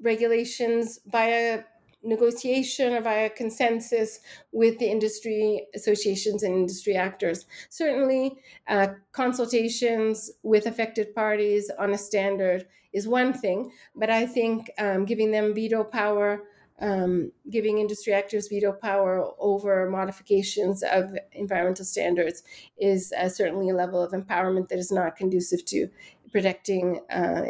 regulations 0.00 1.00
via 1.06 1.64
negotiation 2.02 2.94
or 2.94 3.00
via 3.00 3.28
consensus 3.28 4.20
with 4.52 4.78
the 4.78 4.86
industry 4.86 5.66
associations 5.74 6.42
and 6.42 6.54
industry 6.54 6.94
actors. 6.94 7.46
Certainly, 7.68 8.38
uh, 8.68 8.88
consultations 9.12 10.30
with 10.42 10.66
affected 10.66 11.14
parties 11.14 11.70
on 11.78 11.92
a 11.92 11.98
standard 11.98 12.66
is 12.92 13.08
one 13.08 13.32
thing, 13.32 13.72
but 13.94 14.10
I 14.10 14.26
think 14.26 14.70
um, 14.78 15.04
giving 15.04 15.30
them 15.30 15.54
veto 15.54 15.84
power. 15.84 16.44
Um, 16.80 17.32
giving 17.50 17.78
industry 17.78 18.12
actors 18.12 18.46
veto 18.46 18.72
power 18.72 19.32
over 19.40 19.90
modifications 19.90 20.84
of 20.84 21.18
environmental 21.32 21.84
standards 21.84 22.44
is 22.76 23.12
uh, 23.18 23.28
certainly 23.28 23.68
a 23.68 23.74
level 23.74 24.00
of 24.00 24.12
empowerment 24.12 24.68
that 24.68 24.78
is 24.78 24.92
not 24.92 25.16
conducive 25.16 25.64
to 25.64 25.88
protecting 26.30 27.00
uh, 27.10 27.46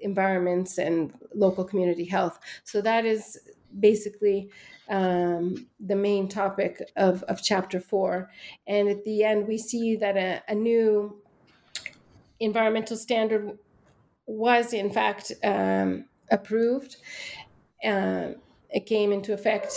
environments 0.00 0.78
and 0.78 1.12
local 1.34 1.64
community 1.64 2.04
health. 2.04 2.38
So 2.64 2.82
that 2.82 3.06
is 3.06 3.38
basically 3.78 4.50
um, 4.88 5.66
the 5.78 5.96
main 5.96 6.28
topic 6.28 6.82
of, 6.96 7.22
of 7.24 7.42
chapter 7.42 7.80
four. 7.80 8.30
And 8.66 8.88
at 8.88 9.04
the 9.04 9.24
end, 9.24 9.48
we 9.48 9.56
see 9.56 9.96
that 9.96 10.16
a, 10.16 10.42
a 10.48 10.54
new 10.54 11.22
environmental 12.40 12.96
standard 12.96 13.58
was, 14.26 14.72
in 14.72 14.90
fact, 14.90 15.32
um, 15.42 16.06
approved. 16.30 16.96
Uh, 17.82 18.32
it 18.70 18.86
came 18.86 19.12
into 19.12 19.32
effect 19.32 19.72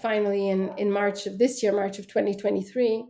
finally 0.00 0.50
in, 0.50 0.72
in 0.76 0.90
March 0.90 1.26
of 1.26 1.38
this 1.38 1.62
year, 1.62 1.72
March 1.72 1.98
of 1.98 2.06
2023. 2.06 3.04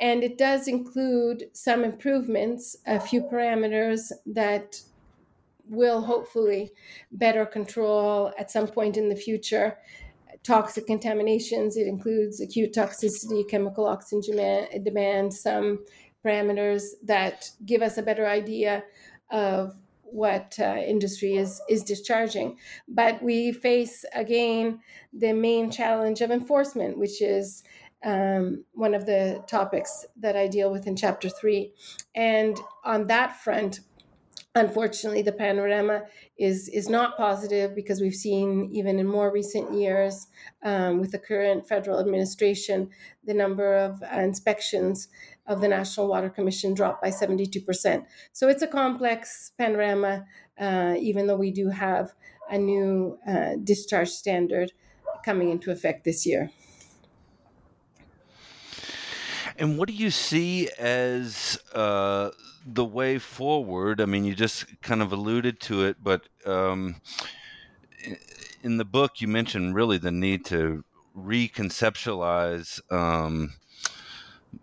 And 0.00 0.22
it 0.22 0.38
does 0.38 0.68
include 0.68 1.44
some 1.52 1.84
improvements, 1.84 2.76
a 2.86 3.00
few 3.00 3.22
parameters 3.22 4.12
that 4.26 4.80
will 5.68 6.00
hopefully 6.00 6.70
better 7.12 7.44
control 7.44 8.32
at 8.38 8.50
some 8.50 8.68
point 8.68 8.96
in 8.96 9.08
the 9.08 9.16
future 9.16 9.76
toxic 10.42 10.86
contaminations. 10.86 11.76
It 11.76 11.86
includes 11.86 12.40
acute 12.40 12.72
toxicity, 12.72 13.48
chemical 13.48 13.86
oxygen 13.86 14.36
demand, 14.82 15.34
some 15.34 15.84
parameters 16.24 16.82
that 17.04 17.50
give 17.66 17.82
us 17.82 17.98
a 17.98 18.02
better 18.02 18.26
idea 18.26 18.84
of 19.30 19.76
what 20.10 20.56
uh, 20.60 20.76
industry 20.76 21.36
is 21.36 21.60
is 21.68 21.82
discharging. 21.84 22.58
But 22.86 23.22
we 23.22 23.52
face 23.52 24.04
again 24.14 24.80
the 25.12 25.32
main 25.32 25.70
challenge 25.70 26.20
of 26.20 26.30
enforcement 26.30 26.98
which 26.98 27.22
is 27.22 27.62
um, 28.04 28.64
one 28.72 28.94
of 28.94 29.06
the 29.06 29.42
topics 29.48 30.06
that 30.20 30.36
i 30.36 30.46
deal 30.46 30.70
with 30.70 30.86
in 30.86 30.96
chapter 30.96 31.28
three. 31.28 31.72
And 32.14 32.58
on 32.84 33.06
that 33.08 33.36
front 33.40 33.80
unfortunately 34.58 35.22
the 35.22 35.32
panorama 35.32 36.02
is 36.38 36.68
is 36.68 36.88
not 36.88 37.16
positive 37.16 37.74
because 37.74 38.00
we've 38.00 38.14
seen 38.14 38.70
even 38.72 38.98
in 38.98 39.06
more 39.06 39.32
recent 39.32 39.72
years 39.72 40.26
um, 40.62 41.00
with 41.00 41.12
the 41.12 41.18
current 41.18 41.66
federal 41.66 41.98
administration 42.00 42.90
the 43.24 43.34
number 43.34 43.76
of 43.76 44.02
uh, 44.02 44.20
inspections 44.20 45.08
of 45.46 45.60
the 45.60 45.68
national 45.68 46.08
water 46.08 46.28
commission 46.28 46.74
dropped 46.74 47.02
by 47.02 47.08
72% 47.08 48.04
so 48.32 48.48
it's 48.48 48.62
a 48.62 48.66
complex 48.66 49.52
panorama 49.58 50.26
uh, 50.58 50.94
even 50.98 51.26
though 51.26 51.36
we 51.36 51.50
do 51.50 51.70
have 51.70 52.12
a 52.50 52.58
new 52.58 53.18
uh, 53.26 53.52
discharge 53.62 54.08
standard 54.08 54.72
coming 55.24 55.50
into 55.50 55.70
effect 55.70 56.04
this 56.04 56.26
year 56.26 56.50
and 59.58 59.76
what 59.76 59.88
do 59.88 59.94
you 59.94 60.10
see 60.10 60.68
as 60.78 61.58
uh, 61.74 62.30
the 62.64 62.84
way 62.84 63.18
forward? 63.18 64.00
I 64.00 64.06
mean, 64.06 64.24
you 64.24 64.34
just 64.34 64.80
kind 64.80 65.02
of 65.02 65.12
alluded 65.12 65.60
to 65.62 65.84
it, 65.84 65.96
but 66.02 66.28
um, 66.46 66.96
in 68.62 68.76
the 68.76 68.84
book, 68.84 69.20
you 69.20 69.28
mentioned 69.28 69.74
really 69.74 69.98
the 69.98 70.12
need 70.12 70.44
to 70.46 70.84
reconceptualize 71.16 72.80
um, 72.92 73.54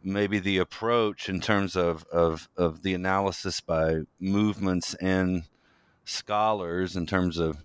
maybe 0.03 0.39
the 0.39 0.57
approach 0.57 1.27
in 1.27 1.41
terms 1.41 1.75
of, 1.75 2.05
of, 2.05 2.47
of 2.55 2.81
the 2.81 2.93
analysis 2.93 3.59
by 3.59 4.01
movements 4.19 4.93
and 4.95 5.43
scholars 6.05 6.95
in 6.95 7.05
terms 7.05 7.37
of 7.37 7.57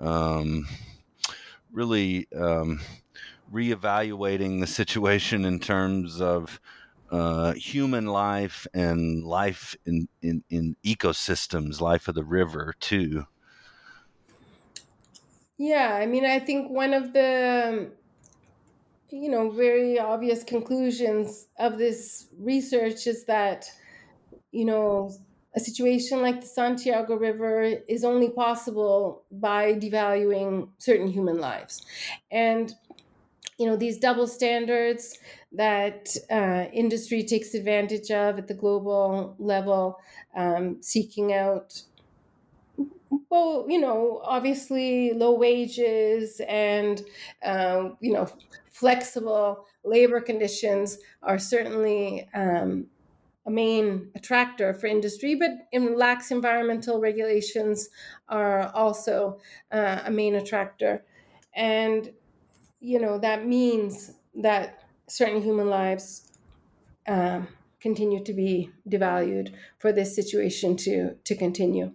um, 0.00 0.66
really 1.72 2.26
um, 2.34 2.80
reevaluating 3.54 4.60
the 4.60 4.66
situation 4.66 5.44
in 5.44 5.60
terms 5.60 6.20
of 6.20 6.60
uh, 7.10 7.52
human 7.54 8.06
life 8.06 8.66
and 8.74 9.24
life 9.24 9.76
in, 9.86 10.08
in, 10.22 10.44
in 10.50 10.76
ecosystems, 10.84 11.80
life 11.80 12.08
of 12.08 12.14
the 12.14 12.24
river 12.24 12.74
too. 12.80 13.26
Yeah, 15.56 15.94
I 15.94 16.06
mean, 16.06 16.24
I 16.24 16.38
think 16.40 16.70
one 16.70 16.92
of 16.94 17.12
the 17.12 17.92
you 19.10 19.28
know 19.28 19.50
very 19.50 19.98
obvious 19.98 20.42
conclusions 20.42 21.46
of 21.58 21.78
this 21.78 22.28
research 22.38 23.06
is 23.06 23.24
that 23.26 23.70
you 24.52 24.64
know 24.64 25.12
a 25.56 25.60
situation 25.60 26.22
like 26.22 26.40
the 26.40 26.46
Santiago 26.46 27.16
River 27.16 27.62
is 27.62 28.04
only 28.04 28.30
possible 28.30 29.24
by 29.32 29.74
devaluing 29.74 30.70
certain 30.78 31.08
human 31.08 31.38
lives, 31.38 31.86
and 32.30 32.74
you 33.58 33.66
know 33.66 33.76
these 33.76 33.98
double 33.98 34.26
standards 34.26 35.18
that 35.52 36.16
uh, 36.30 36.66
industry 36.72 37.22
takes 37.22 37.54
advantage 37.54 38.10
of 38.10 38.38
at 38.38 38.48
the 38.48 38.54
global 38.54 39.36
level 39.38 40.00
um, 40.34 40.82
seeking 40.82 41.32
out 41.32 41.82
well 43.30 43.66
you 43.68 43.78
know 43.78 44.20
obviously 44.24 45.12
low 45.12 45.32
wages 45.32 46.40
and 46.48 47.02
um, 47.44 47.96
you 48.00 48.12
know 48.12 48.28
flexible 48.70 49.66
labor 49.84 50.20
conditions 50.20 50.98
are 51.22 51.38
certainly 51.38 52.28
um, 52.34 52.88
a 53.46 53.50
main 53.50 54.10
attractor 54.14 54.72
for 54.72 54.86
industry, 54.86 55.34
but 55.34 55.50
in 55.70 55.96
lax 55.96 56.30
environmental 56.30 57.00
regulations 57.00 57.90
are 58.28 58.72
also 58.74 59.38
uh, 59.70 60.00
a 60.04 60.10
main 60.10 60.34
attractor. 60.34 61.04
And 61.54 62.12
you 62.84 62.98
know 63.00 63.18
that 63.18 63.46
means 63.46 64.12
that 64.34 64.84
certain 65.08 65.40
human 65.40 65.68
lives 65.70 66.30
um, 67.08 67.48
continue 67.80 68.22
to 68.22 68.32
be 68.32 68.70
devalued 68.88 69.54
for 69.78 69.90
this 69.92 70.14
situation 70.14 70.76
to 70.76 71.14
to 71.24 71.34
continue. 71.34 71.92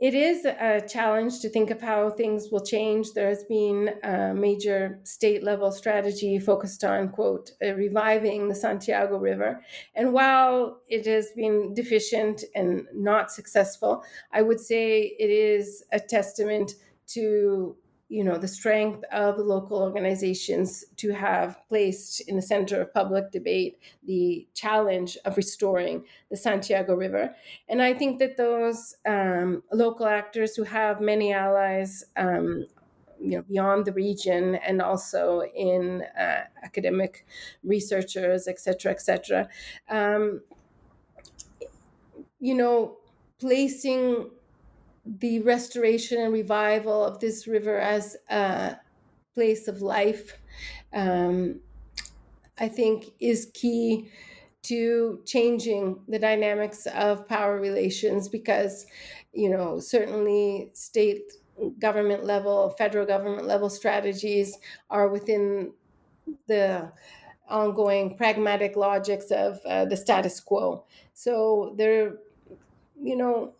It 0.00 0.14
is 0.14 0.44
a 0.44 0.82
challenge 0.88 1.38
to 1.42 1.48
think 1.48 1.70
of 1.70 1.80
how 1.80 2.10
things 2.10 2.48
will 2.50 2.64
change. 2.64 3.12
There 3.12 3.28
has 3.28 3.44
been 3.44 3.90
a 4.02 4.34
major 4.34 4.98
state 5.04 5.44
level 5.44 5.70
strategy 5.70 6.40
focused 6.40 6.82
on, 6.82 7.10
quote, 7.10 7.52
uh, 7.64 7.74
reviving 7.74 8.48
the 8.48 8.56
Santiago 8.56 9.16
River. 9.16 9.62
And 9.94 10.12
while 10.12 10.80
it 10.88 11.06
has 11.06 11.30
been 11.36 11.72
deficient 11.72 12.42
and 12.56 12.88
not 12.92 13.30
successful, 13.30 14.02
I 14.32 14.42
would 14.42 14.58
say 14.58 15.14
it 15.20 15.30
is 15.30 15.84
a 15.92 16.00
testament 16.00 16.72
to 17.14 17.76
you 18.12 18.22
know 18.22 18.36
the 18.36 18.46
strength 18.60 19.02
of 19.10 19.38
the 19.38 19.42
local 19.42 19.78
organizations 19.78 20.84
to 20.96 21.12
have 21.12 21.58
placed 21.70 22.20
in 22.28 22.36
the 22.36 22.42
center 22.42 22.82
of 22.82 22.92
public 22.92 23.32
debate 23.32 23.78
the 24.04 24.46
challenge 24.52 25.16
of 25.24 25.38
restoring 25.38 26.04
the 26.30 26.36
Santiago 26.36 26.94
River, 26.94 27.34
and 27.70 27.80
I 27.80 27.94
think 27.94 28.18
that 28.18 28.36
those 28.36 28.94
um, 29.06 29.62
local 29.72 30.06
actors 30.06 30.54
who 30.54 30.64
have 30.64 31.00
many 31.00 31.32
allies. 31.32 32.04
Um, 32.16 32.66
you 33.24 33.36
know, 33.36 33.42
beyond 33.42 33.84
the 33.84 33.92
region 33.92 34.56
and 34.56 34.82
also 34.82 35.42
in 35.54 36.02
uh, 36.18 36.42
academic 36.64 37.24
researchers, 37.62 38.48
et 38.48 38.58
cetera, 38.58 38.90
et 38.90 39.00
cetera. 39.00 39.48
Um, 39.88 40.40
you 42.40 42.56
know, 42.56 42.96
placing 43.38 44.28
the 45.04 45.40
restoration 45.40 46.20
and 46.20 46.32
revival 46.32 47.04
of 47.04 47.18
this 47.20 47.46
river 47.46 47.78
as 47.78 48.16
a 48.30 48.76
place 49.34 49.68
of 49.68 49.82
life, 49.82 50.38
um, 50.92 51.60
I 52.58 52.68
think, 52.68 53.12
is 53.18 53.50
key 53.54 54.10
to 54.62 55.20
changing 55.26 56.00
the 56.06 56.18
dynamics 56.18 56.86
of 56.86 57.26
power 57.28 57.58
relations 57.58 58.28
because, 58.28 58.86
you 59.32 59.50
know, 59.50 59.80
certainly 59.80 60.70
state 60.74 61.32
government 61.78 62.24
level, 62.24 62.70
federal 62.78 63.06
government 63.06 63.46
level 63.46 63.68
strategies 63.68 64.58
are 64.88 65.08
within 65.08 65.72
the 66.46 66.92
ongoing 67.48 68.16
pragmatic 68.16 68.76
logics 68.76 69.30
of 69.30 69.60
uh, 69.66 69.84
the 69.84 69.96
status 69.96 70.38
quo. 70.40 70.84
So 71.12 71.74
they're, 71.76 72.18
you 73.02 73.16
know, 73.16 73.54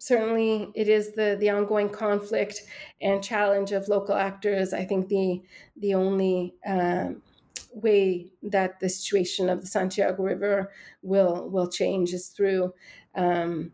certainly 0.00 0.72
it 0.74 0.88
is 0.88 1.14
the 1.14 1.36
the 1.38 1.50
ongoing 1.50 1.90
conflict 1.90 2.62
and 3.00 3.22
challenge 3.22 3.72
of 3.72 3.88
local 3.88 4.14
actors. 4.16 4.72
I 4.72 4.84
think 4.84 5.08
the 5.08 5.42
the 5.76 5.94
only 5.94 6.56
um, 6.66 7.22
way 7.72 8.32
that 8.42 8.80
the 8.80 8.88
situation 8.88 9.48
of 9.48 9.60
the 9.60 9.66
Santiago 9.66 10.22
River 10.22 10.72
will 11.02 11.48
will 11.50 11.70
change 11.70 12.12
is 12.12 12.28
through 12.28 12.74
um, 13.14 13.72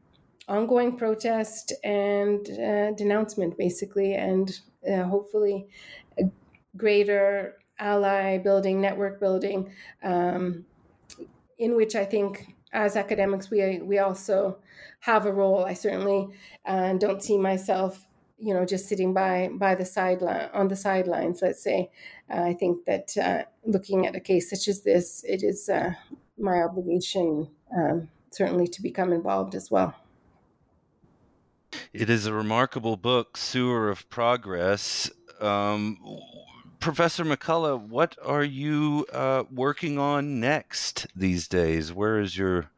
ongoing 0.49 0.97
protest 0.97 1.73
and 1.85 2.49
uh, 2.51 2.93
denouncement, 2.93 3.57
basically, 3.59 4.15
and 4.15 4.61
uh, 4.89 5.05
hopefully 5.05 5.69
greater 6.77 7.59
ally 7.79 8.39
building, 8.39 8.81
network 8.81 9.21
building, 9.21 9.73
um, 10.03 10.67
in 11.59 11.77
which 11.77 11.95
I 11.95 12.07
think 12.07 12.56
as 12.73 12.97
academics 12.97 13.51
we 13.51 13.81
we 13.83 13.99
also 13.99 14.59
have 15.01 15.27
a 15.27 15.33
role. 15.33 15.65
I 15.65 15.75
certainly 15.75 16.29
uh, 16.65 16.95
don't 16.95 17.23
see 17.23 17.39
myself, 17.39 18.07
you 18.39 18.55
know, 18.55 18.65
just 18.65 18.89
sitting 18.89 19.15
by 19.15 19.51
by 19.53 19.75
the 19.75 19.85
sideline 19.85 20.51
on 20.53 20.69
the 20.69 20.77
sidelines. 20.77 21.43
Let's 21.43 21.63
say, 21.63 21.91
uh, 22.31 22.43
I 22.43 22.55
think 22.55 22.85
that 22.87 23.17
uh, 23.17 23.43
looking 23.65 24.07
at 24.07 24.17
a 24.17 24.21
case 24.21 24.51
such 24.51 24.69
as 24.69 24.83
this, 24.83 25.25
it 25.25 25.43
is 25.43 25.69
uh, 25.69 25.93
my 26.39 26.63
obligation 26.63 27.49
um, 27.77 28.09
certainly 28.31 28.67
to 28.69 28.83
become 28.83 29.13
involved 29.13 29.55
as 29.55 29.71
well. 29.71 29.95
It 31.93 32.11
is 32.11 32.27
a 32.27 32.33
remarkable 32.33 32.97
book, 32.97 33.37
Sewer 33.37 33.91
of 33.91 34.09
Progress. 34.09 35.11
Um, 35.41 35.99
Professor 36.87 37.25
McCulligh, 37.25 37.89
what 37.89 38.17
are 38.23 38.45
you 38.45 39.05
uh, 39.13 39.43
working 39.51 39.99
on 39.99 40.39
next 40.39 41.09
these 41.17 41.49
days? 41.49 41.93
Where 41.93 42.21
is 42.21 42.39
your 42.39 42.71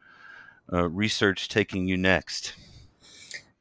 uh, 0.73 0.89
research 0.89 1.51
taking 1.51 1.87
you 1.87 1.99
next? 1.99 2.55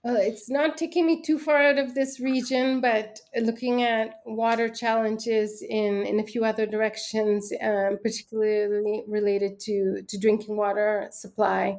Uh, 0.06 0.16
it's 0.16 0.50
not 0.50 0.78
taking 0.78 1.06
me 1.06 1.22
too 1.22 1.38
far 1.38 1.62
out 1.62 1.78
of 1.78 1.95
this 1.95 2.22
region, 2.22 2.80
but 2.80 3.20
looking 3.41 3.84
at 3.84 4.22
water 4.26 4.70
challenges 4.70 5.62
in, 5.62 6.06
in 6.06 6.22
a 6.22 6.24
few 6.24 6.45
other 6.45 6.66
directions, 6.66 7.52
um, 7.62 7.98
particularly 8.02 9.04
related 9.06 9.60
to, 9.60 10.02
to 10.08 10.18
drinking 10.18 10.56
water 10.56 11.10
supply 11.12 11.78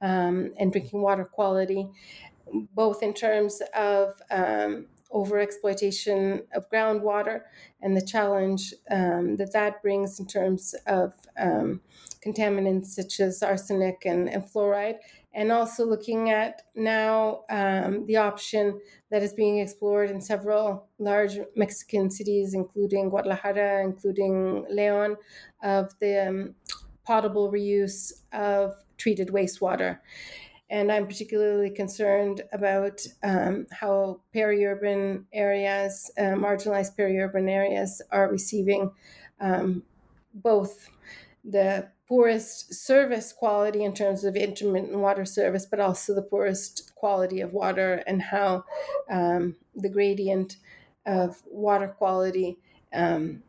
um, 0.00 0.54
and 0.58 0.72
drinking 0.72 1.02
water 1.02 1.26
quality, 1.26 1.86
both 2.74 3.02
in 3.02 3.12
terms 3.12 3.60
of 3.74 4.14
um, 4.30 4.86
overexploitation 5.12 6.42
of 6.54 6.68
groundwater 6.70 7.42
and 7.80 7.96
the 7.96 8.04
challenge 8.04 8.74
um, 8.90 9.36
that 9.36 9.52
that 9.52 9.82
brings 9.82 10.18
in 10.18 10.26
terms 10.26 10.74
of 10.86 11.14
um, 11.38 11.80
contaminants 12.24 12.86
such 12.86 13.20
as 13.20 13.42
arsenic 13.42 14.02
and, 14.04 14.28
and, 14.28 14.44
fluoride, 14.44 14.96
and 15.34 15.52
also 15.52 15.86
looking 15.86 16.30
at 16.30 16.62
now 16.74 17.44
um, 17.50 18.04
the 18.06 18.16
option 18.16 18.80
that 19.10 19.22
is 19.22 19.32
being 19.32 19.58
explored 19.58 20.10
in 20.10 20.20
several 20.20 20.88
large 20.98 21.38
Mexican 21.54 22.10
cities, 22.10 22.54
including 22.54 23.10
Guadalajara, 23.10 23.84
including 23.84 24.64
Leon, 24.68 25.16
of 25.62 25.92
the 26.00 26.28
um, 26.28 26.54
potable 27.06 27.52
reuse 27.52 28.12
of 28.32 28.74
treated 28.96 29.28
wastewater. 29.28 29.98
And 30.68 30.90
I'm 30.90 31.06
particularly 31.06 31.70
concerned 31.70 32.42
about 32.52 33.06
um, 33.22 33.66
how 33.70 34.20
peri-urban 34.32 35.26
areas, 35.32 36.10
uh, 36.18 36.34
marginalized 36.34 36.96
peri-urban 36.96 37.48
areas, 37.48 38.02
are 38.10 38.28
receiving 38.28 38.90
um, 39.40 39.84
both 40.34 40.90
the 41.44 41.88
poorest 42.08 42.74
service 42.74 43.32
quality 43.32 43.84
in 43.84 43.92
terms 43.92 44.24
of 44.24 44.36
intermittent 44.36 44.98
water 44.98 45.24
service, 45.24 45.66
but 45.66 45.80
also 45.80 46.14
the 46.14 46.22
poorest 46.22 46.94
quality 46.96 47.40
of 47.40 47.52
water, 47.52 48.02
and 48.06 48.22
how 48.22 48.64
um, 49.10 49.56
the 49.74 49.88
gradient 49.88 50.56
of 51.04 51.42
water 51.46 51.88
quality 51.88 52.58
um, 52.92 53.42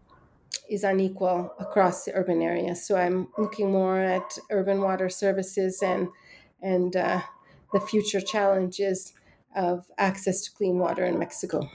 is 0.70 0.84
unequal 0.84 1.54
across 1.60 2.06
the 2.06 2.14
urban 2.14 2.42
areas. 2.42 2.86
So 2.86 2.96
I'm 2.98 3.28
looking 3.38 3.72
more 3.72 4.00
at 4.00 4.38
urban 4.52 4.82
water 4.82 5.10
services 5.10 5.82
and 5.82 6.10
and 6.62 6.96
uh, 6.96 7.22
the 7.74 7.80
future 7.80 8.22
challenges 8.22 9.14
of 9.56 9.86
access 9.98 10.42
to 10.42 10.52
clean 10.52 10.78
water 10.80 11.06
in 11.06 11.18
Mexico. 11.18 11.70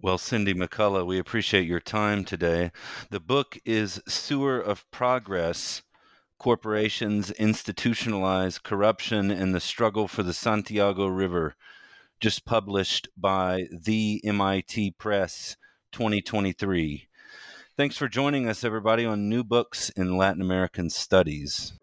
Well, 0.00 0.18
Cindy 0.18 0.52
McCulligh, 0.52 1.06
we 1.06 1.18
appreciate 1.18 1.66
your 1.66 1.78
time 1.78 2.24
today. 2.24 2.72
The 3.10 3.20
book 3.20 3.56
is 3.64 4.02
Sewer 4.08 4.58
of 4.58 4.90
Progress 4.90 5.82
Corporations 6.38 7.30
Institutionalize 7.38 8.60
Corruption 8.60 9.30
and 9.30 9.54
the 9.54 9.60
Struggle 9.60 10.08
for 10.08 10.24
the 10.24 10.34
Santiago 10.34 11.06
River, 11.06 11.54
just 12.18 12.44
published 12.44 13.08
by 13.16 13.68
the 13.70 14.20
MIT 14.24 14.96
Press 14.98 15.56
2023. 15.92 17.06
Thanks 17.76 17.96
for 17.96 18.08
joining 18.08 18.48
us, 18.48 18.64
everybody, 18.64 19.04
on 19.04 19.28
New 19.28 19.44
Books 19.44 19.88
in 19.90 20.16
Latin 20.16 20.42
American 20.42 20.90
Studies. 20.90 21.74